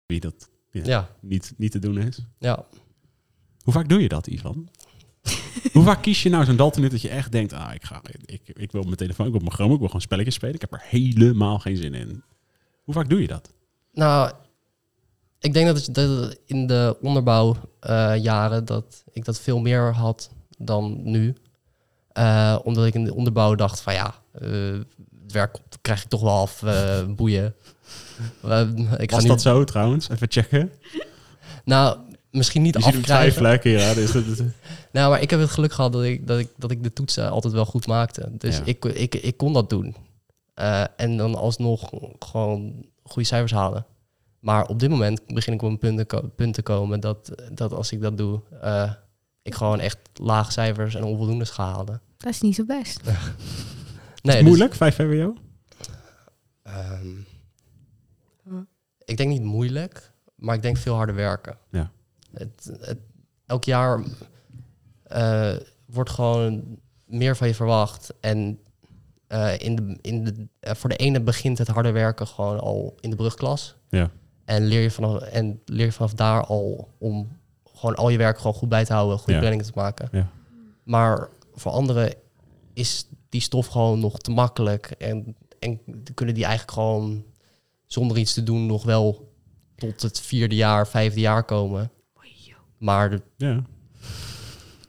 wie 0.05 0.19
dat 0.19 0.49
ja, 0.71 1.09
niet, 1.21 1.53
niet 1.57 1.71
te 1.71 1.79
doen 1.79 1.97
is. 1.97 2.19
ja. 2.39 2.65
Hoe 3.63 3.73
vaak 3.73 3.89
doe 3.89 4.01
je 4.01 4.07
dat, 4.07 4.27
Ivan? 4.27 4.69
Hoe 5.73 5.83
vaak 5.83 6.01
kies 6.01 6.23
je 6.23 6.29
nou 6.29 6.45
zo'n 6.45 6.55
Dalton 6.55 6.89
dat 6.89 7.01
je 7.01 7.09
echt 7.09 7.31
denkt, 7.31 7.53
ah, 7.53 7.73
ik, 7.73 7.83
ga, 7.83 8.01
ik, 8.25 8.41
ik 8.47 8.71
wil 8.71 8.81
op 8.81 8.85
mijn 8.85 8.97
telefoon, 8.97 9.25
ik 9.25 9.31
wil 9.31 9.41
op 9.41 9.47
mijn 9.47 9.55
Chrome, 9.55 9.73
ik 9.73 9.79
wil 9.79 9.87
gewoon 9.87 10.01
spelletjes 10.01 10.35
spelen. 10.35 10.55
Ik 10.55 10.61
heb 10.61 10.73
er 10.73 10.83
helemaal 10.85 11.59
geen 11.59 11.77
zin 11.77 11.93
in. 11.93 12.23
Hoe 12.83 12.93
vaak 12.93 13.09
doe 13.09 13.21
je 13.21 13.27
dat? 13.27 13.53
Nou, 13.91 14.31
Ik 15.39 15.53
denk 15.53 15.67
dat, 15.67 15.85
het, 15.85 15.95
dat 15.95 16.37
in 16.45 16.67
de 16.67 16.97
onderbouwjaren 17.01 18.65
dat 18.65 19.03
ik 19.11 19.25
dat 19.25 19.39
veel 19.39 19.59
meer 19.59 19.93
had 19.93 20.31
dan 20.57 21.01
nu. 21.03 21.35
Eh, 22.15 22.57
omdat 22.63 22.85
ik 22.85 22.93
in 22.93 23.03
de 23.03 23.13
onderbouw 23.15 23.55
dacht 23.55 23.79
van 23.81 23.93
ja, 23.93 24.13
eh, 24.31 24.49
het 25.23 25.31
werk 25.31 25.57
krijg 25.81 26.03
ik 26.03 26.09
toch 26.09 26.21
wel 26.21 26.33
af, 26.41 26.63
eh, 26.63 27.03
boeien. 27.07 27.55
Ik 28.97 29.09
ga 29.09 29.15
Was 29.15 29.23
nu, 29.23 29.29
dat 29.29 29.41
zo 29.41 29.63
trouwens? 29.63 30.09
Even 30.09 30.27
checken. 30.31 30.71
Nou, 31.65 31.97
misschien 32.31 32.61
niet 32.61 32.73
Je 32.73 32.79
afkrijgen. 32.83 33.95
Dus 33.95 34.11
dat- 34.11 34.37
dat- 34.37 34.45
Nou, 34.91 35.11
maar 35.11 35.21
ik 35.21 35.29
heb 35.29 35.39
het 35.39 35.49
geluk 35.49 35.73
gehad 35.73 35.93
dat 35.93 36.03
ik, 36.03 36.27
dat 36.27 36.39
ik, 36.39 36.49
dat 36.57 36.71
ik 36.71 36.83
de 36.83 36.93
toetsen 36.93 37.29
altijd 37.29 37.53
wel 37.53 37.65
goed 37.65 37.87
maakte. 37.87 38.29
Dus 38.31 38.57
Ja. 38.57 38.61
ik, 38.65 38.85
ik, 38.85 39.15
ik 39.15 39.37
kon 39.37 39.53
dat 39.53 39.69
doen. 39.69 39.95
En 40.95 41.17
dan 41.17 41.35
alsnog 41.35 41.89
gewoon 42.19 42.85
goede 43.03 43.27
cijfers 43.27 43.51
halen. 43.51 43.85
Maar 44.39 44.67
op 44.67 44.79
dit 44.79 44.89
moment 44.89 45.21
begin 45.33 45.53
ik 45.53 45.61
op 45.61 45.69
een 45.69 45.77
punt 45.77 45.97
te, 45.97 46.05
ko- 46.05 46.29
punt 46.35 46.53
te 46.53 46.61
komen 46.61 46.99
dat, 46.99 47.31
dat 47.51 47.73
als 47.73 47.91
ik 47.91 48.01
dat 48.01 48.17
doe, 48.17 48.39
ik 49.45 49.55
gewoon 49.55 49.79
echt 49.79 49.97
lage 50.13 50.51
cijfers 50.51 50.95
en 50.95 51.03
onvoldoendes 51.03 51.51
halen. 51.51 52.01
Dat 52.17 52.33
is 52.33 52.41
niet 52.41 52.55
zo 52.55 52.65
best. 52.65 53.01
Nee, 54.21 54.35
is 54.35 54.41
dus, 54.41 54.49
moeilijk, 54.49 54.75
5 54.75 54.95
VWO? 54.95 55.35
ehm, 56.63 57.07
ik 59.05 59.17
denk 59.17 59.29
niet 59.29 59.41
moeilijk, 59.41 60.11
maar 60.35 60.55
ik 60.55 60.61
denk 60.61 60.77
veel 60.77 60.95
harder 60.95 61.15
werken. 61.15 61.57
Ja. 61.69 61.91
Het, 62.33 62.71
het, 62.79 62.99
elk 63.45 63.63
jaar 63.63 64.03
eh, 65.03 65.55
wordt 65.85 66.09
gewoon 66.09 66.79
meer 67.05 67.35
van 67.35 67.47
je 67.47 67.55
verwacht. 67.55 68.13
En 68.19 68.59
eh, 69.27 69.59
in 69.59 69.75
de, 69.75 69.97
in 70.01 70.23
de, 70.23 70.47
eh, 70.59 70.73
voor 70.75 70.89
de 70.89 70.95
ene 70.95 71.21
begint 71.21 71.57
het 71.57 71.67
harde 71.67 71.91
werken 71.91 72.27
gewoon 72.27 72.59
al 72.59 72.97
in 72.99 73.09
de 73.09 73.15
brugklas. 73.15 73.75
Ja. 73.89 74.11
En 74.45 74.65
leer 74.65 74.81
je 74.81 74.91
vanaf, 74.91 75.21
en 75.21 75.61
leer 75.65 75.85
je 75.85 75.91
vanaf 75.91 76.13
daar 76.13 76.45
al 76.45 76.93
om 76.97 77.37
gewoon 77.75 77.95
al 77.95 78.09
je 78.09 78.17
werk 78.17 78.37
gewoon 78.37 78.53
goed 78.53 78.69
bij 78.69 78.85
te 78.85 78.93
houden, 78.93 79.17
goede 79.17 79.33
Ja. 79.33 79.39
planningen 79.39 79.65
te 79.65 79.71
maken. 79.75 80.09
Ja. 80.11 80.29
Maar 80.83 81.29
voor 81.53 81.71
anderen 81.71 82.13
is 82.73 83.07
die 83.29 83.41
stof 83.41 83.67
gewoon 83.67 83.99
nog 83.99 84.17
te 84.17 84.31
makkelijk. 84.31 84.85
En, 84.85 85.35
en 85.59 85.79
kunnen 86.13 86.35
die 86.35 86.43
eigenlijk 86.43 86.73
gewoon 86.77 87.23
zonder 87.85 88.17
iets 88.17 88.33
te 88.33 88.43
doen 88.43 88.65
nog 88.65 88.83
wel 88.83 89.33
tot 89.75 90.01
het 90.01 90.19
vierde 90.21 90.55
jaar, 90.55 90.87
vijfde 90.87 91.19
jaar 91.19 91.43
komen. 91.43 91.91
Maar 92.77 93.09
de, 93.09 93.21
Ja. 93.37 93.63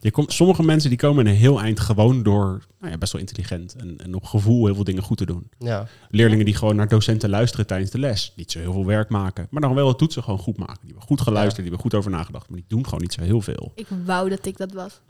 Je 0.06 0.12
komt, 0.12 0.32
sommige 0.32 0.62
mensen 0.62 0.90
die 0.90 0.98
komen 0.98 1.26
een 1.26 1.34
heel 1.34 1.60
eind 1.60 1.80
gewoon 1.80 2.22
door 2.22 2.64
nou 2.80 2.92
ja, 2.92 2.98
best 2.98 3.12
wel 3.12 3.20
intelligent 3.20 3.74
en, 3.74 3.96
en 3.98 4.14
op 4.14 4.24
gevoel 4.24 4.64
heel 4.64 4.74
veel 4.74 4.84
dingen 4.84 5.02
goed 5.02 5.16
te 5.16 5.26
doen. 5.26 5.48
ja, 5.58 5.86
Leerlingen 6.10 6.44
die 6.44 6.54
gewoon 6.54 6.76
naar 6.76 6.88
docenten 6.88 7.30
luisteren 7.30 7.66
tijdens 7.66 7.90
de 7.90 7.98
les. 7.98 8.32
Niet 8.36 8.50
zo 8.50 8.58
heel 8.58 8.72
veel 8.72 8.86
werk 8.86 9.08
maken, 9.08 9.46
maar 9.50 9.60
dan 9.60 9.74
wel 9.74 9.88
het 9.88 9.98
toetsen 9.98 10.22
gewoon 10.22 10.38
goed 10.38 10.56
maken. 10.56 10.78
Die 10.80 10.88
hebben 10.88 11.06
goed 11.06 11.20
geluisterd, 11.20 11.56
die 11.56 11.64
hebben 11.64 11.80
goed 11.80 11.94
over 11.94 12.10
nagedacht, 12.10 12.48
maar 12.48 12.58
die 12.58 12.68
doen 12.68 12.84
gewoon 12.84 13.00
niet 13.00 13.12
zo 13.12 13.22
heel 13.22 13.40
veel. 13.40 13.72
Ik 13.74 13.86
wou 14.04 14.28
dat 14.28 14.46
ik 14.46 14.56
dat 14.56 14.72
was. 14.72 15.00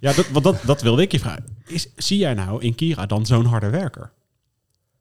Ja, 0.00 0.12
dat, 0.12 0.28
wat 0.28 0.42
dat, 0.42 0.62
dat 0.64 0.82
wilde 0.82 1.02
ik 1.02 1.12
je 1.12 1.18
vragen. 1.18 1.44
Is, 1.66 1.88
zie 1.96 2.18
jij 2.18 2.34
nou 2.34 2.62
in 2.62 2.74
Kira 2.74 3.06
dan 3.06 3.26
zo'n 3.26 3.44
harde 3.44 3.70
werker? 3.70 4.12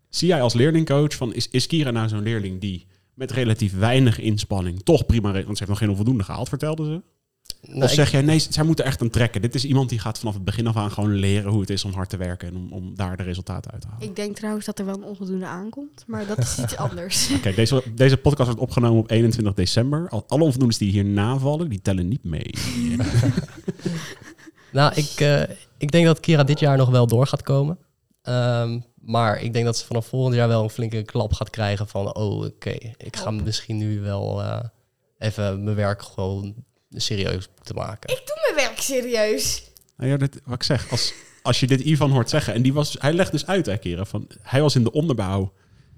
Zie 0.10 0.28
jij 0.28 0.42
als 0.42 0.54
leerlingcoach 0.54 1.16
van, 1.16 1.34
is, 1.34 1.50
is 1.50 1.68
Kira 1.68 1.92
nou 1.92 2.08
zo'n 2.08 2.24
leerling 2.24 2.62
die 2.62 2.86
met 3.14 3.32
relatief 3.32 3.78
weinig 3.78 4.20
inspanning 4.20 4.84
toch 4.84 5.06
prima... 5.06 5.32
Want 5.32 5.46
ze 5.46 5.54
heeft 5.54 5.68
nog 5.68 5.78
geen 5.78 5.90
onvoldoende 5.90 6.24
gehaald, 6.24 6.50
vertelde 6.50 6.86
ze. 6.86 7.02
Nou, 7.68 7.84
of 7.84 7.90
ik- 7.90 7.96
zeg 7.96 8.12
jij, 8.12 8.22
nee, 8.22 8.40
zij 8.50 8.64
moet 8.64 8.80
er 8.80 8.86
echt 8.86 9.02
aan 9.02 9.10
trekken. 9.10 9.42
Dit 9.42 9.56
is 9.56 9.66
iemand 9.66 9.90
die 9.90 10.00
gaat 10.00 10.20
vanaf 10.20 10.34
het 10.34 10.44
begin 10.44 10.68
af 10.68 10.76
aan 10.76 10.92
gewoon 10.92 11.14
leren 11.14 11.52
hoe 11.52 11.60
het 11.62 11.70
is 11.70 11.86
om 11.86 11.94
hard 11.94 12.10
te 12.10 12.18
werken... 12.18 12.48
en 12.48 12.56
om, 12.56 12.72
om 12.74 12.96
daar 12.96 13.18
de 13.18 13.24
resultaten 13.24 13.72
uit 13.72 13.82
te 13.82 13.88
halen. 13.88 14.08
Ik 14.08 14.16
denk 14.16 14.36
trouwens 14.36 14.66
dat 14.66 14.80
er 14.80 14.86
wel 14.86 14.96
een 14.96 15.04
onvoldoende 15.04 15.46
aankomt, 15.46 16.04
maar 16.08 16.28
dat 16.28 16.38
is 16.38 16.58
iets 16.60 16.78
anders. 16.88 17.30
Kijk, 17.42 17.56
deze, 17.56 17.84
deze 17.96 18.18
podcast 18.18 18.48
wordt 18.50 18.64
opgenomen 18.64 19.00
op 19.00 19.10
21 19.12 19.54
december. 19.54 20.10
Al- 20.10 20.24
Alle 20.28 20.44
onvoldoendes 20.44 20.78
die 20.78 20.92
hier 20.92 21.06
navallen, 21.06 21.70
die 21.70 21.82
tellen 21.82 22.08
niet 22.08 22.24
mee. 22.24 22.50
Nou, 24.72 24.94
ik, 24.96 25.12
eh, 25.20 25.42
ik 25.78 25.92
denk 25.92 26.06
dat 26.06 26.20
Kira 26.20 26.44
dit 26.44 26.60
jaar 26.60 26.78
nog 26.78 26.90
wel 26.90 27.08
door 27.08 27.28
gaat 27.28 27.42
komen. 27.42 27.78
Ehm, 28.22 28.80
maar 29.02 29.42
ik 29.42 29.54
denk 29.54 29.66
dat 29.66 29.78
ze 29.78 29.86
vanaf 29.86 30.06
volgend 30.08 30.36
jaar 30.36 30.48
wel 30.48 30.64
een 30.64 30.70
flinke 30.70 31.02
klap 31.04 31.34
gaat 31.34 31.50
krijgen 31.50 31.88
van... 31.88 32.16
oh, 32.16 32.46
oké, 32.46 32.76
ik 32.98 33.16
ga 33.18 33.32
misschien 33.32 33.78
nu 33.78 34.00
wel 34.02 34.42
eh, 34.44 34.60
even 35.18 35.64
mijn 35.64 35.76
werk 35.76 36.02
gewoon 36.02 36.54
serieus 37.02 37.48
moeten 37.56 37.76
maken. 37.76 38.10
ik 38.10 38.22
doe 38.26 38.54
mijn 38.54 38.68
werk 38.68 38.82
serieus. 38.82 39.72
Nou 39.98 40.10
ja, 40.10 40.18
dit, 40.18 40.42
wat 40.46 40.56
ik 40.56 40.64
zeg, 40.64 40.92
als, 40.92 41.14
als 41.42 41.60
je 41.60 41.68
dit 41.68 41.82
Ivan 41.82 42.12
hoort 42.12 42.30
zeggen, 42.30 42.54
en 42.54 42.62
die 42.62 42.74
was, 42.74 42.96
hij 43.00 43.14
legt 43.14 43.32
dus 43.32 43.48
uit, 43.48 43.66
hè, 43.66 43.78
keren, 43.78 44.08
van 44.08 44.28
hij 44.42 44.62
was 44.62 44.76
in 44.76 44.84
de 44.84 44.92
onderbouw, 44.92 45.54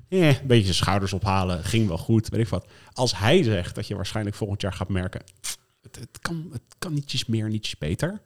eh, 0.10 0.28
een 0.28 0.48
beetje 0.48 0.64
zijn 0.64 0.76
schouders 0.76 1.14
ophalen, 1.14 1.64
ging 1.64 1.88
wel 1.88 1.98
goed, 1.98 2.30
weet 2.30 2.42
ik 2.42 2.48
wat. 2.48 2.68
Als 2.94 3.18
hij 3.18 3.44
zegt 3.44 3.76
dat 3.76 3.88
je 3.88 3.96
waarschijnlijk 3.96 4.36
volgend 4.36 4.62
jaar 4.62 4.74
gaat 4.74 4.90
merken, 4.90 5.22
het, 5.82 5.96
het, 5.96 6.20
kan, 6.22 6.50
het 6.52 6.76
kan 6.80 6.94
nietsjes 6.94 7.26
meer, 7.26 7.50
nietsjes 7.50 7.78
beter. 7.78 8.22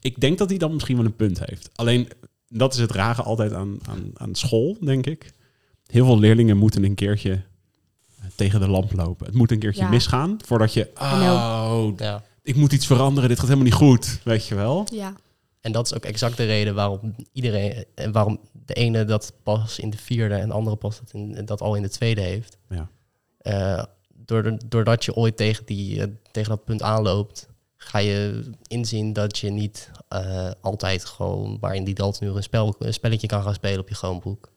Ik 0.00 0.20
denk 0.20 0.38
dat 0.38 0.48
hij 0.48 0.58
dan 0.58 0.72
misschien 0.72 0.96
wel 0.96 1.04
een 1.04 1.16
punt 1.16 1.44
heeft. 1.44 1.70
Alleen, 1.74 2.08
dat 2.48 2.74
is 2.74 2.80
het 2.80 2.90
rare 2.90 3.22
altijd 3.22 3.52
aan, 3.52 3.78
aan, 3.88 4.10
aan 4.14 4.34
school, 4.34 4.76
denk 4.80 5.06
ik. 5.06 5.32
Heel 5.86 6.04
veel 6.04 6.18
leerlingen 6.18 6.56
moeten 6.56 6.84
een 6.84 6.94
keertje 6.94 7.42
tegen 8.34 8.60
de 8.60 8.68
lamp 8.68 8.92
lopen. 8.92 9.26
Het 9.26 9.34
moet 9.34 9.50
een 9.50 9.58
keertje 9.58 9.82
Ja. 9.82 9.88
misgaan 9.88 10.36
voordat 10.44 10.72
je, 10.72 10.90
oh, 10.94 11.88
Ja. 11.96 12.22
ik 12.42 12.56
moet 12.56 12.72
iets 12.72 12.86
veranderen, 12.86 13.28
dit 13.28 13.38
gaat 13.38 13.48
helemaal 13.48 13.68
niet 13.70 13.78
goed, 13.78 14.20
weet 14.24 14.46
je 14.46 14.54
wel. 14.54 14.86
Ja. 14.92 15.12
En 15.60 15.72
dat 15.72 15.86
is 15.86 15.94
ook 15.94 16.04
exact 16.04 16.36
de 16.36 16.44
reden 16.44 16.74
waarom 16.74 17.14
iedereen... 17.32 17.84
en 17.94 18.12
waarom 18.12 18.40
de 18.66 18.74
ene 18.74 19.04
dat 19.04 19.32
pas 19.42 19.78
in 19.78 19.90
de 19.90 19.96
vierde 19.98 20.34
en 20.34 20.48
de 20.48 20.54
andere 20.54 20.76
pas 20.76 20.98
dat, 20.98 21.10
in, 21.12 21.44
dat 21.44 21.60
al 21.60 21.74
in 21.74 21.82
de 21.82 21.88
tweede 21.88 22.20
heeft. 22.20 22.58
Ja. 22.68 22.88
Eh, 23.38 23.84
door, 24.14 24.58
doordat 24.66 25.04
je 25.04 25.14
ooit 25.14 25.36
tegen, 25.36 25.64
die, 25.66 26.00
eh, 26.02 26.06
tegen 26.30 26.50
dat 26.50 26.64
punt 26.64 26.82
aanloopt, 26.82 27.48
ga 27.76 27.98
je 27.98 28.50
inzien 28.66 29.12
dat 29.12 29.38
je 29.38 29.50
niet 29.50 29.90
eh, 30.08 30.50
altijd 30.60 31.04
gewoon 31.04 31.58
maar 31.60 31.74
in 31.74 31.84
die 31.84 31.94
Daltonuur 31.94 32.36
een, 32.36 32.42
spel, 32.42 32.74
een 32.78 32.92
spelletje 32.92 33.26
kan 33.26 33.42
gaan 33.42 33.54
spelen 33.54 33.80
op 33.80 33.88
je 33.88 33.94
Chromebook. 33.94 34.50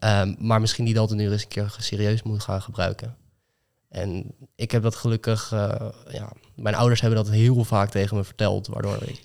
Ehm, 0.00 0.34
maar 0.38 0.60
misschien 0.60 0.84
die 0.84 0.94
Daltonuur 0.94 1.32
eens 1.32 1.42
een 1.42 1.48
keer 1.48 1.74
serieus 1.78 2.22
moet 2.22 2.42
gaan 2.42 2.62
gebruiken. 2.62 3.16
En 3.88 4.34
ik 4.54 4.70
heb 4.70 4.82
dat 4.82 4.94
gelukkig, 4.94 5.52
eh, 5.52 5.88
ja, 6.08 6.32
mijn 6.56 6.74
ouders 6.74 7.00
hebben 7.00 7.24
dat 7.24 7.32
heel 7.34 7.64
vaak 7.64 7.90
tegen 7.90 8.16
me 8.16 8.24
verteld, 8.24 8.66
waardoor 8.66 9.02
ik, 9.02 9.24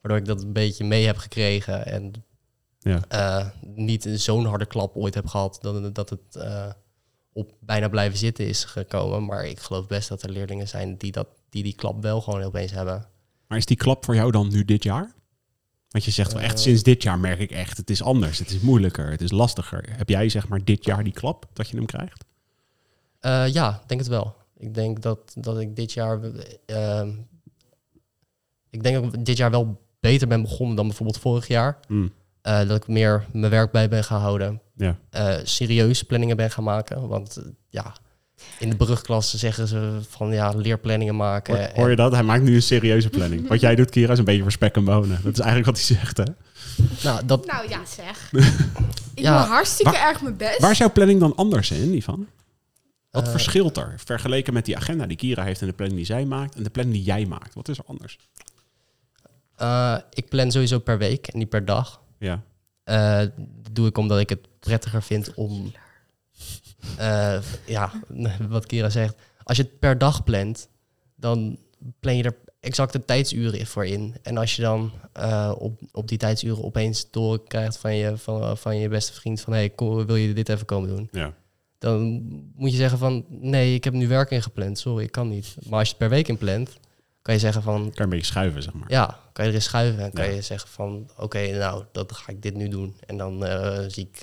waardoor 0.00 0.20
ik 0.20 0.26
dat 0.26 0.42
een 0.42 0.52
beetje 0.52 0.84
mee 0.84 1.06
heb 1.06 1.16
gekregen 1.16 1.86
en 1.86 2.12
Ja. 2.78 3.00
eh, 3.08 3.48
niet 3.62 4.08
zo'n 4.14 4.44
harde 4.46 4.66
klap 4.66 4.96
ooit 4.96 5.14
heb 5.14 5.26
gehad 5.26 5.58
dat, 5.60 5.94
dat 5.94 6.10
het 6.10 6.36
eh, 6.36 6.70
op 7.32 7.52
bijna 7.60 7.88
blijven 7.88 8.18
zitten 8.18 8.46
is 8.46 8.64
gekomen. 8.64 9.24
Maar 9.24 9.46
ik 9.46 9.60
geloof 9.60 9.86
best 9.86 10.08
dat 10.08 10.22
er 10.22 10.30
leerlingen 10.30 10.68
zijn 10.68 10.96
die 10.96 11.12
dat, 11.12 11.28
die, 11.48 11.62
die 11.62 11.74
klap 11.74 12.02
wel 12.02 12.20
gewoon 12.20 12.42
opeens 12.42 12.72
hebben. 12.72 13.06
Maar 13.46 13.58
is 13.58 13.66
die 13.66 13.76
klap 13.76 14.04
voor 14.04 14.14
jou 14.14 14.30
dan 14.30 14.48
nu 14.48 14.64
dit 14.64 14.82
jaar? 14.82 15.14
Want 15.90 16.04
je 16.04 16.10
zegt 16.10 16.32
wel 16.32 16.42
echt, 16.42 16.54
Eh. 16.54 16.60
sinds 16.60 16.82
dit 16.82 17.02
jaar 17.02 17.18
merk 17.18 17.38
ik 17.38 17.50
echt, 17.50 17.76
het 17.76 17.90
is 17.90 18.02
anders, 18.02 18.38
het 18.38 18.50
is 18.50 18.60
moeilijker, 18.60 19.10
het 19.10 19.20
is 19.20 19.30
lastiger. 19.30 19.84
Heb 19.96 20.08
jij 20.08 20.28
zeg 20.28 20.48
maar 20.48 20.64
dit 20.64 20.84
jaar 20.84 21.04
die 21.04 21.12
klap 21.12 21.46
dat 21.52 21.68
je 21.68 21.76
hem 21.76 21.86
krijgt? 21.86 22.24
Eh, 23.20 23.46
ja, 23.48 23.82
denk 23.86 24.00
het 24.00 24.08
wel. 24.08 24.34
Ik 24.56 24.74
denk 24.74 25.02
dat, 25.02 25.32
dat 25.34 25.60
ik 25.60 25.76
dit 25.76 25.92
jaar. 25.92 26.20
eh, 26.66 27.08
ik 28.70 28.82
denk 28.82 28.94
dat 29.04 29.14
ik 29.14 29.24
dit 29.24 29.36
jaar 29.36 29.50
wel 29.50 29.80
beter 30.00 30.28
ben 30.28 30.42
begonnen 30.42 30.76
dan 30.76 30.86
bijvoorbeeld 30.86 31.18
vorig 31.18 31.46
jaar. 31.46 31.78
Mm, 31.88 32.12
Eh, 32.42 32.68
dat 32.68 32.76
ik 32.76 32.88
meer 32.88 33.26
mijn 33.32 33.50
werk 33.50 33.70
bij 33.72 33.88
ben 33.88 34.04
gaan 34.04 34.20
houden. 34.20 34.60
Ja. 34.76 34.96
Serieus 35.44 36.02
planningen 36.02 36.36
ben 36.36 36.50
gaan 36.50 36.64
maken. 36.64 37.08
Want 37.08 37.42
ja, 37.68 37.94
in 38.58 38.70
de 38.70 38.76
brugklas 38.76 39.34
zeggen 39.34 39.68
ze 39.68 39.98
van 40.08 40.32
ja, 40.32 40.50
leerplanningen 40.50 41.16
maken. 41.16 41.56
Hoor, 41.58 41.70
hoor 41.74 41.90
je 41.90 41.96
dat? 41.96 42.12
Hij 42.12 42.22
maakt 42.22 42.42
nu 42.42 42.54
een 42.54 42.62
serieuze 42.62 43.08
planning. 43.08 43.48
Wat 43.48 43.60
jij 43.60 43.74
doet, 43.74 43.90
Kira, 43.90 44.12
is 44.12 44.18
een 44.18 44.24
beetje 44.24 44.42
voor 44.42 44.52
spek 44.52 44.76
en 44.76 44.84
bonen. 44.84 45.20
Dat 45.22 45.32
is 45.32 45.38
eigenlijk 45.38 45.66
wat 45.66 45.86
hij 45.86 45.96
zegt, 45.96 46.16
hè? 46.16 46.24
Nou, 47.02 47.26
dat, 47.26 47.46
Nou 47.46 47.68
ja, 47.68 47.80
zeg. 47.84 48.30
ik 49.14 49.22
Ja, 49.24 49.38
doe 49.42 49.48
hartstikke 49.52 49.92
waar- 49.92 50.08
erg 50.08 50.22
mijn 50.22 50.36
best. 50.36 50.58
Waar 50.60 50.70
is 50.70 50.78
jouw 50.78 50.92
planning 50.92 51.20
dan 51.20 51.34
anders 51.36 51.70
in, 51.70 51.94
Ivan? 51.94 52.26
Wat 53.10 53.24
Eh, 53.24 53.30
verschilt 53.30 53.76
er 53.76 53.94
vergeleken 54.04 54.52
met 54.52 54.64
die 54.64 54.76
agenda 54.76 55.06
die 55.06 55.16
Kira 55.16 55.44
heeft 55.44 55.60
en 55.60 55.66
de 55.66 55.72
planning 55.72 55.98
die 55.98 56.08
zij 56.08 56.24
maakt 56.24 56.54
en 56.54 56.62
de 56.62 56.70
planning 56.70 56.96
die 56.96 57.04
jij 57.06 57.26
maakt? 57.26 57.54
Wat 57.54 57.68
is 57.68 57.78
er 57.78 57.84
anders? 57.86 58.18
eh, 59.56 59.96
ik 60.12 60.28
plan 60.28 60.50
sowieso 60.50 60.78
per 60.78 60.98
week 60.98 61.26
en 61.26 61.38
niet 61.38 61.48
per 61.48 61.64
dag. 61.64 62.00
Ja. 62.18 62.42
Eh, 62.84 63.18
dat 63.38 63.74
doe 63.74 63.86
ik 63.86 63.98
omdat 63.98 64.18
ik 64.20 64.28
het 64.28 64.46
prettiger 64.60 65.02
vind 65.02 65.34
om. 65.34 65.72
Eh, 66.98 67.38
ja, 67.66 67.92
wat 68.48 68.66
Kira 68.66 68.90
zegt. 68.90 69.14
Als 69.42 69.56
je 69.56 69.62
het 69.62 69.78
per 69.78 69.98
dag 69.98 70.24
plant, 70.24 70.68
dan 71.16 71.58
plan 72.00 72.16
je 72.16 72.22
er 72.22 72.36
exacte 72.60 73.04
tijdsuren 73.04 73.66
voor 73.66 73.86
in. 73.86 74.16
En 74.22 74.36
als 74.36 74.56
je 74.56 74.62
dan 74.62 74.92
eh, 75.12 75.52
op, 75.58 75.80
op 75.92 76.08
die 76.08 76.18
tijdsuren 76.18 76.64
opeens 76.64 77.10
doorkrijgt 77.10 77.76
van 77.78 77.94
je, 77.96 78.16
van, 78.16 78.56
van 78.58 78.76
je 78.78 78.88
beste 78.88 79.12
vriend: 79.12 79.40
van 79.40 79.52
hey, 79.52 79.70
kom, 79.70 80.06
wil 80.06 80.16
je 80.16 80.32
dit 80.32 80.48
even 80.48 80.66
komen 80.66 80.88
doen? 80.88 81.08
ja. 81.12 81.34
Dan 81.78 82.22
moet 82.56 82.70
je 82.70 82.76
zeggen 82.76 82.98
van 82.98 83.24
nee, 83.28 83.74
ik 83.74 83.84
heb 83.84 83.92
nu 83.92 84.08
werk 84.08 84.30
ingepland. 84.30 84.78
Sorry, 84.78 85.04
ik 85.04 85.12
kan 85.12 85.28
niet. 85.28 85.56
Maar 85.68 85.78
als 85.78 85.88
je 85.88 85.94
het 85.94 85.98
per 85.98 86.08
week 86.16 86.28
inplant, 86.28 86.78
kan 87.22 87.34
je 87.34 87.40
zeggen 87.40 87.62
van 87.62 87.80
Kan 87.82 87.90
je 87.94 88.02
een 88.02 88.08
beetje 88.08 88.26
schuiven, 88.26 88.62
zeg 88.62 88.72
maar. 88.74 88.90
ja, 88.90 89.18
kan 89.32 89.44
je 89.44 89.50
erin 89.50 89.62
schuiven 89.62 90.02
en 90.04 90.12
kan 90.12 90.24
Ja. 90.24 90.30
je 90.30 90.40
zeggen 90.42 90.68
van... 90.70 91.10
oké, 91.16 91.58
nou, 91.58 91.84
dan 91.92 92.04
ga 92.14 92.32
ik 92.32 92.42
dit 92.42 92.54
nu 92.54 92.68
doen. 92.68 92.96
En 93.06 93.16
dan 93.16 93.44
eh, 93.44 93.78
zie 93.88 94.08
ik 94.12 94.22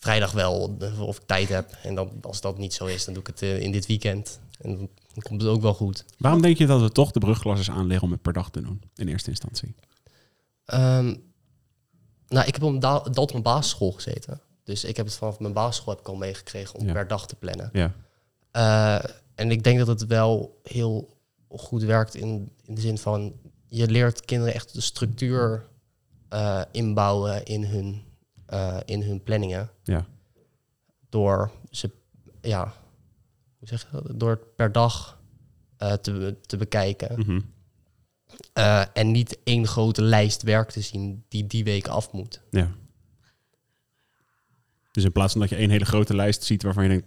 vrijdag 0.00 0.32
wel 0.32 0.76
of 1.00 1.16
ik 1.16 1.22
tijd 1.26 1.48
heb. 1.48 1.72
En 1.82 1.94
dan, 1.94 2.10
als 2.22 2.40
dat 2.40 2.58
niet 2.58 2.74
zo 2.74 2.86
is, 2.86 3.04
dan 3.04 3.14
doe 3.14 3.22
ik 3.22 3.28
het 3.28 3.42
eh, 3.42 3.60
in 3.60 3.72
dit 3.72 3.86
weekend. 3.86 4.40
En 4.60 4.76
dan 4.76 4.88
komt 5.22 5.42
het 5.42 5.50
ook 5.50 5.62
wel 5.62 5.74
goed. 5.74 6.04
Waarom 6.18 6.42
denk 6.42 6.56
je 6.58 6.66
dat 6.66 6.80
we 6.80 6.92
toch 6.92 7.10
de 7.10 7.20
brugklassers 7.20 7.70
aanleggen 7.70 8.06
om 8.06 8.12
het 8.12 8.22
per 8.22 8.32
dag 8.32 8.50
te 8.50 8.60
doen, 8.60 8.82
in 8.94 9.08
eerste 9.08 9.30
instantie? 9.30 9.74
Ehm, 10.64 11.14
nou, 12.28 12.46
ik 12.46 12.54
heb 12.54 12.62
op 12.62 12.80
Dalton 12.80 13.42
basisschool 13.42 13.92
gezeten. 13.92 14.40
Dus 14.64 14.84
ik 14.84 14.96
heb 14.96 15.06
het 15.06 15.14
vanaf 15.14 15.38
mijn 15.38 15.52
basisschool 15.52 15.92
heb 15.92 16.02
ik 16.02 16.08
al 16.08 16.16
meegekregen 16.16 16.78
om 16.78 16.86
Ja. 16.86 16.92
per 16.92 17.08
dag 17.08 17.26
te 17.26 17.34
plannen. 17.36 17.70
Ja, 17.72 17.92
Eh, 18.50 19.10
en 19.34 19.50
ik 19.50 19.64
denk 19.64 19.78
dat 19.78 19.86
het 19.86 20.06
wel 20.06 20.60
heel 20.62 21.16
goed 21.48 21.82
werkt 21.82 22.14
in, 22.14 22.52
in 22.64 22.74
de 22.74 22.80
zin 22.80 22.98
van... 22.98 23.32
je 23.66 23.86
leert 23.88 24.24
kinderen 24.24 24.54
echt 24.54 24.74
de 24.74 24.80
structuur 24.80 25.66
eh, 26.28 26.60
inbouwen 26.72 27.44
in 27.44 27.64
hun, 27.64 28.02
eh, 28.50 28.76
in 28.84 29.02
hun 29.02 29.22
planningen. 29.22 29.70
ja. 29.84 30.06
Door 31.08 31.50
ze, 31.70 31.90
ja, 32.40 32.74
hoe 33.58 33.68
zeg 33.68 33.80
je 33.82 33.88
dat? 33.90 34.20
Door 34.20 34.30
het 34.30 34.54
per 34.54 34.72
dag 34.72 35.20
eh, 35.76 35.92
te, 35.92 36.36
te 36.46 36.56
bekijken. 36.56 37.18
Mhm. 37.18 37.40
Eh, 38.52 38.84
en 38.92 39.10
niet 39.10 39.38
één 39.44 39.66
grote 39.66 40.02
lijst 40.02 40.42
werk 40.42 40.70
te 40.70 40.80
zien 40.80 41.24
die 41.28 41.46
die 41.46 41.64
week 41.64 41.88
af 41.88 42.12
moet. 42.12 42.42
ja. 42.50 42.70
Dus 44.92 45.04
in 45.04 45.12
plaats 45.12 45.32
van 45.32 45.40
dat 45.40 45.50
je 45.50 45.56
één 45.56 45.70
hele 45.70 45.84
grote 45.84 46.14
lijst 46.14 46.42
ziet 46.42 46.62
waarvan 46.62 46.82
je 46.82 46.88
denkt, 46.88 47.06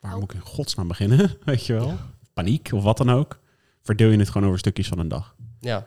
waar 0.00 0.14
moet 0.14 0.32
ik 0.32 0.32
in 0.32 0.40
godsnaam 0.40 0.88
beginnen? 0.88 1.36
Weet 1.44 1.66
je 1.66 1.72
wel? 1.72 1.98
Paniek 2.32 2.72
of 2.72 2.82
wat 2.82 2.96
dan 2.96 3.10
ook. 3.10 3.40
Verdeel 3.82 4.10
je 4.10 4.18
het 4.18 4.28
gewoon 4.28 4.46
over 4.46 4.58
stukjes 4.58 4.88
van 4.88 4.98
een 4.98 5.08
dag. 5.08 5.34
Ja, 5.60 5.86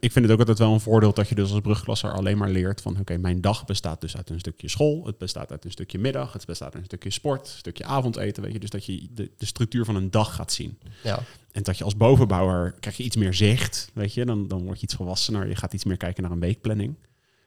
Ik 0.00 0.12
vind 0.12 0.24
het 0.24 0.30
ook 0.30 0.38
altijd 0.38 0.58
wel 0.58 0.72
een 0.72 0.80
voordeel 0.80 1.12
dat 1.12 1.28
je 1.28 1.34
dus 1.34 1.50
als 1.50 1.60
brugklasser 1.60 2.12
alleen 2.12 2.38
maar 2.38 2.50
leert 2.50 2.80
van 2.80 2.98
oké, 3.00 3.16
mijn 3.18 3.40
dag 3.40 3.64
bestaat 3.64 4.00
dus 4.00 4.16
uit 4.16 4.30
een 4.30 4.38
stukje 4.38 4.68
school, 4.68 5.06
het 5.06 5.18
bestaat 5.18 5.50
uit 5.50 5.64
een 5.64 5.70
stukje 5.70 5.98
middag, 5.98 6.32
het 6.32 6.46
bestaat 6.46 6.72
uit 6.72 6.82
een 6.82 6.84
stukje 6.84 7.10
sport, 7.10 7.46
een 7.46 7.58
stukje 7.58 7.84
avondeten, 7.84 8.42
weet 8.42 8.52
je. 8.52 8.58
Dus 8.58 8.70
dat 8.70 8.84
je 8.84 9.08
de, 9.10 9.30
de 9.36 9.46
structuur 9.46 9.84
van 9.84 9.96
een 9.96 10.10
dag 10.10 10.34
gaat 10.34 10.52
zien. 10.52 10.78
ja, 11.02 11.18
En 11.52 11.62
dat 11.62 11.78
je 11.78 11.84
als 11.84 11.96
bovenbouwer 11.96 12.74
krijg 12.80 12.96
je 12.96 13.02
iets 13.02 13.16
meer 13.16 13.34
zicht, 13.34 13.90
weet 13.94 14.14
je. 14.14 14.24
Dan, 14.24 14.48
dan 14.48 14.64
word 14.64 14.78
je 14.78 14.84
iets 14.84 14.94
volwassener, 14.94 15.48
je 15.48 15.56
gaat 15.56 15.72
iets 15.72 15.84
meer 15.84 15.96
kijken 15.96 16.22
naar 16.22 16.32
een 16.32 16.40
weekplanning. 16.40 16.96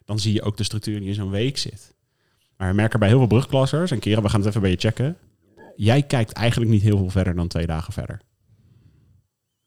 Dan 0.05 0.19
zie 0.19 0.33
je 0.33 0.41
ook 0.41 0.57
de 0.57 0.63
structuur 0.63 0.99
die 0.99 1.09
in 1.09 1.15
zo'n 1.15 1.29
week 1.29 1.57
zit. 1.57 1.95
Maar 2.57 2.69
we 2.69 2.75
merken 2.75 2.99
bij 2.99 3.07
heel 3.07 3.17
veel 3.17 3.27
brugklassers, 3.27 3.91
en 3.91 3.99
Keren, 3.99 4.23
we 4.23 4.29
gaan 4.29 4.39
het 4.39 4.49
even 4.49 4.61
bij 4.61 4.69
je 4.69 4.77
checken. 4.77 5.17
Jij 5.75 6.03
kijkt 6.03 6.31
eigenlijk 6.31 6.71
niet 6.71 6.81
heel 6.81 6.97
veel 6.97 7.09
verder 7.09 7.35
dan 7.35 7.47
twee 7.47 7.65
dagen 7.65 7.93
verder. 7.93 8.21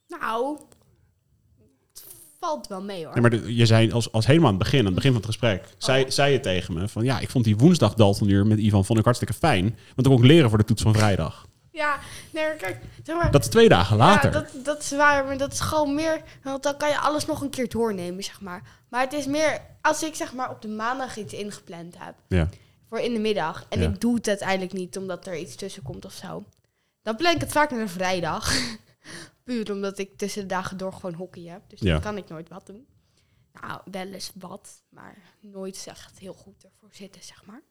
Nou, 0.08 0.58
valt 2.40 2.66
wel 2.66 2.82
mee 2.82 3.04
hoor. 3.04 3.12
Nee, 3.12 3.20
maar 3.22 3.30
de- 3.30 3.54
je 3.56 3.66
zei 3.66 3.92
als, 3.92 4.12
als 4.12 4.26
helemaal 4.26 4.48
aan 4.48 4.54
het 4.54 4.62
begin, 4.62 4.78
aan 4.78 4.84
het 4.86 4.94
begin 4.94 5.10
van 5.10 5.20
het 5.20 5.30
gesprek, 5.30 5.64
zei, 5.78 6.04
Oh. 6.04 6.10
zei 6.10 6.32
je 6.32 6.40
tegen 6.40 6.74
me 6.74 6.88
van 6.88 7.04
ja, 7.04 7.18
ik 7.20 7.30
vond 7.30 7.44
die 7.44 7.56
woensdag 7.56 7.94
Daltonuur 7.94 8.46
met 8.46 8.58
Ivan 8.58 8.84
vond 8.84 8.98
ik 8.98 9.04
hartstikke 9.04 9.34
fijn, 9.34 9.62
want 9.64 9.94
dan 10.08 10.12
kon 10.12 10.16
ik 10.22 10.28
leren 10.30 10.48
voor 10.48 10.58
de 10.58 10.64
toets 10.64 10.82
van 10.82 10.94
vrijdag. 10.94 11.48
Ja, 11.72 11.98
nee, 12.32 12.56
kijk, 12.56 12.78
zeg 13.02 13.16
maar. 13.16 13.30
Dat 13.30 13.40
is 13.44 13.48
twee 13.50 13.68
dagen 13.68 13.96
later. 13.96 14.32
Ja, 14.32 14.40
dat, 14.40 14.64
dat 14.64 14.80
is 14.82 14.90
waar, 14.90 15.24
maar 15.24 15.36
dat 15.38 15.52
is 15.52 15.60
gewoon 15.60 15.94
meer... 15.94 16.22
Want 16.42 16.62
dan 16.62 16.76
kan 16.76 16.88
je 16.88 16.98
alles 16.98 17.26
nog 17.26 17.40
een 17.40 17.50
keer 17.50 17.68
doornemen, 17.68 18.22
zeg 18.24 18.40
maar. 18.40 18.62
Maar 18.88 19.00
het 19.00 19.12
is 19.12 19.26
meer... 19.26 19.60
Als 19.82 20.02
ik 20.02 20.14
zeg 20.14 20.34
maar 20.34 20.50
op 20.50 20.62
de 20.62 20.68
maandag 20.68 21.16
iets 21.16 21.32
ingepland 21.32 21.94
heb... 21.98 22.14
Ja. 22.28 22.48
voor 22.88 22.98
in 22.98 23.12
de 23.12 23.18
middag... 23.20 23.66
en 23.68 23.80
Ja. 23.80 23.88
ik 23.88 24.00
doe 24.00 24.14
het 24.14 24.28
uiteindelijk 24.28 24.72
niet 24.72 24.96
omdat 24.98 25.26
er 25.26 25.38
iets 25.38 25.54
tussen 25.54 25.82
komt 25.82 26.04
of 26.04 26.12
zo... 26.12 26.44
dan 27.02 27.16
plan 27.16 27.34
ik 27.34 27.40
het 27.40 27.52
vaak 27.52 27.70
naar 27.70 27.80
een 27.80 27.88
vrijdag. 27.88 28.52
Puur 29.50 29.72
omdat 29.72 29.98
ik 29.98 30.16
tussen 30.16 30.42
de 30.42 30.48
dagen 30.48 30.76
door 30.76 30.92
gewoon 30.92 31.14
hockey 31.14 31.42
heb. 31.42 31.60
Dus 31.68 31.80
Ja. 31.80 31.92
dan 31.92 32.00
kan 32.00 32.16
ik 32.16 32.28
nooit 32.28 32.48
wat 32.48 32.66
doen. 32.66 32.86
Nou, 33.60 33.80
wel 33.90 34.06
eens 34.06 34.30
wat, 34.34 34.82
maar 34.88 35.16
nooit 35.40 35.84
echt 35.88 36.18
heel 36.18 36.32
goed 36.32 36.64
ervoor 36.64 36.88
zitten, 36.92 37.22
zeg 37.22 37.44
maar. 37.46 37.62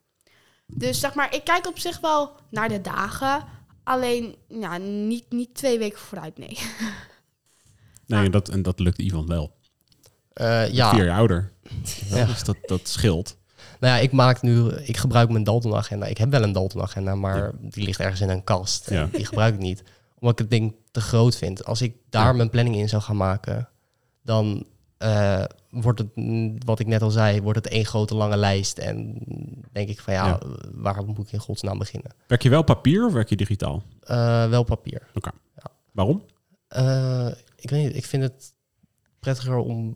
Dus 0.65 0.99
zeg 0.99 1.13
maar, 1.13 1.35
ik 1.35 1.43
kijk 1.43 1.67
op 1.67 1.79
zich 1.79 1.99
wel 1.99 2.35
naar 2.49 2.69
de 2.69 2.81
dagen... 2.81 3.43
Alleen, 3.83 4.35
ja, 4.47 4.77
niet, 4.77 5.25
niet 5.31 5.53
twee 5.55 5.77
weken 5.79 5.99
vooruit, 5.99 6.37
nee. 6.37 6.57
Nee, 8.05 8.25
en 8.25 8.31
dat, 8.31 8.49
en 8.49 8.61
dat 8.61 8.79
lukt 8.79 8.97
Ivan 8.97 9.27
wel. 9.27 9.55
Eh, 10.33 10.71
ja. 10.73 10.89
Vier 10.89 11.05
jaar 11.05 11.17
ouder. 11.17 11.51
Ja. 12.09 12.25
Dus 12.25 12.43
dat, 12.43 12.57
dat 12.61 12.87
scheelt. 12.87 13.37
Nou 13.79 13.93
ja, 13.95 13.99
ik 13.99 14.11
maak 14.11 14.41
nu, 14.41 14.69
ik 14.71 14.97
gebruik 14.97 15.29
mijn 15.29 15.43
Dalton-agenda. 15.43 16.05
Ik 16.05 16.17
heb 16.17 16.29
wel 16.31 16.43
een 16.43 16.51
Dalton-agenda, 16.51 17.15
maar 17.15 17.51
die 17.61 17.83
ligt 17.83 17.99
ergens 17.99 18.21
in 18.21 18.29
een 18.29 18.43
kast. 18.43 18.89
Ja. 18.89 19.09
Die 19.11 19.25
gebruik 19.25 19.53
ik 19.53 19.59
niet, 19.59 19.83
omdat 20.19 20.31
ik 20.31 20.37
het 20.37 20.49
ding 20.49 20.75
te 20.99 21.05
groot 21.07 21.35
vind. 21.35 21.65
Als 21.65 21.81
ik 21.81 21.95
daar 22.09 22.25
Ja. 22.25 22.33
mijn 22.33 22.49
planning 22.49 22.75
in 22.75 22.89
zou 22.89 23.01
gaan 23.01 23.17
maken, 23.17 23.69
dan 24.21 24.65
eh, 24.97 25.43
wordt 25.69 25.99
het, 25.99 26.15
mm, 26.15 26.57
wat 26.65 26.79
ik 26.79 26.88
net 26.88 27.01
al 27.01 27.09
zei, 27.12 27.41
wordt 27.41 27.57
het 27.63 27.67
één 27.73 27.85
grote 27.85 28.15
lange 28.15 28.38
lijst. 28.38 28.77
En 28.77 29.17
denk 29.71 29.89
ik 29.89 29.99
van 29.99 30.13
ja, 30.13 30.27
Ja. 30.27 30.39
waar 30.73 31.03
moet 31.05 31.17
ik 31.27 31.31
in 31.31 31.39
godsnaam 31.39 31.77
beginnen? 31.77 32.12
Werk 32.27 32.41
je 32.41 32.49
wel 32.49 32.63
papier 32.63 33.05
of 33.05 33.13
werk 33.13 33.29
je 33.29 33.35
digitaal? 33.35 33.83
Eh, 34.01 34.49
wel 34.49 34.63
papier. 34.63 35.07
Waarom? 35.91 36.23
Eh, 36.67 37.27
ik 37.55 37.69
weet 37.69 37.85
niet, 37.85 37.95
ik 37.95 38.05
vind 38.05 38.23
het 38.23 38.53
prettiger 39.19 39.55
om 39.57 39.93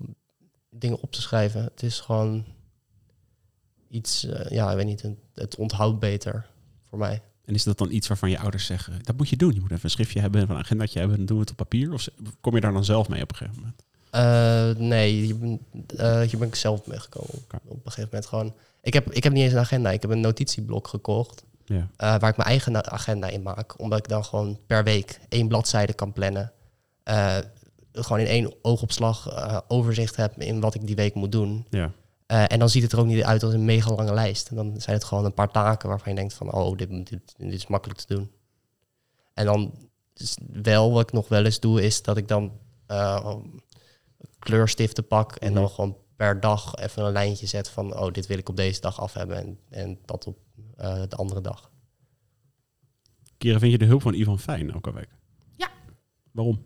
dingen 0.70 1.02
op 1.02 1.12
te 1.12 1.22
schrijven. 1.22 1.64
Het 1.64 1.84
is 1.84 2.00
gewoon 2.00 2.46
iets, 3.90 4.28
ja, 4.50 4.70
ik 4.70 4.76
weet 4.76 4.86
niet, 4.86 5.04
het 5.34 5.56
onthoudt 5.56 6.00
beter 6.00 6.46
voor 6.90 6.98
mij. 7.00 7.22
En 7.46 7.54
is 7.54 7.64
dat 7.64 7.78
dan 7.78 7.92
iets 7.92 8.08
waarvan 8.08 8.30
je 8.30 8.40
ouders 8.40 8.66
zeggen, 8.66 9.00
dat 9.02 9.18
moet 9.18 9.30
je 9.30 9.38
doen. 9.38 9.54
Je 9.54 9.60
moet 9.60 9.72
even 9.72 9.84
een 9.84 9.90
schriftje 9.90 10.20
hebben, 10.20 10.50
een 10.50 10.58
agendaatje 10.58 11.00
hebben, 11.00 11.18
dan 11.18 11.26
doen 11.26 11.36
we 11.36 11.42
het 11.42 11.52
op 11.52 11.58
papier. 11.58 11.94
Of 11.94 12.08
kom 12.42 12.56
je 12.56 12.62
daar 12.62 12.74
dan 12.74 12.86
zelf 12.86 13.10
mee 13.10 13.22
op 13.22 13.32
een 13.32 13.38
gegeven 13.38 13.60
moment? 13.60 13.84
Eh, 14.14 14.70
nee, 14.78 15.12
hier 15.12 15.38
ben, 15.38 15.60
eh, 15.98 16.22
hier 16.22 16.38
ben 16.38 16.48
ik 16.48 16.56
zelf 16.56 16.88
mee 16.88 17.00
gekomen. 17.00 17.30
Op 17.34 17.86
een 17.86 17.92
gegeven 17.92 18.10
moment 18.12 18.26
gewoon. 18.26 18.54
Ik 18.82 18.94
heb, 18.94 19.12
ik 19.12 19.24
heb 19.24 19.34
niet 19.34 19.44
eens 19.44 19.54
een 19.54 19.60
agenda. 19.60 19.92
Ik 19.92 20.02
heb 20.02 20.12
een 20.12 20.20
notitieblok 20.20 20.88
gekocht. 20.88 21.44
Ja. 21.66 21.90
eh, 21.98 22.20
waar 22.20 22.30
ik 22.30 22.38
mijn 22.38 22.50
eigen 22.50 22.92
agenda 22.92 23.28
in 23.28 23.42
maak. 23.42 23.80
Omdat 23.80 24.00
ik 24.00 24.08
dan 24.08 24.26
gewoon 24.26 24.60
per 24.68 24.84
week 24.84 25.20
één 25.30 25.48
bladzijde 25.48 25.94
kan 25.94 26.14
plannen. 26.14 26.52
Gewoon 27.92 28.20
in 28.20 28.28
één 28.28 28.54
oogopslag 28.62 29.30
overzicht 29.68 30.16
heb 30.16 30.42
in 30.42 30.60
wat 30.60 30.76
ik 30.76 30.88
die 30.88 30.96
week 30.96 31.14
moet 31.14 31.32
doen. 31.32 31.66
Ja. 31.70 31.92
Eh, 32.26 32.52
en 32.52 32.60
dan 32.60 32.70
ziet 32.70 32.84
het 32.84 32.92
er 32.92 33.00
ook 33.00 33.06
niet 33.06 33.24
uit 33.24 33.44
als 33.44 33.54
een 33.54 33.66
mega 33.66 33.96
lange 33.96 34.14
lijst. 34.14 34.50
En 34.50 34.56
dan 34.56 34.82
zijn 34.82 34.96
het 34.96 35.06
gewoon 35.06 35.26
een 35.26 35.34
paar 35.34 35.52
taken 35.52 35.90
waarvan 35.90 36.12
je 36.12 36.18
denkt 36.18 36.34
van... 36.34 36.54
oh, 36.54 36.78
dit, 36.78 36.90
dit, 36.90 37.34
dit 37.38 37.54
is 37.54 37.68
makkelijk 37.68 38.00
te 38.00 38.16
doen. 38.16 38.32
En 39.34 39.46
dan 39.46 39.74
is 40.16 40.38
wel, 40.52 40.92
wat 40.92 41.02
ik 41.02 41.12
nog 41.12 41.28
wel 41.28 41.46
eens 41.46 41.60
doe... 41.60 41.82
is 41.82 42.02
dat 42.02 42.18
ik 42.18 42.28
dan 42.28 42.60
eh, 42.86 43.36
kleurstiften 44.40 45.08
pak... 45.08 45.36
en 45.36 45.54
dan 45.54 45.64
Mhm. 45.64 45.72
gewoon 45.74 45.98
per 46.16 46.40
dag 46.40 46.76
even 46.76 47.04
een 47.06 47.12
lijntje 47.12 47.46
zet 47.48 47.70
van... 47.70 47.98
oh, 48.00 48.12
dit 48.12 48.28
wil 48.28 48.38
ik 48.38 48.50
op 48.50 48.56
deze 48.56 48.82
dag 48.82 49.00
af 49.02 49.14
hebben... 49.14 49.38
en, 49.38 49.60
en 49.70 50.00
dat 50.06 50.28
op 50.28 50.38
eh, 50.78 51.02
de 51.08 51.16
andere 51.16 51.42
dag. 51.42 51.72
Keren, 53.38 53.60
vind 53.60 53.72
je 53.72 53.78
de 53.78 53.86
hulp 53.86 54.02
van 54.02 54.14
Ivan 54.14 54.40
fijn 54.40 54.72
elke 54.72 54.94
week? 54.94 55.10
Ja. 55.56 55.70
Waarom? 56.32 56.66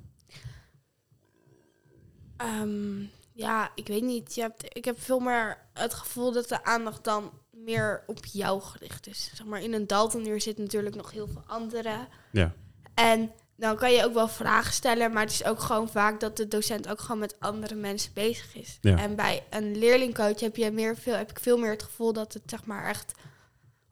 Ehm, 2.38 3.00
ja, 3.38 3.72
ik 3.76 3.88
weet 3.88 4.04
niet. 4.04 4.36
Je 4.36 4.42
hebt, 4.42 4.78
ik 4.78 4.86
heb 4.86 5.02
veel 5.02 5.20
meer 5.20 5.58
het 5.74 5.94
gevoel 5.94 6.32
dat 6.32 6.50
de 6.50 6.64
aandacht 6.64 7.04
dan 7.04 7.32
meer 7.52 8.04
op 8.08 8.26
jou 8.26 8.62
gericht 8.62 9.08
is. 9.08 9.32
Zeg 9.34 9.46
maar, 9.46 9.62
in 9.62 9.74
een 9.74 9.88
Daltonuur 9.88 10.42
zit 10.42 10.58
natuurlijk 10.58 10.96
nog 10.96 11.12
heel 11.12 11.28
veel 11.28 11.44
anderen. 11.48 12.08
Ja. 12.32 12.54
En 12.94 13.32
dan 13.56 13.76
kan 13.76 13.92
je 13.94 14.06
ook 14.06 14.14
wel 14.14 14.28
vragen 14.28 14.74
stellen, 14.74 15.12
maar 15.12 15.24
het 15.24 15.32
is 15.32 15.44
ook 15.44 15.60
gewoon 15.60 15.90
vaak 15.90 16.20
dat 16.20 16.38
de 16.38 16.48
docent 16.48 16.88
ook 16.88 17.00
gewoon 17.00 17.20
met 17.20 17.40
andere 17.40 17.76
mensen 17.76 18.14
bezig 18.14 18.56
is. 18.56 18.78
Ja. 18.82 18.98
En 18.98 19.16
bij 19.16 19.44
een 19.50 19.78
leerlingcoach 19.78 20.40
heb, 20.40 20.56
je 20.56 20.72
meer 20.72 20.98
veel, 20.98 21.16
heb 21.16 21.30
ik 21.30 21.40
veel 21.40 21.58
meer 21.58 21.72
het 21.72 21.84
gevoel 21.84 22.14
dat 22.14 22.34
het 22.34 22.44
zeg 22.46 22.66
maar 22.66 22.86
echt 22.88 23.12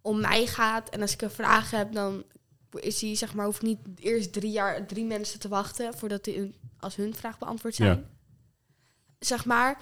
om 0.01 0.21
mij 0.21 0.47
gaat. 0.47 0.89
En 0.89 1.01
als 1.01 1.13
ik 1.13 1.21
een 1.21 1.31
vraag 1.31 1.71
heb, 1.71 1.93
dan 1.93 2.23
is 2.79 2.99
die, 2.99 3.15
zeg 3.15 3.34
maar, 3.34 3.45
hoef 3.45 3.55
ik 3.55 3.62
niet 3.62 3.79
eerst 3.99 4.34
drie 4.34 4.51
jaar 4.51 4.86
drie 4.86 5.05
mensen 5.05 5.39
te 5.39 5.47
wachten 5.47 5.93
voordat 5.93 6.23
die 6.23 6.38
hun, 6.38 6.55
als 6.79 6.95
hun 6.95 7.15
vraag 7.15 7.38
beantwoord 7.38 7.75
zijn. 7.75 7.97
Ja. 7.97 8.14
Zeg 9.19 9.45
maar. 9.45 9.82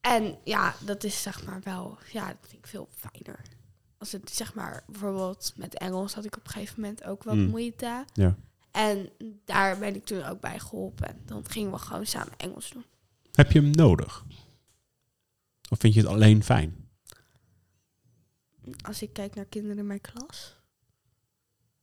En 0.00 0.38
ja, 0.44 0.74
dat 0.84 1.04
is 1.04 1.22
zeg 1.22 1.44
maar 1.46 1.60
wel, 1.62 1.98
ja, 2.12 2.26
dat 2.26 2.36
vind 2.40 2.58
ik 2.64 2.66
veel 2.66 2.88
fijner. 2.94 3.40
Als 3.98 4.12
het 4.12 4.30
zeg 4.30 4.54
maar, 4.54 4.84
bijvoorbeeld 4.86 5.52
met 5.56 5.74
Engels 5.78 6.14
had 6.14 6.24
ik 6.24 6.36
op 6.36 6.44
een 6.46 6.52
gegeven 6.52 6.80
moment 6.80 7.04
ook 7.04 7.22
wat 7.22 7.34
Hmm. 7.34 7.48
moeite. 7.48 8.04
Ja. 8.12 8.36
En 8.70 9.10
daar 9.44 9.78
ben 9.78 9.94
ik 9.94 10.04
toen 10.04 10.24
ook 10.24 10.40
bij 10.40 10.58
geholpen. 10.58 11.08
En 11.08 11.20
dan 11.24 11.48
gingen 11.48 11.70
we 11.70 11.78
gewoon 11.78 12.06
samen 12.06 12.32
Engels 12.36 12.70
doen. 12.70 12.84
Heb 13.32 13.52
je 13.52 13.60
hem 13.60 13.70
nodig? 13.70 14.24
Of 15.70 15.78
vind 15.78 15.94
je 15.94 16.00
het 16.00 16.08
alleen 16.08 16.42
fijn? 16.44 16.88
Als 18.82 19.02
ik 19.02 19.12
kijk 19.12 19.34
naar 19.34 19.44
kinderen 19.44 19.78
in 19.78 19.86
mijn 19.86 20.00
klas, 20.00 20.56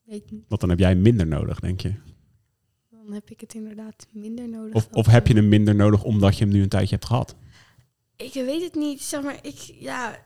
weet 0.04 0.32
niet, 0.32 0.46
Want 0.48 0.62
dan 0.62 0.70
heb 0.70 0.80
jij 0.80 0.96
minder 0.96 1.28
nodig, 1.28 1.60
denk 1.60 1.82
je. 1.82 1.94
Dan 3.08 3.16
heb 3.16 3.30
ik 3.30 3.42
het 3.42 3.54
inderdaad 3.54 4.08
minder 4.12 4.50
nodig. 4.50 4.88
Of, 4.92 5.06
heb 5.06 5.28
je 5.28 5.34
hem 5.34 5.50
minder 5.50 5.76
nodig 5.76 6.04
omdat 6.04 6.38
je 6.38 6.44
hem 6.44 6.54
nu 6.54 6.62
een 6.62 6.70
tijdje 6.70 6.96
hebt 6.96 7.08
gehad? 7.08 7.36
Ik 8.16 8.34
weet 8.34 8.62
het 8.64 8.76
niet. 8.76 9.02
Zeg 9.02 9.22
maar, 9.24 9.40
ik, 9.42 9.58
ja, 9.80 10.18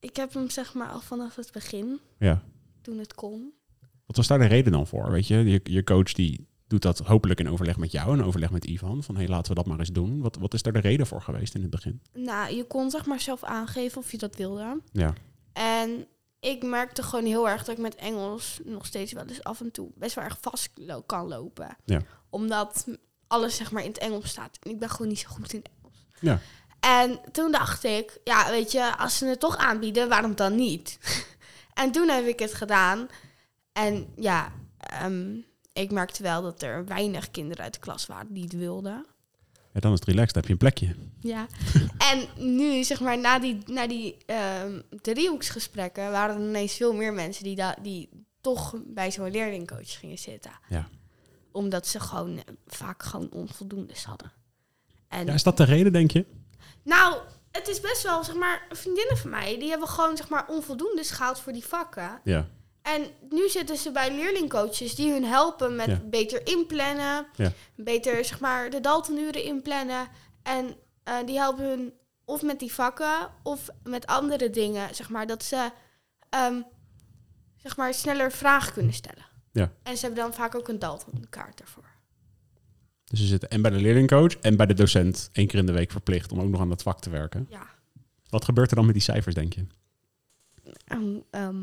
ik 0.00 0.16
heb 0.16 0.34
hem 0.34 0.50
zeg 0.50 0.74
maar 0.74 0.88
al 0.88 1.00
vanaf 1.00 1.36
het 1.36 1.52
begin, 1.52 2.00
Ja. 2.18 2.42
toen 2.82 2.98
het 2.98 3.14
kon. 3.14 3.52
Wat 4.06 4.16
was 4.16 4.26
daar 4.26 4.38
de 4.38 4.46
reden 4.46 4.72
dan 4.72 4.86
voor? 4.86 5.10
Weet 5.10 5.26
je, 5.26 5.36
je, 5.36 5.60
je 5.62 5.84
coach 5.84 6.12
die 6.12 6.48
doet 6.66 6.82
dat 6.82 6.98
hopelijk 6.98 7.40
in 7.40 7.48
overleg 7.48 7.76
met 7.76 7.92
jou 7.92 8.12
en 8.18 8.24
overleg 8.24 8.50
met 8.50 8.64
Ivan. 8.64 9.02
Van 9.02 9.16
hey, 9.16 9.28
laten 9.28 9.48
we 9.48 9.54
dat 9.54 9.66
maar 9.66 9.78
eens 9.78 9.92
doen. 9.92 10.20
Wat, 10.20 10.36
wat 10.36 10.54
is 10.54 10.62
daar 10.62 10.72
de 10.72 10.78
reden 10.78 11.06
voor 11.06 11.22
geweest 11.22 11.54
in 11.54 11.60
het 11.62 11.70
begin? 11.70 12.00
Nou, 12.12 12.54
je 12.56 12.64
kon 12.64 12.90
zeg 12.90 13.06
maar 13.06 13.20
zelf 13.20 13.44
aangeven 13.44 13.98
of 13.98 14.10
je 14.10 14.18
dat 14.18 14.36
wilde. 14.36 14.80
Ja. 14.92 15.14
En 15.52 16.06
ik 16.40 16.62
merkte 16.62 17.02
gewoon 17.02 17.24
heel 17.24 17.48
erg 17.48 17.64
dat 17.64 17.76
ik 17.76 17.82
met 17.82 17.94
Engels 17.94 18.60
nog 18.64 18.86
steeds 18.86 19.12
wel 19.12 19.24
eens 19.26 19.42
af 19.44 19.60
en 19.60 19.70
toe 19.70 19.90
best 19.94 20.14
wel 20.14 20.24
erg 20.24 20.38
vast 20.40 20.70
kan 21.06 21.28
lopen. 21.28 21.76
Ja. 21.84 22.00
Omdat 22.34 22.86
alles 23.26 23.56
zeg 23.56 23.70
maar 23.70 23.82
in 23.82 23.88
het 23.88 23.98
Engels 23.98 24.28
staat. 24.28 24.58
En 24.62 24.70
ik 24.70 24.78
ben 24.78 24.90
gewoon 24.90 25.08
niet 25.08 25.18
zo 25.18 25.28
goed 25.28 25.52
in 25.52 25.62
Engels. 25.62 26.06
Ja. 26.20 26.40
En 26.80 27.20
toen 27.32 27.52
dacht 27.52 27.84
ik, 27.84 28.20
ja, 28.24 28.50
weet 28.50 28.72
je, 28.72 28.96
als 28.96 29.18
ze 29.18 29.26
het 29.26 29.40
toch 29.40 29.56
aanbieden, 29.56 30.08
waarom 30.08 30.34
dan 30.34 30.54
niet? 30.54 30.98
en 31.82 31.92
toen 31.92 32.08
heb 32.08 32.26
ik 32.26 32.38
het 32.38 32.54
gedaan. 32.54 33.08
En 33.72 34.06
ja, 34.16 34.52
ehm, 34.78 35.36
ik 35.72 35.90
merkte 35.90 36.22
wel 36.22 36.42
dat 36.42 36.62
er 36.62 36.86
weinig 36.86 37.30
kinderen 37.30 37.64
uit 37.64 37.74
de 37.74 37.80
klas 37.80 38.06
waren 38.06 38.32
die 38.34 38.42
het 38.42 38.52
wilden. 38.52 39.06
Ja, 39.72 39.80
dan 39.80 39.92
is 39.92 39.98
het 39.98 40.08
relaxed, 40.08 40.34
dan 40.34 40.42
heb 40.42 40.46
je 40.46 40.52
een 40.52 40.70
plekje. 40.70 40.96
Ja. 41.20 41.46
en 42.12 42.26
nu, 42.56 42.84
zeg 42.84 43.00
maar, 43.00 43.18
na 43.18 43.38
die, 43.38 43.58
na 43.66 43.86
die 43.86 44.16
ehm 44.26 44.80
driehoeksgesprekken 45.02 46.10
waren 46.10 46.36
er 46.36 46.48
ineens 46.48 46.72
veel 46.72 46.92
meer 46.92 47.12
mensen 47.12 47.44
die, 47.44 47.62
die 47.82 48.08
toch 48.40 48.74
bij 48.86 49.10
zo'n 49.10 49.30
leerlingcoach 49.30 49.98
gingen 49.98 50.18
zitten. 50.18 50.52
Ja. 50.68 50.88
Omdat 51.54 51.86
ze 51.86 52.00
gewoon 52.00 52.36
eh, 52.36 52.42
vaak 52.66 53.02
gewoon 53.02 53.30
onvoldoendes 53.30 54.04
hadden. 54.04 54.32
En 55.08 55.26
Ja, 55.26 55.32
is 55.32 55.42
dat 55.42 55.56
de 55.56 55.64
reden, 55.64 55.92
denk 55.92 56.10
je? 56.10 56.26
nou, 56.82 57.16
het 57.50 57.68
is 57.68 57.80
best 57.80 58.02
wel, 58.02 58.24
zeg 58.24 58.34
maar, 58.34 58.66
vriendinnen 58.70 59.16
van 59.16 59.30
mij, 59.30 59.58
die 59.58 59.70
hebben 59.70 59.88
gewoon, 59.88 60.16
zeg 60.16 60.28
maar, 60.28 60.48
onvoldoendes 60.48 61.10
gehaald 61.10 61.40
voor 61.40 61.52
die 61.52 61.64
vakken. 61.64 62.20
Ja. 62.24 62.48
En 62.82 63.06
nu 63.30 63.48
zitten 63.48 63.76
ze 63.76 63.92
bij 63.92 64.14
leerlingcoaches 64.14 64.94
die 64.94 65.12
hun 65.12 65.24
helpen 65.24 65.76
met 65.76 65.86
Ja. 65.86 66.00
beter 66.04 66.46
inplannen, 66.46 67.26
Ja. 67.36 67.52
beter 67.76 68.24
zeg 68.24 68.40
maar 68.40 68.70
de 68.70 68.80
Daltonuren 68.80 69.42
inplannen. 69.44 70.08
En 70.42 70.76
eh, 71.02 71.16
die 71.26 71.38
helpen 71.38 71.64
hun 71.64 71.92
of 72.24 72.42
met 72.42 72.58
die 72.58 72.72
vakken 72.72 73.30
of 73.42 73.68
met 73.82 74.06
andere 74.06 74.50
dingen, 74.50 74.94
zeg 74.94 75.08
maar, 75.08 75.26
dat 75.26 75.42
ze 75.44 75.70
ehm, 76.30 76.60
zeg 77.56 77.76
maar 77.76 77.94
sneller 77.94 78.32
vragen 78.32 78.72
kunnen 78.72 78.92
stellen. 78.94 79.24
Ja. 79.54 79.72
En 79.82 79.96
ze 79.96 80.06
hebben 80.06 80.24
dan 80.24 80.34
vaak 80.34 80.54
ook 80.54 80.68
een 80.68 80.78
Dalton-kaart 80.78 81.58
daarvoor. 81.58 81.84
Dus 83.04 83.18
ze 83.20 83.26
zitten 83.26 83.50
en 83.50 83.62
bij 83.62 83.70
de 83.70 83.76
leerlingcoach 83.76 84.36
en 84.36 84.56
bij 84.56 84.66
de 84.66 84.74
docent 84.74 85.28
één 85.32 85.46
keer 85.46 85.58
in 85.58 85.66
de 85.66 85.72
week 85.72 85.90
verplicht 85.90 86.32
om 86.32 86.40
ook 86.40 86.48
nog 86.48 86.60
aan 86.60 86.68
dat 86.68 86.82
vak 86.82 87.00
te 87.00 87.10
werken. 87.10 87.46
Ja. 87.50 87.66
Wat 88.28 88.44
gebeurt 88.44 88.70
er 88.70 88.76
dan 88.76 88.84
met 88.84 88.94
die 88.94 89.02
cijfers, 89.02 89.34
denk 89.34 89.52
je? 89.52 89.66
En, 90.84 91.24
ehm, 91.30 91.56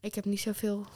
ik 0.00 0.14
heb 0.14 0.24
niet 0.24 0.40
zoveel 0.40 0.86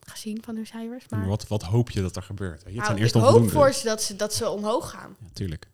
gezien 0.00 0.42
van 0.42 0.56
hun 0.56 0.66
cijfers, 0.66 1.08
maar, 1.08 1.18
Maar 1.18 1.28
wat, 1.28 1.48
wat 1.48 1.62
hoop 1.62 1.90
je 1.90 2.02
dat 2.02 2.16
er 2.16 2.22
gebeurt? 2.22 2.60
Je, 2.60 2.66
het 2.66 2.74
Nou, 2.74 2.86
zijn 2.86 2.98
eerst 2.98 3.14
ik 3.14 3.22
hoop 3.22 3.50
voor 3.50 3.72
ze 3.72 3.84
dat, 3.84 4.02
ze 4.02 4.16
dat 4.16 4.34
ze 4.34 4.48
omhoog 4.50 4.90
gaan. 4.90 5.16
Ja, 5.20 5.26
tuurlijk. 5.32 5.68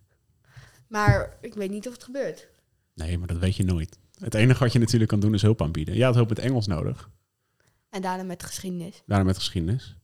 Maar 0.87 1.37
ik 1.41 1.55
weet 1.55 1.71
niet 1.71 1.87
of 1.87 1.93
het 1.93 2.05
gebeurt. 2.05 2.49
Nee, 2.95 3.19
maar 3.19 3.29
dat 3.29 3.39
weet 3.39 3.57
je 3.57 3.65
nooit. 3.65 3.99
Het 4.19 4.35
enige 4.35 4.59
wat 4.59 4.73
je 4.73 4.79
natuurlijk 4.79 5.11
kan 5.11 5.21
doen 5.21 5.35
is 5.35 5.43
hulp 5.43 5.63
aanbieden. 5.63 5.95
Je 5.95 6.05
had 6.05 6.15
hulp 6.15 6.29
met 6.29 6.39
Engels 6.39 6.67
nodig. 6.67 7.11
En 7.93 8.03
daarna 8.03 8.23
met 8.23 8.43
geschiedenis. 8.43 9.03
Daarna 9.07 9.25
met 9.25 9.37
geschiedenis. 9.37 9.97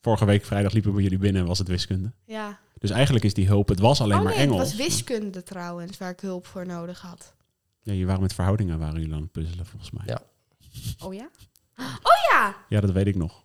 Vorige 0.00 0.24
week 0.24 0.44
vrijdag 0.44 0.72
liepen 0.72 0.90
we 0.90 0.96
bij 0.96 1.04
jullie 1.04 1.18
binnen 1.18 1.42
en 1.42 1.48
was 1.48 1.58
het 1.58 1.68
wiskunde. 1.68 2.12
Ja. 2.24 2.60
Dus 2.78 2.90
eigenlijk 2.90 3.24
is 3.24 3.34
die 3.34 3.46
hulp, 3.46 3.68
het 3.68 3.78
was 3.78 4.00
alleen 4.00 4.18
oh 4.18 4.24
maar 4.24 4.32
nee, 4.32 4.42
Engels. 4.42 4.60
het 4.60 4.68
was 4.68 4.86
wiskunde 4.86 5.42
trouwens, 5.42 5.98
waar 5.98 6.10
ik 6.10 6.20
hulp 6.20 6.46
voor 6.46 6.66
nodig 6.66 7.00
had. 7.00 7.34
Ja, 7.80 7.92
je 7.92 8.06
waren 8.06 8.22
met 8.22 8.34
verhoudingen 8.34 8.78
waren 8.78 9.00
jullie 9.00 9.14
aan 9.14 9.22
het 9.22 9.32
puzzelen 9.32 9.66
volgens 9.66 9.90
mij. 9.90 10.02
Ja. 10.06 10.22
Oh 11.06 11.14
ja? 11.14 11.30
Oh 11.78 12.30
ja! 12.30 12.56
Ja, 12.68 12.80
dat 12.80 12.90
weet 12.90 13.06
ik 13.06 13.16
nog. 13.16 13.42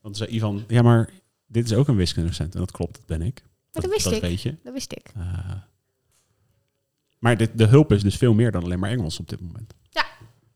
Want 0.00 0.16
zei 0.16 0.30
Ivan, 0.30 0.64
ja, 0.68 0.82
maar 0.82 1.10
dit 1.46 1.64
is 1.64 1.74
ook 1.74 1.88
een 1.88 1.96
wiskundedocent. 1.96 2.54
En 2.54 2.60
dat 2.60 2.70
klopt, 2.70 2.94
dat 2.94 3.06
ben 3.06 3.22
ik. 3.22 3.42
Maar 3.72 3.82
dat 3.82 3.90
wist 3.90 4.06
ik. 4.06 4.20
weet 4.20 4.42
je. 4.42 4.56
Dat 4.62 4.72
wist 4.72 4.92
ik. 4.92 5.12
Eh, 5.16 5.50
maar 7.18 7.36
dit, 7.36 7.58
de 7.58 7.66
hulp 7.66 7.92
is 7.92 8.02
dus 8.02 8.16
veel 8.16 8.34
meer 8.34 8.50
dan 8.50 8.64
alleen 8.64 8.78
maar 8.78 8.90
Engels 8.90 9.18
op 9.18 9.28
dit 9.28 9.40
moment. 9.40 9.74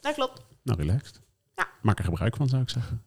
Dat 0.01 0.15
klopt. 0.15 0.43
Nou, 0.63 0.79
relaxed. 0.79 1.21
Ja. 1.59 1.69
Maak 1.83 1.99
er 1.99 2.05
gebruik 2.05 2.37
van, 2.37 2.49
zou 2.49 2.63
ik 2.63 2.71
zeggen. 2.71 3.03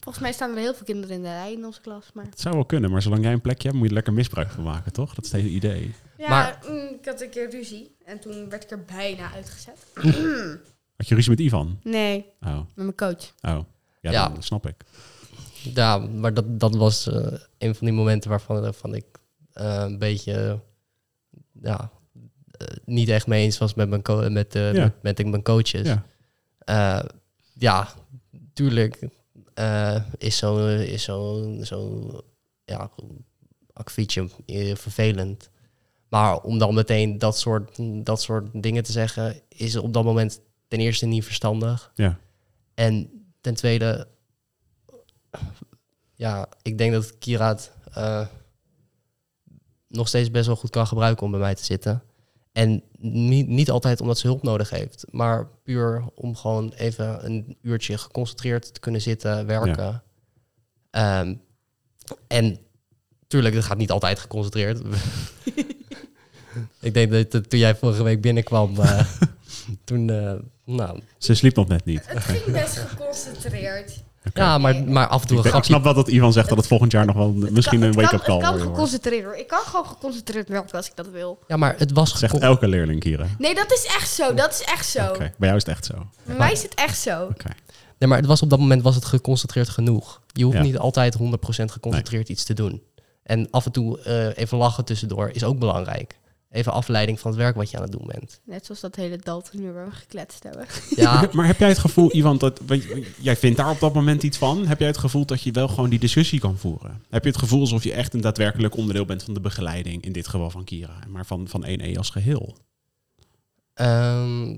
Volgens 0.00 0.18
mij 0.24 0.32
staan 0.32 0.50
er 0.50 0.56
heel 0.56 0.74
veel 0.74 0.84
kinderen 0.84 1.16
in 1.16 1.22
de 1.22 1.28
rij 1.28 1.52
in 1.52 1.64
onze 1.64 1.80
klas. 1.80 2.10
Maar... 2.14 2.24
Het 2.24 2.40
zou 2.40 2.54
wel 2.54 2.64
kunnen, 2.64 2.90
maar 2.90 3.02
zolang 3.02 3.22
jij 3.22 3.32
een 3.32 3.40
plekje 3.40 3.62
hebt, 3.68 3.72
moet 3.74 3.82
je 3.82 3.88
er 3.88 3.94
lekker 3.94 4.12
misbruik 4.12 4.50
van 4.50 4.64
maken, 4.64 4.92
toch? 4.92 5.14
Dat 5.14 5.24
is 5.24 5.32
het 5.32 5.40
hele 5.40 5.52
idee. 5.54 5.94
Ja, 6.18 6.28
Maar- 6.28 6.58
mm, 6.68 6.76
ik 7.00 7.04
had 7.04 7.20
een 7.20 7.30
keer 7.30 7.50
ruzie. 7.50 7.96
En 8.04 8.20
toen 8.20 8.48
werd 8.48 8.62
ik 8.64 8.70
er 8.70 8.84
bijna 8.84 9.32
uitgezet. 9.32 9.86
Had 10.96 11.08
je 11.08 11.14
ruzie 11.14 11.30
met 11.30 11.40
Ivan? 11.40 11.80
Nee, 11.82 12.26
Oh, 12.40 12.56
met 12.56 12.66
mijn 12.74 12.94
coach. 12.94 13.32
oh. 13.42 13.58
Ja, 14.00 14.10
Ja. 14.10 14.28
dat 14.28 14.44
snap 14.44 14.66
ik. 14.66 14.74
Ja, 15.74 15.98
maar 15.98 16.34
dat, 16.34 16.60
dat 16.60 16.74
was 16.76 17.06
eh, 17.06 17.38
een 17.58 17.74
van 17.74 17.86
die 17.86 17.96
momenten 17.96 18.30
waarvan, 18.30 18.60
waarvan 18.60 18.94
ik 18.94 19.04
eh, 19.52 19.82
een 19.86 19.98
beetje 19.98 20.60
ja, 21.62 21.90
eh, 22.50 22.66
niet 22.84 23.08
echt 23.08 23.26
mee 23.26 23.42
eens 23.44 23.58
was 23.58 23.74
met 23.74 23.88
mijn, 23.88 24.02
co- 24.02 24.30
met, 24.30 24.52
Ja. 24.52 24.72
met, 24.72 24.92
met 25.02 25.26
mijn 25.26 25.42
coaches. 25.42 25.86
Ja. 25.86 26.04
Ja, 26.64 27.06
ja 27.58 27.88
tuurlijk 28.52 29.08
eh, 29.54 30.02
is 30.18 30.36
zo'n 30.36 30.68
is 30.68 31.02
zo, 31.02 31.44
zo, 31.62 32.10
ja, 32.64 32.90
akkefietje 33.72 34.28
eh, 34.46 34.74
vervelend. 34.74 35.50
Maar 36.08 36.40
om 36.40 36.58
dan 36.58 36.74
meteen 36.74 37.18
dat 37.18 37.38
soort, 37.38 37.78
dat 38.06 38.22
soort 38.22 38.62
dingen 38.62 38.82
te 38.82 38.92
zeggen, 38.92 39.40
is 39.48 39.76
op 39.76 39.92
dat 39.92 40.04
moment 40.04 40.40
ten 40.68 40.78
eerste 40.78 41.06
niet 41.06 41.24
verstandig. 41.24 41.92
Ja. 41.94 42.18
En 42.74 43.10
ten 43.40 43.54
tweede, 43.54 44.08
ja, 46.14 46.48
ik 46.62 46.78
denk 46.78 46.92
dat 46.92 47.18
Kira 47.18 47.48
het 47.48 47.72
eh, 47.92 48.26
nog 49.88 50.08
steeds 50.08 50.30
best 50.30 50.46
wel 50.46 50.56
goed 50.56 50.70
kan 50.70 50.86
gebruiken 50.86 51.24
om 51.24 51.30
bij 51.30 51.40
mij 51.40 51.54
te 51.54 51.64
zitten. 51.64 52.02
En 52.56 52.82
niet, 52.98 53.48
niet 53.48 53.70
altijd 53.70 54.00
omdat 54.00 54.18
ze 54.18 54.26
hulp 54.26 54.42
nodig 54.42 54.70
heeft, 54.70 55.04
maar 55.10 55.48
puur 55.62 56.04
om 56.14 56.36
gewoon 56.36 56.72
even 56.76 57.24
een 57.24 57.56
uurtje 57.62 57.98
geconcentreerd 57.98 58.74
te 58.74 58.80
kunnen 58.80 59.00
zitten, 59.00 59.46
werken. 59.46 60.02
Ehm, 60.90 61.34
en 62.26 62.58
tuurlijk, 63.26 63.54
het 63.54 63.64
gaat 63.64 63.76
niet 63.76 63.90
altijd 63.90 64.18
geconcentreerd. 64.18 64.80
ik 66.80 66.94
denk 66.94 67.30
dat 67.30 67.50
toen 67.50 67.58
jij 67.58 67.76
vorige 67.76 68.02
week 68.02 68.20
binnenkwam, 68.20 68.80
eh, 68.80 69.06
toen, 69.84 70.10
eh, 70.10 70.34
nou, 70.64 71.00
Ze 71.18 71.34
sliep 71.34 71.56
nog 71.56 71.68
net 71.68 71.84
niet. 71.84 72.06
Het 72.06 72.22
ging 72.22 72.44
best 72.44 72.76
geconcentreerd. 72.76 74.04
Ja, 74.34 74.58
maar, 74.58 74.82
maar 74.84 75.06
af 75.06 75.20
en 75.22 75.26
toe 75.28 75.38
Ik, 75.38 75.44
een 75.44 75.50
denk- 75.50 75.64
ik 75.64 75.70
grapje. 75.70 75.70
snap 75.70 75.82
wel 75.82 75.94
dat 75.94 76.08
Ivan 76.08 76.32
zegt 76.32 76.48
dat 76.48 76.58
het 76.58 76.66
volgend 76.66 76.92
jaar 76.92 77.06
nog 77.06 77.16
wel 77.16 77.32
misschien 77.32 77.82
een 77.82 77.92
wake-up 77.92 78.22
call 78.22 78.36
Ik 78.36 78.42
kan 78.42 78.58
geconcentreerd 78.60 79.22
worden. 79.22 79.40
Ik 79.40 79.46
kan 79.46 79.60
gewoon 79.64 79.86
geconcentreerd 79.86 80.48
werken 80.48 80.76
als 80.76 80.86
ik 80.86 80.92
dat 80.94 81.08
wil. 81.10 81.38
Ja, 81.46 81.56
maar 81.56 81.74
het 81.78 81.92
was 81.92 82.18
Zegt 82.18 82.38
elke 82.38 82.68
leerling, 82.68 83.00
Kira. 83.00 83.26
Nee, 83.38 83.54
dat 83.54 83.72
is 83.72 83.84
echt 83.96 84.10
zo. 84.10 84.34
Dat 84.34 84.50
is 84.52 84.62
echt 84.72 84.86
zo. 84.88 85.08
Oké, 85.08 85.18
bij 85.18 85.48
jou 85.48 85.56
is 85.56 85.64
het 85.66 85.68
echt 85.76 85.84
zo. 85.84 85.94
Bij 86.24 86.36
mij 86.36 86.52
is 86.52 86.62
het 86.62 86.74
echt 86.74 86.98
zo. 86.98 87.28
Nee, 87.98 88.08
maar 88.08 88.18
het 88.18 88.26
was 88.26 88.42
op 88.42 88.50
dat 88.50 88.58
moment 88.58 88.82
was 88.82 88.94
het 88.94 89.04
geconcentreerd 89.04 89.68
genoeg. 89.68 90.20
Je 90.32 90.44
hoeft 90.44 90.56
Ja. 90.56 90.62
niet 90.62 90.78
altijd 90.78 91.14
100% 91.14 91.72
geconcentreerd 91.72 92.28
iets 92.28 92.44
te 92.44 92.54
doen. 92.54 92.82
En 93.22 93.48
af 93.50 93.64
en 93.66 93.72
toe 93.72 94.00
eh, 94.00 94.36
even 94.42 94.58
lachen 94.58 94.84
tussendoor 94.84 95.30
is 95.32 95.44
ook 95.44 95.58
belangrijk. 95.58 96.18
Even 96.56 96.72
afleiding 96.72 97.20
van 97.20 97.30
het 97.30 97.40
werk 97.40 97.56
wat 97.56 97.70
je 97.70 97.76
aan 97.76 97.82
het 97.82 97.92
doen 97.92 98.06
bent. 98.06 98.40
Net 98.44 98.64
zoals 98.66 98.80
dat 98.80 98.96
hele 98.96 99.18
Dalton 99.18 99.60
nu 99.60 99.72
waar 99.72 99.86
we 99.86 99.92
gekletst 99.94 100.42
hebben. 100.42 100.66
Ja, 100.96 101.28
Maar 101.32 101.46
heb 101.46 101.58
jij 101.58 101.68
het 101.68 101.78
gevoel, 101.78 102.16
Ivan, 102.16 102.38
dat 102.38 102.60
jij 103.20 103.36
vindt 103.36 103.56
daar 103.56 103.70
op 103.70 103.80
dat 103.80 103.94
moment 103.94 104.22
iets 104.22 104.38
van? 104.38 104.66
Heb 104.66 104.78
jij 104.78 104.88
het 104.88 104.98
gevoel 104.98 105.26
dat 105.26 105.42
je 105.42 105.52
wel 105.52 105.68
gewoon 105.68 105.90
die 105.90 105.98
discussie 105.98 106.40
kan 106.40 106.58
voeren? 106.58 107.02
Heb 107.10 107.22
je 107.22 107.30
het 107.30 107.38
gevoel 107.38 107.60
alsof 107.60 107.84
je 107.84 107.92
echt 107.92 108.14
een 108.14 108.20
daadwerkelijk 108.20 108.76
onderdeel 108.76 109.04
bent 109.04 109.22
van 109.22 109.34
de 109.34 109.40
begeleiding, 109.40 110.04
in 110.04 110.12
dit 110.12 110.28
geval 110.28 110.50
van 110.50 110.64
Kira, 110.64 110.98
maar 111.08 111.26
van, 111.26 111.48
van 111.48 111.66
1E 111.66 111.96
als 111.96 112.10
geheel? 112.10 112.56
ehm, 113.74 114.56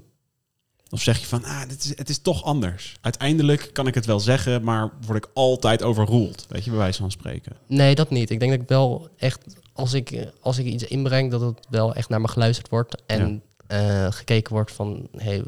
Of 0.90 1.02
zeg 1.02 1.18
je 1.18 1.26
van, 1.26 1.44
ah, 1.44 1.68
dit 1.68 1.84
is, 1.84 1.96
het 1.96 2.08
is 2.08 2.18
toch 2.18 2.44
anders. 2.44 2.96
Uiteindelijk 3.00 3.70
kan 3.72 3.86
ik 3.86 3.94
het 3.94 4.06
wel 4.06 4.20
zeggen, 4.20 4.62
maar 4.62 4.92
word 5.06 5.24
ik 5.24 5.30
altijd 5.34 5.82
overroeld. 5.82 6.46
Weet 6.48 6.64
je, 6.64 6.70
bij 6.70 6.78
wijze 6.78 7.00
van 7.00 7.10
spreken. 7.10 7.56
nee, 7.66 7.94
dat 7.94 8.10
niet. 8.10 8.30
Ik 8.30 8.38
denk 8.38 8.52
dat 8.52 8.60
ik 8.60 8.68
wel 8.68 9.08
echt, 9.16 9.44
als 9.72 9.92
ik, 9.92 10.32
als 10.40 10.58
ik 10.58 10.66
iets 10.66 10.84
inbreng, 10.84 11.30
dat 11.30 11.40
het 11.40 11.66
wel 11.70 11.94
echt 11.94 12.08
naar 12.08 12.20
me 12.20 12.28
geluisterd 12.28 12.68
wordt. 12.68 13.02
En 13.06 13.42
eh, 13.66 14.06
gekeken 14.10 14.52
wordt 14.52 14.72
van, 14.72 15.08
hey, 15.16 15.44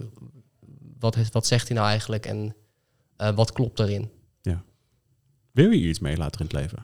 wat, 0.99 1.17
wat 1.33 1.47
zegt 1.47 1.69
hij 1.69 1.77
nou 1.77 1.89
eigenlijk 1.89 2.27
en 2.27 2.55
eh, 3.17 3.35
wat 3.35 3.53
klopt 3.53 3.79
erin? 3.79 4.11
Wil 5.51 5.71
je 5.71 5.89
iets 5.89 5.99
mee 5.99 6.17
later 6.17 6.41
in 6.41 6.47
het 6.47 6.55
leven? 6.55 6.79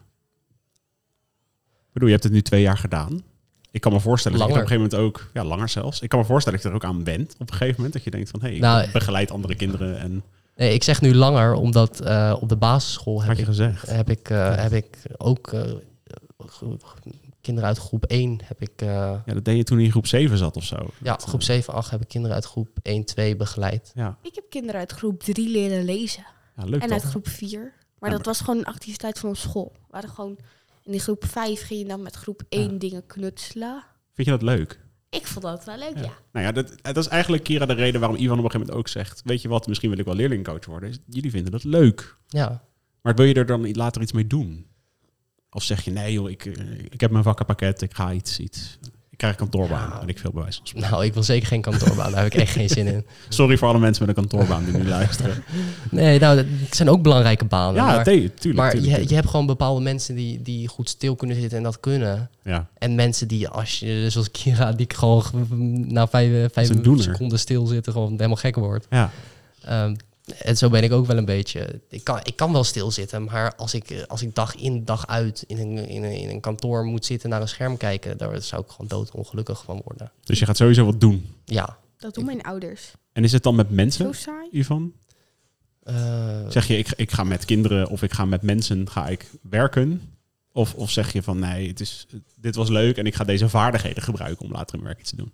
Ik 1.65 1.93
bedoel, 1.93 2.09
je 2.09 2.15
hebt 2.15 2.25
het 2.25 2.33
nu 2.33 2.43
twee 2.43 2.63
jaar 2.63 2.79
gedaan. 2.79 3.25
Ik 3.71 3.81
kan 3.81 3.93
me 3.93 4.01
voorstellen 4.01 4.39
dat 4.39 4.47
je 4.49 4.53
Langer. 4.55 4.65
op 4.67 4.71
een 4.73 4.79
gegeven 4.87 4.99
moment 5.07 5.21
ook, 5.25 5.31
ja, 5.35 5.45
langer 5.49 5.69
zelfs. 5.69 6.01
Ik 6.01 6.09
kan 6.09 6.19
me 6.19 6.25
voorstellen 6.25 6.59
dat 6.63 6.67
je 6.73 6.79
er 6.79 6.83
ook 6.83 6.91
aan 6.95 7.05
bent 7.05 7.35
op 7.39 7.41
een 7.51 7.57
gegeven 7.57 7.75
moment. 7.77 7.93
Dat 7.93 8.05
je 8.05 8.11
denkt 8.11 8.31
van, 8.31 8.41
hé, 8.41 8.47
hey, 8.47 8.57
ik 8.57 8.63
Nou, 8.63 8.91
begeleid 8.93 9.31
andere 9.31 9.55
kinderen 9.55 9.99
en 9.99 10.23
Nee, 10.57 10.75
ik 10.75 10.83
zeg 10.83 11.01
nu 11.01 11.15
langer, 11.15 11.53
omdat 11.55 12.01
eh, 12.01 12.37
op 12.41 12.49
de 12.49 12.57
basisschool 12.57 13.19
heb 13.19 13.27
had 13.29 13.37
je 13.37 13.43
ik 13.43 13.49
gezegd. 13.49 13.87
heb 13.91 14.11
ik, 14.11 14.31
eh, 14.31 14.57
heb 14.57 14.73
ik 14.73 14.97
ook 15.17 15.53
eh, 15.53 15.63
kinderen 17.41 17.69
uit 17.69 17.79
groep 17.79 18.05
1 18.05 18.41
heb 18.45 18.61
ik 18.63 18.73
eh, 18.83 18.89
Ja, 19.27 19.35
dat 19.35 19.45
deed 19.45 19.57
je 19.57 19.63
toen 19.65 19.79
je 19.79 19.85
in 19.85 19.91
groep 19.91 20.07
7 20.07 20.39
zat 20.39 20.57
of 20.57 20.65
zo. 20.65 20.77
ja, 21.03 21.13
Dat, 21.17 21.23
groep 21.25 21.41
eh, 21.41 21.47
7, 21.47 21.75
8 21.75 21.91
heb 21.91 22.01
ik 22.01 22.09
kinderen 22.09 22.35
uit 22.37 22.45
groep 22.45 22.69
1, 22.83 23.05
2 23.05 23.37
begeleid. 23.37 23.93
Ja, 23.95 24.17
Ik 24.23 24.35
heb 24.35 24.45
kinderen 24.51 24.81
uit 24.81 24.93
groep 24.93 25.23
3 25.23 25.51
leren 25.51 25.85
lezen. 25.85 26.25
ja 26.57 26.65
leuk 26.65 26.81
En 26.83 26.89
toch? 26.89 26.99
uit 27.03 27.03
groep 27.11 27.29
4. 27.29 27.73
Maar 27.99 28.11
Ja, 28.11 28.17
dat 28.17 28.27
was 28.27 28.41
gewoon 28.41 28.59
een 28.59 28.65
activiteit 28.67 29.19
van 29.19 29.29
een 29.31 29.37
school. 29.37 29.73
We 29.75 29.81
hadden 29.91 30.11
gewoon 30.11 30.39
in 30.87 30.93
die 30.93 31.01
groep 31.01 31.25
5 31.25 31.63
ging 31.63 31.81
je 31.81 31.87
dan 31.87 32.03
met 32.03 32.15
groep 32.15 32.43
1 32.49 32.79
dingen 32.79 33.07
knutselen. 33.07 33.85
Vind 34.15 34.27
je 34.29 34.33
dat 34.33 34.43
leuk? 34.43 34.81
Ik 35.11 35.27
vond 35.27 35.45
dat 35.45 35.65
wel 35.65 35.79
leuk, 35.79 35.95
ja. 35.95 36.03
Ja. 36.03 36.13
Nou 36.33 36.47
ja, 36.47 36.53
dat, 36.53 36.75
dat 36.83 36.97
is 36.97 37.09
eigenlijk, 37.09 37.43
Kira, 37.45 37.67
de 37.67 37.73
reden 37.73 38.01
waarom 38.01 38.19
Ivan 38.19 38.39
op 38.39 38.45
een 38.45 38.51
gegeven 38.51 38.61
moment 38.61 38.79
ook 38.79 38.89
zegt... 38.89 39.23
weet 39.25 39.43
je 39.43 39.49
wat, 39.49 39.67
misschien 39.67 39.91
wil 39.91 39.99
ik 39.99 40.05
wel 40.05 40.15
leerlingcoach 40.15 40.65
worden. 40.65 40.89
Is, 40.89 40.99
jullie 41.09 41.31
vinden 41.31 41.53
dat 41.53 41.65
leuk. 41.65 42.17
Ja, 42.27 42.65
Maar 43.03 43.15
wil 43.15 43.27
je 43.27 43.35
er 43.35 43.47
dan 43.47 43.71
later 43.71 44.03
iets 44.03 44.13
mee 44.13 44.27
doen? 44.27 44.67
Of 45.51 45.63
zeg 45.63 45.85
je, 45.85 45.91
nee 45.91 46.13
joh, 46.13 46.31
ik, 46.31 46.45
eh, 46.45 46.79
ik 46.79 47.01
heb 47.01 47.11
mijn 47.11 47.25
vakkenpakket, 47.25 47.83
ik 47.83 47.95
ga 47.95 48.13
iets, 48.13 48.39
iets. 48.39 48.79
Ik 49.17 49.23
krijg 49.23 49.41
een 49.41 49.49
kantoorbaan 49.51 49.89
Ja. 49.89 50.01
en 50.01 50.09
ik 50.09 50.19
veel 50.19 50.31
bewijs 50.33 50.61
van 50.65 50.81
nou, 50.81 51.05
ik 51.05 51.15
wil 51.15 51.23
zeker 51.23 51.47
geen 51.49 51.61
kantoorbaan. 51.61 52.11
Daar 52.13 52.23
heb 52.23 52.33
ik 52.33 52.41
echt 52.41 52.53
geen 52.53 52.69
zin 52.69 52.87
in. 52.87 53.05
Sorry 53.29 53.57
voor 53.57 53.69
alle 53.69 53.79
mensen 53.79 54.07
met 54.07 54.17
een 54.17 54.29
kantoorbaan 54.29 54.65
die 54.65 54.75
nu 54.77 54.89
luisteren. 54.99 55.43
Nee, 55.91 56.19
nou, 56.19 56.37
het 56.39 56.77
zijn 56.77 56.89
ook 56.91 57.03
belangrijke 57.03 57.45
banen. 57.45 57.75
Ja, 57.75 57.87
maar 57.87 58.05
nee, 58.07 58.35
tuurlijk. 58.35 58.35
maar 58.63 58.71
tuurlijk, 58.71 58.75
je, 58.75 58.81
tuurlijk. 58.91 59.09
je 59.09 59.15
hebt 59.15 59.29
gewoon 59.29 59.47
bepaalde 59.47 59.81
mensen 59.81 60.15
die, 60.15 60.43
die 60.43 60.69
goed 60.69 60.89
stil 60.89 61.17
kunnen 61.17 61.37
zitten 61.37 61.59
en 61.59 61.65
dat 61.65 61.81
kunnen. 61.81 62.31
Ja, 62.43 62.67
En 62.79 62.95
mensen 62.95 63.29
die, 63.29 63.49
als 63.49 63.79
je, 63.79 64.07
zoals 64.11 64.31
Kira, 64.31 64.73
die 64.73 64.87
gewoon 64.95 65.25
na 65.89 66.09
vijf, 66.09 66.53
vijf 66.53 66.67
seconden 66.99 67.39
stilzitten, 67.39 67.93
gewoon 67.93 68.11
helemaal 68.11 68.37
gek 68.37 68.57
wordt. 68.57 68.87
ja. 68.91 69.11
Ehm, 69.65 69.95
en 70.39 70.57
zo 70.57 70.69
ben 70.71 70.83
ik 70.83 70.93
ook 70.93 71.07
wel 71.07 71.17
een 71.17 71.25
beetje. 71.25 71.81
Ik 71.89 72.05
kan, 72.05 72.21
ik 72.23 72.37
kan 72.37 72.53
wel 72.53 72.65
stilzitten, 72.65 73.25
maar 73.25 73.55
als 73.55 73.75
ik, 73.75 74.05
als 74.09 74.23
ik 74.23 74.35
dag 74.35 74.55
in, 74.55 74.85
dag 74.85 75.07
uit 75.07 75.45
in 75.47 75.59
een, 75.59 75.89
in, 75.89 76.03
een, 76.05 76.17
in 76.17 76.29
een 76.29 76.41
kantoor 76.41 76.85
moet 76.85 77.05
zitten 77.05 77.31
naar 77.31 77.41
een 77.41 77.49
scherm 77.49 77.77
kijken, 77.77 78.19
daar 78.19 78.43
zou 78.43 78.63
ik 78.63 78.71
gewoon 78.71 78.87
doodongelukkig 78.87 79.63
van 79.65 79.81
worden. 79.85 80.13
Dus 80.25 80.39
je 80.39 80.47
gaat 80.47 80.57
sowieso 80.57 80.85
wat 80.85 81.01
doen. 81.01 81.27
Ja. 81.45 81.79
Dat 81.99 82.15
doen 82.15 82.25
mijn 82.25 82.43
ouders. 82.43 82.93
En 83.13 83.25
is 83.25 83.33
het 83.33 83.43
dan 83.43 83.55
met 83.55 83.67
Zo 83.69 83.75
mensen, 83.75 84.15
saai. 84.15 84.49
Ivan? 84.51 84.93
eh, 85.83 86.49
Zeg 86.49 86.67
je, 86.67 86.79
ik, 86.79 86.93
ik 86.97 87.11
ga 87.13 87.25
met 87.25 87.45
kinderen 87.45 87.89
of 87.89 88.03
ik 88.03 88.13
ga 88.13 88.25
met 88.25 88.43
mensen 88.43 88.91
ga 88.91 89.09
ik 89.09 89.31
werken? 89.43 90.03
Of, 90.53 90.75
of 90.75 90.91
zeg 90.91 91.13
je 91.13 91.23
van, 91.23 91.39
nee, 91.39 91.69
het 91.69 91.81
is, 91.81 92.07
dit 92.37 92.55
was 92.55 92.69
leuk 92.69 92.97
en 92.97 93.07
ik 93.07 93.15
ga 93.15 93.25
deze 93.25 93.49
vaardigheden 93.49 94.03
gebruiken 94.03 94.45
om 94.45 94.53
later 94.53 94.75
in 94.75 94.83
mijn 94.83 94.95
werk 94.95 95.01
iets 95.01 95.11
te 95.11 95.17
doen? 95.17 95.33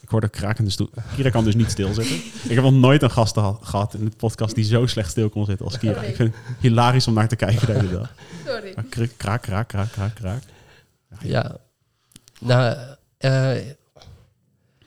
Ik 0.00 0.08
hoorde 0.08 0.28
krakende 0.28 0.70
stoel. 0.70 0.90
Kira 1.16 1.30
kan 1.30 1.44
dus 1.44 1.54
niet 1.54 1.70
stilzitten. 1.70 2.16
Ik 2.50 2.54
heb 2.54 2.62
nog 2.62 2.72
nooit 2.72 3.02
een 3.02 3.10
gast 3.10 3.32
geha- 3.34 3.58
gehad 3.62 3.94
in 3.94 4.04
de 4.04 4.16
podcast 4.16 4.54
die 4.54 4.64
zo 4.64 4.86
slecht 4.86 5.10
stil 5.10 5.28
kon 5.28 5.44
zitten 5.44 5.66
als 5.66 5.78
Kira. 5.78 6.00
Ik 6.02 6.16
vind 6.16 6.34
het 6.34 6.56
hilarisch 6.60 7.06
om 7.06 7.14
naar 7.14 7.28
te 7.28 7.36
kijken 7.36 7.66
de 7.66 7.72
hele 7.72 7.90
dag. 7.90 8.14
Sorry. 8.46 8.72
Maar 8.74 8.84
Kraak, 9.16 9.42
kraak, 9.42 9.68
kraak, 9.68 9.92
kraak, 9.92 10.14
kraak. 10.14 10.42
Ja. 11.22 11.56
Nou, 12.40 12.76
eh, 13.18 13.66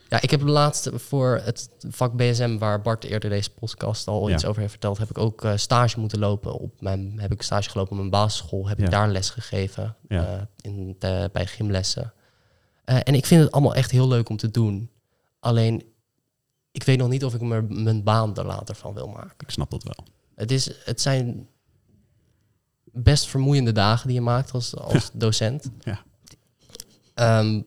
ja, 0.08 0.20
ik 0.20 0.30
heb 0.30 0.42
laatst 0.42 0.90
voor 0.94 1.40
het 1.44 1.68
vak 1.90 2.12
BSM, 2.16 2.58
waar 2.58 2.80
Bart 2.82 3.04
eerder 3.04 3.30
deze 3.30 3.50
podcast 3.50 4.06
al 4.08 4.28
Ja. 4.28 4.34
iets 4.34 4.44
over 4.44 4.58
heeft 4.60 4.70
verteld, 4.72 4.98
heb 4.98 5.10
ik 5.10 5.18
ook 5.18 5.44
eh, 5.44 5.52
stage 5.56 6.00
moeten 6.00 6.18
lopen. 6.18 6.52
Op 6.52 6.80
mijn, 6.80 7.14
heb 7.16 7.32
ik 7.32 7.42
stage 7.42 7.70
gelopen 7.70 7.92
op 7.92 7.98
mijn 7.98 8.10
basisschool, 8.10 8.68
heb 8.68 8.78
Ja. 8.78 8.84
ik 8.84 8.90
daar 8.90 9.08
les 9.08 9.30
gegeven 9.30 9.96
Ja. 10.08 10.26
eh, 10.26 10.40
in 10.72 10.96
de, 10.98 11.30
bij 11.32 11.46
gymlessen. 11.46 12.12
Eh, 12.84 12.96
en 13.04 13.14
ik 13.14 13.26
vind 13.26 13.42
het 13.42 13.52
allemaal 13.52 13.74
echt 13.74 13.90
heel 13.90 14.08
leuk 14.08 14.28
om 14.28 14.36
te 14.36 14.50
doen. 14.50 14.90
Alleen, 15.44 15.82
ik 16.70 16.82
weet 16.82 16.98
nog 16.98 17.08
niet 17.08 17.24
of 17.24 17.34
ik 17.34 17.40
me 17.40 17.62
mijn 17.62 18.02
baan 18.02 18.36
er 18.36 18.46
later 18.46 18.74
van 18.74 18.94
wil 18.94 19.08
maken. 19.08 19.34
Ik 19.38 19.50
snap 19.50 19.70
dat 19.70 19.82
wel. 19.82 20.06
Het, 20.34 20.50
is, 20.50 20.70
het 20.84 21.00
zijn 21.00 21.48
best 22.84 23.26
vermoeiende 23.26 23.72
dagen 23.72 24.06
die 24.06 24.16
je 24.16 24.22
maakt 24.22 24.52
als, 24.52 24.76
als 24.76 25.10
docent. 25.12 25.70
Ja. 25.80 26.02
Ehm, 27.14 27.60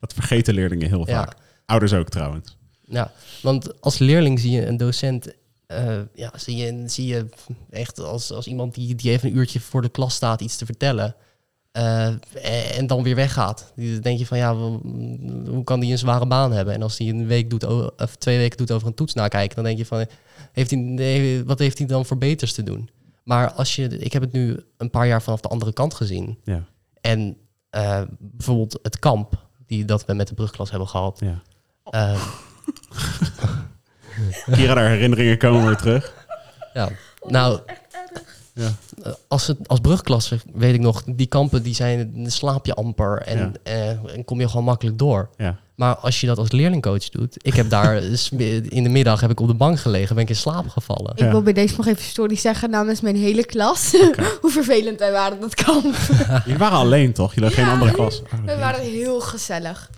Dat 0.00 0.12
vergeten 0.12 0.54
leerlingen 0.54 0.88
heel 0.88 1.08
ja, 1.08 1.24
vaak. 1.24 1.36
Ouders 1.66 1.92
ook 1.92 2.08
trouwens. 2.08 2.56
ja, 2.84 3.12
want 3.42 3.80
als 3.80 3.98
leerling 3.98 4.40
zie 4.40 4.50
je 4.50 4.66
een 4.66 4.76
docent, 4.76 5.34
eh, 5.66 6.00
ja, 6.14 6.32
zie 6.38 6.56
je, 6.56 6.88
zie 6.88 7.06
je 7.06 7.28
echt 7.70 7.98
als, 7.98 8.30
als 8.30 8.46
iemand 8.46 8.74
die, 8.74 8.94
die 8.94 9.10
even 9.10 9.28
een 9.28 9.36
uurtje 9.36 9.60
voor 9.60 9.82
de 9.82 9.88
klas 9.88 10.14
staat 10.14 10.40
iets 10.40 10.56
te 10.56 10.66
vertellen. 10.66 11.16
Eh, 11.76 12.78
en 12.78 12.86
dan 12.86 13.02
weer 13.02 13.14
weggaat. 13.14 13.72
Dan 13.74 14.00
denk 14.00 14.18
je 14.18 14.26
van 14.26 14.38
ja, 14.38 14.54
hoe 14.54 15.64
kan 15.64 15.80
die 15.80 15.92
een 15.92 15.98
zware 15.98 16.26
baan 16.26 16.52
hebben? 16.52 16.74
En 16.74 16.82
als 16.82 16.98
hij 16.98 17.08
een 17.08 17.26
week 17.26 17.50
doet, 17.50 17.64
of 17.96 18.16
twee 18.18 18.38
weken 18.38 18.56
doet 18.56 18.72
over 18.72 18.86
een 18.88 18.94
toets 18.94 19.14
nakijken, 19.14 19.56
dan 19.56 19.64
denk 19.64 19.78
je 19.78 19.86
van 19.86 20.06
heeft 20.52 20.70
hij, 20.70 20.80
nee, 20.80 21.44
wat 21.44 21.58
heeft 21.58 21.78
hij 21.78 21.86
dan 21.86 22.06
voor 22.06 22.18
beters 22.18 22.52
te 22.52 22.62
doen? 22.62 22.90
Maar 23.22 23.52
als 23.52 23.76
je, 23.76 23.98
ik 23.98 24.12
heb 24.12 24.22
het 24.22 24.32
nu 24.32 24.64
een 24.76 24.90
paar 24.90 25.06
jaar 25.06 25.22
vanaf 25.22 25.40
de 25.40 25.48
andere 25.48 25.72
kant 25.72 25.94
gezien. 25.94 26.38
Ja. 26.44 26.64
En 27.00 27.36
eh, 27.70 28.02
bijvoorbeeld 28.18 28.78
het 28.82 28.98
kamp 28.98 29.46
die 29.66 29.84
dat 29.84 30.04
we 30.04 30.14
met 30.14 30.28
de 30.28 30.34
brugklas 30.34 30.70
hebben 30.70 30.88
gehad. 30.88 31.20
Ja. 31.20 31.42
eh, 31.84 32.22
Kira, 34.52 34.74
de 34.74 34.80
herinneringen 34.80 35.38
komen 35.38 35.66
weer 35.66 35.76
terug. 35.76 36.14
Ja, 36.72 36.88
nou, 37.26 37.60
Ja. 38.58 38.72
eh, 39.02 39.12
als, 39.28 39.46
het, 39.46 39.56
als 39.68 39.80
brugklasse 39.80 40.38
weet 40.54 40.74
ik 40.74 40.80
nog, 40.80 41.02
die 41.06 41.26
kampen 41.26 41.62
die 41.62 41.74
zijn, 41.74 42.12
dan 42.14 42.30
slaap 42.30 42.66
je 42.66 42.74
amper 42.74 43.22
en, 43.22 43.38
Ja. 43.38 43.52
eh, 43.62 44.14
en 44.14 44.24
kom 44.24 44.40
je 44.40 44.48
gewoon 44.48 44.64
makkelijk 44.64 44.98
door. 44.98 45.28
Ja. 45.36 45.58
Maar 45.74 45.94
als 45.96 46.20
je 46.20 46.26
dat 46.26 46.38
als 46.38 46.50
leerlingcoach 46.52 47.08
doet, 47.08 47.36
ik 47.46 47.54
heb 47.54 47.70
daar 47.70 48.02
in 48.68 48.82
de 48.82 48.88
middag 48.88 49.20
heb 49.20 49.30
ik 49.30 49.40
op 49.40 49.46
de 49.46 49.54
bank 49.54 49.78
gelegen, 49.80 50.14
ben 50.14 50.24
ik 50.24 50.30
in 50.30 50.36
slaap 50.36 50.68
gevallen. 50.68 51.12
Ik 51.12 51.18
Ja. 51.18 51.30
wil 51.30 51.42
bij 51.42 51.52
deze 51.52 51.74
nog 51.76 51.86
even 51.86 52.02
story 52.04 52.36
zeggen 52.36 52.70
namens 52.70 53.00
mijn 53.00 53.16
hele 53.16 53.44
klas. 53.46 53.92
Hoe 54.40 54.50
vervelend 54.50 54.98
wij 54.98 55.12
waren 55.12 55.40
dat 55.40 55.54
kamp. 55.54 55.94
Jullie 56.44 56.58
waren 56.58 56.78
alleen 56.78 57.12
toch? 57.12 57.34
Jullie 57.34 57.48
hadden 57.48 57.64
geen 57.66 57.74
andere 57.74 57.92
klas. 57.92 58.22
Oh, 58.22 58.44
We 58.44 58.56
waren 58.56 58.80
heel 58.80 59.20
gezellig. 59.20 59.90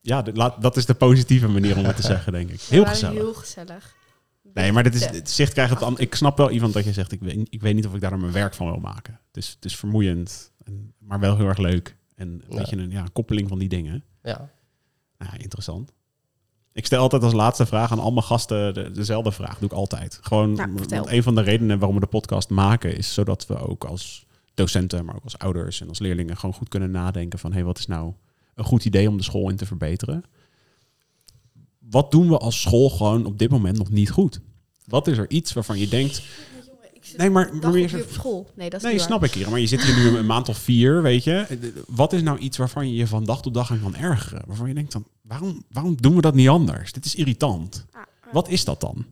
Ja, 0.00 0.22
dat 0.60 0.76
is 0.76 0.86
de 0.86 0.94
positieve 0.94 1.48
manier 1.48 1.76
om 1.76 1.84
het 1.84 1.96
te 1.96 2.02
zeggen, 2.02 2.32
denk 2.32 2.50
ik. 2.50 2.56
We 2.60 2.64
Heel 2.68 2.78
waren 2.82 2.94
gezellig. 2.94 3.16
Heel 3.18 3.34
gezellig. 3.34 3.94
Nee, 4.54 4.72
maar 4.72 4.82
dit 4.82 4.94
is, 4.94 5.04
het 5.06 5.30
zicht 5.30 5.52
krijgt 5.52 5.70
het 5.74 5.82
aan. 5.82 5.98
Ik 5.98 6.14
snap 6.14 6.36
wel, 6.36 6.50
Ivan, 6.50 6.70
dat 6.72 6.84
je 6.84 6.92
zegt, 6.92 7.12
ik 7.12 7.20
weet, 7.20 7.46
ik 7.50 7.60
weet 7.60 7.74
niet 7.74 7.86
of 7.86 7.94
ik 7.94 8.00
daar 8.00 8.18
mijn 8.18 8.32
werk 8.32 8.54
van 8.54 8.66
wil 8.66 8.80
maken. 8.80 9.20
Het 9.26 9.36
is, 9.36 9.48
het 9.48 9.64
is 9.64 9.76
vermoeiend, 9.76 10.52
en, 10.64 10.92
maar 10.98 11.20
wel 11.20 11.36
heel 11.36 11.46
erg 11.46 11.58
leuk. 11.58 11.96
En 12.14 12.28
een 12.28 12.42
Ja. 12.48 12.56
beetje 12.56 12.76
een 12.76 12.90
ja, 12.90 13.06
koppeling 13.12 13.48
van 13.48 13.58
die 13.58 13.68
dingen. 13.68 14.04
Ja, 14.22 14.50
Nou, 15.18 15.30
ja, 15.32 15.38
interessant. 15.42 15.92
Ik 16.72 16.86
stel 16.86 17.00
altijd 17.00 17.22
als 17.22 17.32
laatste 17.32 17.66
vraag 17.66 17.92
aan 17.92 17.98
al 17.98 18.12
mijn 18.12 18.24
gasten 18.24 18.74
de, 18.74 18.90
dezelfde 18.90 19.32
vraag. 19.32 19.58
Doe 19.58 19.68
ik 19.68 19.74
altijd. 19.74 20.18
Gewoon, 20.22 20.52
Nou, 20.52 20.72
want 20.72 20.92
een 21.10 21.22
van 21.22 21.34
de 21.34 21.40
redenen 21.40 21.78
waarom 21.78 21.94
we 21.96 22.02
de 22.02 22.10
podcast 22.10 22.50
maken 22.50 22.96
is 22.96 23.14
zodat 23.14 23.46
we 23.46 23.56
ook 23.56 23.84
als 23.84 24.26
docenten, 24.54 25.04
maar 25.04 25.14
ook 25.14 25.24
als 25.24 25.38
ouders 25.38 25.80
en 25.80 25.88
als 25.88 25.98
leerlingen 25.98 26.36
gewoon 26.36 26.54
goed 26.54 26.68
kunnen 26.68 26.90
nadenken 26.90 27.38
van, 27.38 27.50
hé, 27.50 27.56
hey, 27.56 27.66
wat 27.66 27.78
is 27.78 27.86
nou 27.86 28.12
een 28.54 28.64
goed 28.64 28.84
idee 28.84 29.08
om 29.08 29.16
de 29.16 29.22
school 29.22 29.50
in 29.50 29.56
te 29.56 29.66
verbeteren? 29.66 30.24
Wat 31.90 32.10
doen 32.10 32.28
we 32.28 32.38
als 32.38 32.60
school 32.60 32.90
gewoon 32.90 33.26
op 33.26 33.38
dit 33.38 33.50
moment 33.50 33.78
nog 33.78 33.90
niet 33.90 34.10
goed? 34.10 34.40
Wat 34.86 35.06
is 35.06 35.18
er 35.18 35.30
iets 35.30 35.52
waarvan 35.52 35.78
je 35.78 35.88
denkt, 35.88 36.22
Nee, 37.16 37.30
maar- 37.30 37.54
maar 37.56 37.72
meer 37.72 38.02
op 38.02 38.10
school. 38.10 38.50
Nee, 38.54 38.70
dat 38.70 38.82
is 38.84 38.90
nee, 38.90 38.98
snap 38.98 39.24
ik 39.24 39.32
hier, 39.32 39.50
maar 39.50 39.60
je 39.60 39.66
zit 39.66 39.82
hier 39.82 39.94
nu 39.94 40.16
een 40.18 40.26
maand 40.26 40.48
of 40.48 40.58
vier, 40.58 41.02
weet 41.02 41.24
je. 41.24 41.46
Wat 41.88 42.12
is 42.12 42.22
nou 42.22 42.38
iets 42.38 42.56
waarvan 42.56 42.88
je 42.88 42.94
je 42.94 43.06
van 43.06 43.24
dag 43.24 43.42
tot 43.42 43.54
dag 43.54 43.70
aan 43.70 43.80
kan 43.82 43.96
ergeren? 43.96 44.42
Waarvan 44.46 44.68
je 44.68 44.74
denkt 44.74 44.92
dan, 44.92 45.06
waarom, 45.22 45.64
waarom 45.70 45.96
doen 46.00 46.14
we 46.14 46.20
dat 46.20 46.34
niet 46.34 46.48
anders? 46.48 46.92
Dit 46.92 47.04
is 47.04 47.14
irritant. 47.14 47.84
waar. 47.92 48.08
Wat 48.32 48.48
is 48.48 48.64
dat 48.64 48.80
dan? 48.80 49.04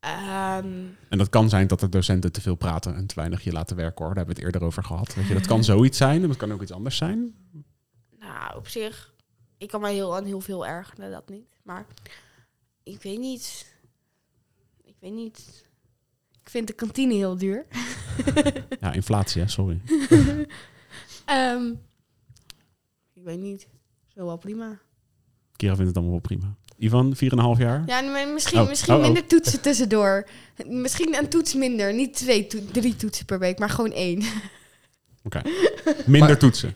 Ehm, 0.00 0.66
En 1.08 1.18
dat 1.18 1.28
kan 1.28 1.48
zijn 1.48 1.66
dat 1.66 1.80
de 1.80 1.88
docenten 1.88 2.32
te 2.32 2.40
veel 2.40 2.54
praten 2.54 2.94
en 2.96 3.06
te 3.06 3.14
weinig 3.14 3.44
je 3.44 3.52
laten 3.52 3.76
werken 3.76 4.04
hoor. 4.04 4.14
Daar 4.14 4.24
hebben 4.24 4.34
we 4.34 4.40
het 4.40 4.52
eerder 4.54 4.68
over 4.68 4.84
gehad. 4.84 5.14
Weet 5.14 5.26
je, 5.26 5.34
dat 5.34 5.46
kan 5.46 5.64
zoiets 5.64 5.98
zijn 5.98 6.22
en 6.22 6.28
dat 6.28 6.36
kan 6.36 6.52
ook 6.52 6.62
iets 6.62 6.72
anders 6.72 6.96
zijn. 6.96 7.34
nou, 8.20 8.56
op 8.56 8.68
zich, 8.68 9.12
ik 9.58 9.68
kan 9.68 9.80
mij 9.80 9.94
heel 9.94 10.16
aan 10.16 10.24
heel 10.24 10.40
veel 10.40 10.66
ergeren, 10.66 11.10
dat 11.10 11.28
niet. 11.28 11.48
Maar 11.62 11.86
ik 12.82 13.02
weet 13.02 13.18
niet. 13.18 13.74
Ik 14.84 14.94
weet 15.00 15.12
niet. 15.12 15.66
Ik 16.42 16.50
vind 16.50 16.66
de 16.66 16.72
kantine 16.72 17.14
heel 17.14 17.36
duur. 17.38 17.66
Ja, 18.80 18.92
inflatie, 18.92 19.42
hè? 19.42 19.48
sorry. 19.48 19.80
Ehm, 21.24 21.70
ik 23.14 23.22
weet 23.24 23.38
niet. 23.38 23.66
Zo 24.14 24.24
wel 24.26 24.36
prima. 24.36 24.78
Kira 25.56 25.72
vindt 25.74 25.88
het 25.88 25.96
allemaal 25.96 26.12
wel 26.14 26.36
prima. 26.38 26.56
Ivan, 26.76 27.14
4,5 27.16 27.20
jaar? 27.60 27.82
Ja, 27.86 28.24
misschien, 28.26 28.60
Oh, 28.60 28.68
misschien 28.68 28.92
oh, 28.94 28.98
oh. 28.98 29.04
minder 29.04 29.26
toetsen 29.26 29.60
tussendoor. 29.60 30.28
Misschien 30.66 31.14
een 31.16 31.28
toets 31.28 31.54
minder. 31.54 31.94
Niet 31.94 32.14
twee, 32.14 32.46
to- 32.46 32.64
drie 32.72 32.96
toetsen 32.96 33.26
per 33.26 33.38
week, 33.38 33.58
maar 33.58 33.70
gewoon 33.70 33.92
één. 33.92 34.22
Oké. 35.22 35.42
Minder 36.06 36.28
Maar- 36.28 36.38
toetsen. 36.38 36.74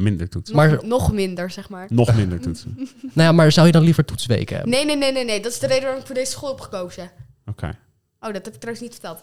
Minder 0.00 0.28
toetsen. 0.28 0.56
Nog, 0.56 0.66
Maar- 0.66 0.86
nog 0.86 1.12
minder, 1.12 1.50
zeg 1.50 1.68
maar. 1.68 1.86
Nog 1.90 2.14
minder 2.20 2.40
toetsen. 2.40 2.76
Oké. 2.80 2.90
nou 3.00 3.10
ja, 3.28 3.32
maar 3.32 3.52
zou 3.52 3.66
je 3.66 3.72
dan 3.72 3.82
liever 3.82 4.04
toetsweken 4.04 4.54
hebben? 4.56 4.72
Nee, 4.74 4.84
nee, 4.84 4.96
nee, 4.96 5.12
nee, 5.12 5.24
nee. 5.24 5.40
Dat 5.40 5.52
is 5.52 5.58
de 5.58 5.66
reden 5.66 5.82
waarom 5.82 6.00
ik 6.00 6.06
voor 6.06 6.14
deze 6.14 6.30
school 6.30 6.48
heb 6.50 6.60
gekozen. 6.60 7.10
Oh, 7.46 8.32
dat 8.32 8.44
heb 8.44 8.54
ik 8.54 8.60
trouwens 8.60 8.80
niet 8.84 8.92
verteld. 9.00 9.18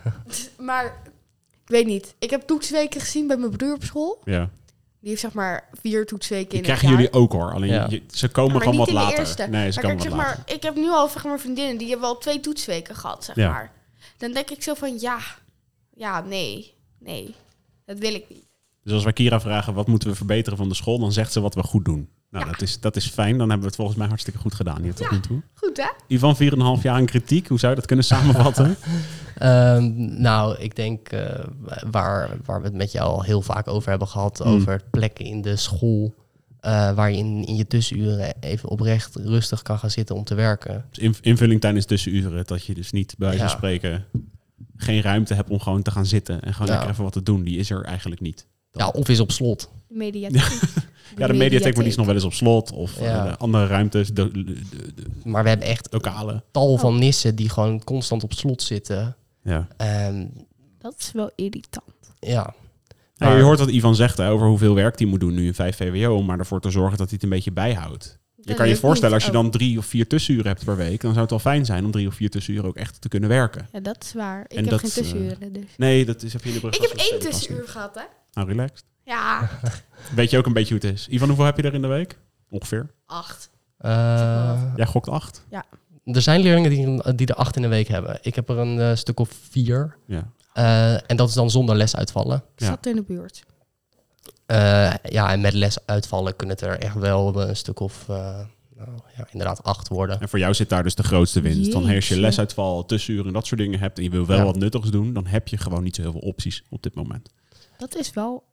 maar 0.68 0.84
ik 1.50 1.68
weet 1.68 1.86
niet. 1.86 2.14
Ik 2.18 2.30
heb 2.30 2.42
toetsweken 2.42 3.00
gezien 3.00 3.26
bij 3.26 3.36
mijn 3.36 3.50
broer 3.56 3.74
op 3.74 3.84
school. 3.84 4.20
Ja. 4.24 4.50
Die 5.00 5.10
heeft 5.10 5.20
zeg 5.22 5.32
maar 5.32 5.68
vier 5.80 6.06
toetsweken 6.06 6.48
Die 6.48 6.58
in 6.62 6.68
het 6.70 6.78
krijgen 6.78 6.98
jullie 6.98 7.12
ook 7.12 7.32
hoor. 7.32 7.52
Alleen 7.52 7.70
Ja. 7.70 7.86
je- 7.88 8.02
ze 8.10 8.28
komen 8.28 8.52
Maar 8.52 8.62
gewoon 8.62 8.76
wat 8.76 8.90
later. 8.90 9.18
eerste. 9.18 9.46
Nee, 9.46 9.70
ze 9.72 9.80
Maar 9.80 9.90
komen 9.90 9.96
kijk, 9.96 9.98
wat 9.98 10.02
zeg 10.02 10.12
later. 10.12 10.44
maar, 10.46 10.54
ik 10.56 10.62
heb 10.62 10.74
nu 10.74 10.88
al 10.90 11.08
zeg 11.08 11.24
maar 11.24 11.40
vriendinnen 11.40 11.78
die 11.78 11.88
hebben 11.88 12.08
al 12.08 12.18
twee 12.18 12.40
toetsweken 12.40 12.96
gehad, 12.96 13.24
zeg 13.24 13.36
Ja. 13.36 13.50
maar. 13.50 13.72
Dan 14.16 14.32
denk 14.32 14.50
ik 14.50 14.62
zo 14.62 14.74
van, 14.74 14.98
ja, 15.00 15.18
ja, 15.94 16.20
nee, 16.20 16.74
nee, 16.98 17.34
dat 17.84 17.98
wil 17.98 18.14
ik 18.14 18.24
niet. 18.28 18.44
Dus 18.82 18.92
als 18.92 19.02
wij 19.04 19.12
Kira 19.12 19.40
vragen 19.40 19.74
wat 19.74 19.86
moeten 19.86 20.08
we 20.08 20.14
verbeteren 20.14 20.58
van 20.58 20.68
de 20.68 20.74
school, 20.74 20.98
dan 20.98 21.12
zegt 21.12 21.32
ze 21.32 21.40
wat 21.40 21.54
we 21.54 21.62
goed 21.62 21.84
doen. 21.84 22.08
Nou, 22.30 22.44
Ja. 22.44 22.50
dat, 22.50 22.62
is, 22.62 22.80
dat 22.80 22.96
is 22.96 23.06
fijn. 23.06 23.30
Dan 23.30 23.40
hebben 23.40 23.58
we 23.60 23.66
het 23.66 23.76
volgens 23.76 23.96
mij 23.98 24.06
hartstikke 24.06 24.38
goed 24.38 24.54
gedaan 24.54 24.82
hier 24.82 24.94
tot 24.94 25.06
Ja. 25.10 25.12
nu 25.14 25.20
toe. 25.20 25.42
Goed, 25.54 25.76
hè? 25.76 25.88
Ivan, 26.06 26.36
4,5 26.36 26.82
jaar 26.82 26.94
aan 26.94 27.06
kritiek. 27.06 27.48
Hoe 27.48 27.58
zou 27.58 27.70
je 27.72 27.78
dat 27.78 27.86
kunnen 27.86 28.04
samenvatten? 28.04 28.76
Ehm, 29.38 30.20
nou, 30.20 30.56
ik 30.58 30.76
denk 30.76 31.08
eh, 31.08 31.44
waar, 31.90 32.30
waar 32.44 32.60
we 32.60 32.66
het 32.66 32.76
met 32.76 32.92
jou 32.92 33.08
al 33.10 33.22
heel 33.22 33.42
vaak 33.42 33.68
over 33.68 33.90
hebben 33.90 34.08
gehad, 34.08 34.38
Hmm. 34.38 34.52
over 34.52 34.80
plekken 34.90 35.24
in 35.24 35.42
de 35.42 35.56
school 35.56 36.14
eh, 36.60 36.92
waar 36.94 37.10
je 37.10 37.16
in, 37.16 37.44
in 37.44 37.56
je 37.56 37.66
tussenuren 37.66 38.34
even 38.40 38.68
oprecht 38.68 39.16
rustig 39.16 39.62
kan 39.62 39.78
gaan 39.78 39.90
zitten 39.90 40.14
om 40.16 40.24
te 40.24 40.34
werken. 40.34 40.84
Dus 40.90 40.98
in- 40.98 41.14
invulling 41.20 41.60
tijdens 41.60 41.84
tussenuren, 41.86 42.44
dat 42.46 42.64
je 42.64 42.74
dus 42.74 42.92
niet 42.92 43.14
bij 43.18 43.28
wijze 43.28 43.42
van 43.42 43.50
Ja. 43.52 43.56
spreken 43.56 44.04
geen 44.76 45.00
ruimte 45.02 45.34
hebt 45.34 45.50
om 45.50 45.60
gewoon 45.60 45.82
te 45.82 45.90
gaan 45.90 46.06
zitten 46.06 46.42
en 46.42 46.52
gewoon 46.52 46.66
Ja. 46.66 46.72
lekker 46.72 46.90
even 46.90 47.04
wat 47.04 47.12
te 47.12 47.22
doen. 47.22 47.42
Die 47.42 47.58
is 47.58 47.70
er 47.70 47.82
eigenlijk 47.84 48.20
niet. 48.20 48.46
Ja, 48.72 48.88
of 48.88 49.08
is 49.08 49.20
op 49.20 49.30
slot. 49.32 49.70
De 49.88 49.94
mediatheek. 49.96 50.60
Ja, 51.16 51.26
de 51.26 51.32
mediatheek, 51.32 51.72
maar 51.74 51.82
die 51.82 51.90
is 51.92 51.96
nog 51.96 52.06
wel 52.06 52.14
eens 52.14 52.24
op 52.24 52.32
slot 52.32 52.72
of 52.72 52.96
eh, 52.96 53.04
Ja. 53.04 53.34
andere 53.38 53.66
ruimtes, 53.66 54.08
de, 54.08 54.30
de, 54.30 54.44
de- 54.44 54.54
de 54.94 55.02
Maar 55.24 55.42
we 55.42 55.48
hebben 55.48 55.66
echt 55.68 55.88
lokale. 55.90 56.42
tal 56.50 56.72
Oh. 56.72 56.78
van 56.80 56.98
nissen 56.98 57.34
die 57.36 57.48
gewoon 57.48 57.84
constant 57.84 58.22
op 58.24 58.32
slot 58.32 58.62
zitten. 58.62 59.16
Ja. 59.42 59.68
En 59.76 60.32
Dat 60.78 60.94
is 60.98 61.12
wel 61.12 61.30
irritant. 61.36 61.84
ja, 62.20 62.54
je 63.16 63.26
hoort 63.42 63.58
wat 63.58 63.68
Ivan 63.70 63.94
zegt 63.94 64.16
hè, 64.18 64.28
over 64.30 64.46
hoeveel 64.46 64.74
werk 64.74 64.98
hij 64.98 65.08
moet 65.08 65.20
doen 65.20 65.34
nu 65.34 65.46
in 65.46 65.54
5 65.54 65.76
VWO, 65.76 66.16
om 66.16 66.24
maar 66.26 66.38
ervoor 66.38 66.60
te 66.60 66.70
zorgen 66.70 66.98
dat 66.98 67.06
hij 67.06 67.14
het 67.14 67.22
een 67.22 67.28
beetje 67.28 67.52
bijhoudt. 67.52 68.18
Je 68.40 68.54
kan 68.54 68.68
je 68.68 68.76
voorstellen, 68.76 69.14
als 69.14 69.24
je 69.24 69.30
dan 69.32 69.50
drie 69.50 69.78
of 69.78 69.86
vier 69.86 70.06
tussenuren 70.06 70.46
hebt 70.46 70.64
per 70.64 70.76
week, 70.76 71.00
dan 71.00 71.10
zou 71.10 71.20
het 71.20 71.30
wel 71.30 71.38
fijn 71.38 71.64
zijn 71.64 71.84
om 71.84 71.90
drie 71.90 72.06
of 72.06 72.14
vier 72.14 72.30
tussenuren 72.30 72.68
ook 72.68 72.76
echt 72.76 73.00
te 73.00 73.08
kunnen 73.08 73.28
werken. 73.28 73.68
Ja, 73.72 73.80
dat 73.80 73.96
is 74.04 74.12
waar. 74.12 74.40
Ik 74.48 74.50
En 74.56 74.56
heb 74.56 74.70
dat, 74.70 74.80
geen 74.80 74.88
eh, 74.90 74.94
tussenuren, 74.96 75.52
dus. 75.52 75.64
Nee, 75.76 76.04
dat 76.04 76.22
is 76.22 76.32
heb 76.32 76.42
je 76.42 76.48
in 76.48 76.54
de 76.54 76.60
brug. 76.60 76.74
Ik 76.74 76.82
heb 76.82 76.92
één 77.10 77.20
tussenuur 77.20 77.68
gehad, 77.68 77.94
hè? 77.94 78.02
Nou, 78.32 78.48
relaxed. 78.48 78.84
Ja, 79.04 79.48
Weet 80.14 80.30
je 80.30 80.38
ook 80.38 80.46
een 80.46 80.52
beetje 80.52 80.74
hoe 80.74 80.82
het 80.88 80.92
is. 80.98 81.08
Ivan, 81.08 81.28
hoeveel 81.28 81.44
heb 81.46 81.56
je 81.56 81.62
er 81.62 81.74
in 81.74 81.82
de 81.82 81.88
week? 81.88 82.18
Ongeveer. 82.50 82.90
acht. 83.06 83.50
eh, 83.78 84.62
Jij 84.76 84.86
gokt 84.86 85.08
acht? 85.08 85.44
er 86.04 86.22
zijn 86.22 86.40
leerlingen 86.40 86.70
die, 86.70 87.14
die 87.16 87.26
er 87.26 87.34
acht 87.34 87.56
in 87.56 87.62
de 87.62 87.68
week 87.68 87.88
hebben. 87.88 88.18
Ik 88.22 88.34
heb 88.34 88.48
er 88.48 88.58
een 88.58 88.80
eh, 88.80 88.94
stuk 88.96 89.20
of 89.20 89.30
vier. 89.50 89.96
Ja. 90.06 90.30
Eh, 90.52 91.10
en 91.10 91.16
dat 91.16 91.28
is 91.28 91.34
dan 91.34 91.50
zonder 91.50 91.76
lesuitvallen. 91.76 92.36
Ik 92.54 92.60
Ja. 92.60 92.66
zat 92.66 92.86
in 92.86 92.94
de 92.96 93.02
buurt. 93.02 93.44
Eh, 94.46 94.92
ja, 95.02 95.30
en 95.30 95.40
met 95.40 95.52
lesuitvallen 95.52 96.36
kunnen 96.36 96.56
het 96.56 96.64
er 96.64 96.78
echt 96.78 96.94
wel 96.94 97.40
een 97.48 97.56
stuk 97.56 97.80
of, 97.80 98.08
eh, 98.08 98.16
nou, 98.76 98.90
ja, 99.16 99.26
inderdaad 99.30 99.62
acht 99.62 99.88
worden. 99.88 100.20
En 100.20 100.28
voor 100.28 100.38
jou 100.38 100.54
zit 100.54 100.68
daar 100.68 100.82
dus 100.82 100.94
de 100.94 101.02
grootste 101.02 101.40
winst. 101.40 101.72
Dan 101.72 101.80
als 101.82 101.90
je 101.90 101.94
Jeetje. 101.96 102.20
lesuitval, 102.20 102.86
tussenuren 102.86 103.26
en 103.26 103.32
dat 103.32 103.46
soort 103.46 103.60
dingen 103.60 103.78
hebt 103.78 103.98
en 103.98 104.04
je 104.04 104.10
wil 104.10 104.26
wel 104.26 104.38
Ja. 104.38 104.44
wat 104.44 104.56
nuttigs 104.56 104.90
doen, 104.90 105.12
dan 105.12 105.26
heb 105.26 105.48
je 105.48 105.56
gewoon 105.56 105.82
niet 105.82 105.94
zo 105.96 106.02
heel 106.02 106.12
veel 106.12 106.20
opties 106.20 106.62
op 106.70 106.82
dit 106.82 106.94
moment. 106.94 107.28
Dat 107.90 107.96
is 107.96 108.12
wel 108.12 108.44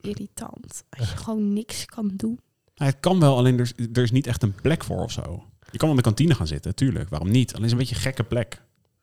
irritant. 0.00 0.84
Als 0.98 1.10
je 1.10 1.16
gewoon 1.16 1.52
niks 1.52 1.84
kan 1.84 2.10
doen. 2.16 2.40
Het 2.74 2.96
kan 3.00 3.20
wel, 3.20 3.36
alleen 3.36 3.54
er 3.58 3.60
is, 3.60 3.72
er 3.92 4.02
is 4.02 4.10
niet 4.10 4.26
echt 4.26 4.42
een 4.42 4.54
plek 4.54 4.84
voor 4.84 5.02
of 5.02 5.12
zo. 5.12 5.22
Je 5.70 5.78
kan 5.78 5.88
wel 5.88 5.90
in 5.90 5.96
de 5.96 6.02
kantine 6.02 6.34
gaan 6.34 6.46
zitten, 6.46 6.74
tuurlijk. 6.74 7.08
Waarom 7.08 7.30
niet? 7.30 7.52
Alleen 7.52 7.64
is 7.66 7.72
een 7.72 7.78
beetje 7.78 7.94
een 7.94 8.00
gekke 8.00 8.24
plek, 8.24 8.62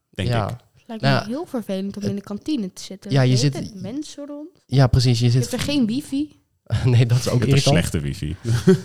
denk 0.09 0.27
ja. 0.29 0.49
ik. 0.49 0.55
Het 0.73 0.83
lijkt 0.87 1.03
Nou, 1.03 1.23
me 1.25 1.29
heel 1.35 1.45
vervelend 1.45 1.97
om 1.97 2.03
in 2.03 2.15
de 2.15 2.21
kantine 2.21 2.73
te 2.73 2.83
zitten. 2.83 3.11
Ja, 3.11 3.21
je 3.21 3.37
zit- 3.37 3.55
zitten 3.55 3.81
mensen 3.81 4.25
rond. 4.25 4.49
ja, 4.65 4.87
precies. 4.87 5.19
Je 5.19 5.25
Je 5.25 5.31
zit... 5.31 5.41
hebt 5.41 5.53
er 5.53 5.59
geen 5.59 5.85
wifi. 5.85 6.39
nee, 6.83 7.05
dat 7.05 7.17
is 7.17 7.27
ook 7.29 7.41
Je 7.41 7.47
irritant. 7.47 7.75
slechte 7.75 7.99
wifi. 7.99 8.35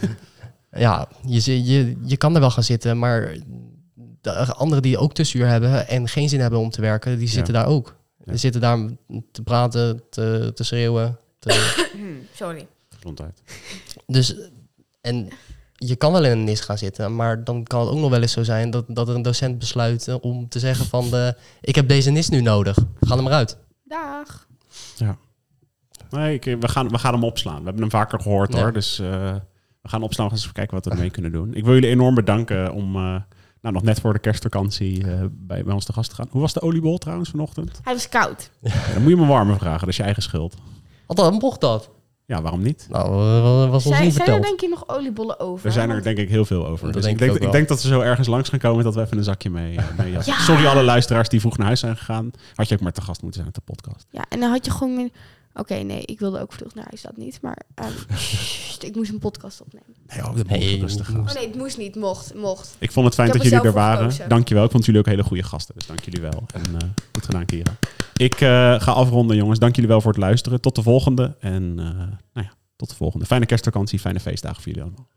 Ja, 0.77 1.09
je, 1.27 1.65
je, 1.65 1.97
je 2.05 2.17
kan 2.17 2.35
er 2.35 2.41
wel 2.41 2.51
gaan 2.51 2.63
zitten, 2.63 2.99
maar 2.99 3.37
de 4.21 4.33
anderen 4.55 4.83
die 4.83 4.99
ook 4.99 5.15
tussenuur 5.15 5.47
hebben 5.47 5.89
en 5.89 6.09
geen 6.09 6.29
zin 6.29 6.41
hebben 6.41 6.59
om 6.59 6.71
te 6.71 6.81
werken, 6.81 7.19
die 7.19 7.29
zitten 7.29 7.55
daar 7.55 7.67
ook. 7.67 7.97
Ja. 8.25 8.31
Die 8.31 8.41
zitten 8.41 8.61
daar 8.61 8.79
te 9.33 9.43
praten, 9.43 10.03
te, 10.11 10.51
te 10.55 10.65
schreeuwen. 10.65 11.19
te- 11.39 11.87
Sorry. 12.35 12.67
Gezondheid. 12.95 13.43
dus, 14.07 14.37
en 15.01 15.29
je 15.75 15.97
kan 15.97 16.13
wel 16.13 16.25
in 16.25 16.31
een 16.31 16.45
NIS 16.45 16.61
gaan 16.61 16.79
zitten, 16.79 17.17
maar 17.17 17.45
dan 17.45 17.65
kan 17.65 17.81
het 17.81 17.89
ook 17.91 17.99
nog 17.99 18.11
wel 18.11 18.21
eens 18.23 18.33
zo 18.33 18.43
zijn 18.43 18.71
dat, 18.71 18.85
dat 18.89 19.09
een 19.09 19.23
docent 19.23 19.59
besluit 19.59 20.09
eh, 20.09 20.17
om 20.21 20.49
te 20.49 20.59
zeggen 20.59 20.87
van, 20.87 21.11
de, 21.11 21.35
ik 21.61 21.75
heb 21.75 21.89
deze 21.89 22.11
NIS 22.11 22.29
nu 22.29 22.41
nodig, 22.41 22.77
ga 23.01 23.17
er 23.17 23.23
maar 23.23 23.33
uit. 23.33 23.59
Dag. 23.85 24.47
Nee, 26.11 26.35
ik, 26.35 26.45
we, 26.61 26.69
gaan, 26.69 26.89
we 26.89 26.99
gaan 26.99 27.13
hem 27.13 27.25
opslaan. 27.25 27.59
We 27.59 27.65
hebben 27.65 27.81
hem 27.83 27.91
vaker 27.91 28.21
gehoord 28.21 28.53
Ja. 28.53 28.61
hoor. 28.61 28.73
Dus 28.73 28.99
eh, 28.99 29.35
we 29.83 29.89
gaan 29.89 30.03
opslaan. 30.03 30.27
We 30.29 30.33
gaan 30.35 30.43
eens 30.45 30.53
kijken 30.53 30.75
wat 30.75 30.85
we 30.85 30.91
ermee 30.91 31.11
kunnen 31.11 31.33
doen. 31.33 31.55
Ik 31.55 31.65
wil 31.65 31.75
jullie 31.75 31.89
enorm 31.91 32.15
bedanken 32.15 32.73
om 32.73 32.97
eh, 32.97 33.21
nou, 33.63 33.75
nog 33.75 33.83
net 33.83 34.01
voor 34.01 34.13
de 34.13 34.19
kerstvakantie 34.19 35.07
eh, 35.07 35.21
bij, 35.31 35.65
bij 35.65 35.75
ons 35.75 35.85
te 35.85 35.93
gast 35.93 36.11
te 36.11 36.17
gaan. 36.17 36.27
Hoe 36.31 36.41
was 36.41 36.53
de 36.53 36.63
oliebol 36.63 36.99
trouwens 36.99 37.31
vanochtend? 37.31 37.81
Hij 37.83 37.93
was 37.93 38.09
koud. 38.09 38.51
Ja, 38.61 38.73
dan 38.93 39.03
moet 39.03 39.11
je 39.11 39.17
me 39.17 39.27
warmer 39.27 39.59
vragen. 39.59 39.81
Dat 39.81 39.89
is 39.89 39.97
je 39.97 40.03
eigen 40.03 40.23
schuld. 40.23 40.55
Wat 41.07 41.41
mocht 41.41 41.61
dat? 41.61 41.91
Ja, 42.27 42.43
waarom 42.43 42.63
niet? 42.63 42.87
Nou, 42.91 43.07
eh, 43.07 43.71
was 43.71 43.87
ons 43.87 43.95
Zijn, 43.95 44.07
niet 44.07 44.15
zijn 44.15 44.29
er 44.29 44.43
denk 44.43 44.61
je 44.61 44.69
nog 44.69 44.89
oliebollen 44.89 45.41
over? 45.41 45.67
Er 45.67 45.73
zijn 45.73 45.91
er 45.91 46.03
denk 46.03 46.19
ik 46.19 46.29
heel 46.29 46.45
veel 46.45 46.67
over. 46.67 46.85
Dat 46.85 46.95
Dus 46.95 47.03
denk 47.03 47.15
ik, 47.21 47.27
denk, 47.27 47.37
ik 47.37 47.43
ik 47.43 47.53
denk 47.53 47.69
dat 47.69 47.81
ze 47.81 47.89
zo 47.89 48.01
ergens 48.01 48.29
langs 48.29 48.49
gaan 48.49 48.59
komen 48.59 48.85
dat 48.85 48.95
we 48.95 49.01
even 49.01 49.19
een 49.19 49.25
zakje 49.25 49.51
mee, 49.51 49.77
eh, 49.77 49.85
mee. 49.99 50.13
Ja. 50.13 50.21
Sorry 50.23 50.67
alle 50.67 50.83
luisteraars 50.83 51.29
die 51.29 51.41
vroeg 51.41 51.57
naar 51.57 51.67
huis 51.67 51.81
zijn 51.81 51.97
gegaan. 51.97 52.31
Had 52.55 52.69
je 52.69 52.75
ook 52.75 52.81
maar 52.81 52.93
te 52.93 53.01
gast 53.01 53.23
moeten 53.23 53.41
zijn 53.43 53.55
op 53.57 53.65
de 53.67 53.73
podcast. 53.73 54.07
Ja, 54.11 54.25
en 54.29 54.41
dan 54.41 54.51
had 54.51 54.65
je 54.65 54.71
gewoon... 54.71 55.11
Oké, 55.55 55.75
nee, 55.75 56.03
ik 56.05 56.19
wilde 56.19 56.41
ook 56.41 56.53
vroeg 56.53 56.75
naar 56.75 56.85
huis, 56.89 57.03
dat 57.03 57.17
niet. 57.17 57.39
Maar 57.43 57.63
ehm, 57.75 57.93
sst, 58.17 58.83
ik 58.83 58.95
moest 58.95 59.11
een 59.11 59.19
podcast 59.19 59.61
opnemen. 59.61 59.95
Nee, 60.07 60.19
oh, 60.27 60.37
dat 60.37 60.49
Nee, 60.49 60.71
moet 60.73 60.81
rustig 60.81 61.07
gaan. 61.07 61.21
Oh 61.29 61.35
nee, 61.35 61.47
het 61.47 61.57
moest 61.57 61.79
niet, 61.79 61.97
mocht, 61.97 62.35
mocht. 62.35 62.77
Ik 62.79 62.93
vond 62.93 63.07
het 63.07 63.15
fijn 63.15 63.27
Ik 63.29 63.35
dat 63.35 63.43
jullie 63.43 63.61
er 63.61 63.73
waren. 63.73 63.99
gekozen. 63.99 64.29
Dankjewel. 64.29 64.65
Ik 64.65 64.71
vond 64.71 64.85
jullie 64.85 65.01
ook 65.01 65.07
hele 65.07 65.23
goede 65.23 65.43
gasten. 65.43 65.75
Dus 65.75 65.87
dank 65.87 66.05
jullie 66.05 66.21
wel. 66.21 66.43
En 66.55 66.63
eh, 66.81 66.89
goed 67.13 67.25
gedaan, 67.25 67.45
Kira. 67.45 67.77
Ik 68.17 68.35
eh, 68.35 68.81
ga 68.81 68.93
afronden, 68.93 69.37
jongens. 69.37 69.59
Dank 69.59 69.75
jullie 69.75 69.91
wel 69.91 70.01
voor 70.01 70.13
het 70.13 70.21
luisteren. 70.21 70.61
Tot 70.61 70.75
de 70.75 70.83
volgende. 70.83 71.37
En 71.41 71.75
eh, 71.79 71.85
nou 72.33 72.47
ja, 72.47 72.53
tot 72.77 72.89
de 72.89 72.95
volgende. 72.95 73.27
Fijne 73.27 73.47
kerstvakantie, 73.47 73.99
fijne 73.99 74.21
feestdagen 74.21 74.63
voor 74.63 74.73
jullie 74.73 74.83
allemaal. 74.83 75.09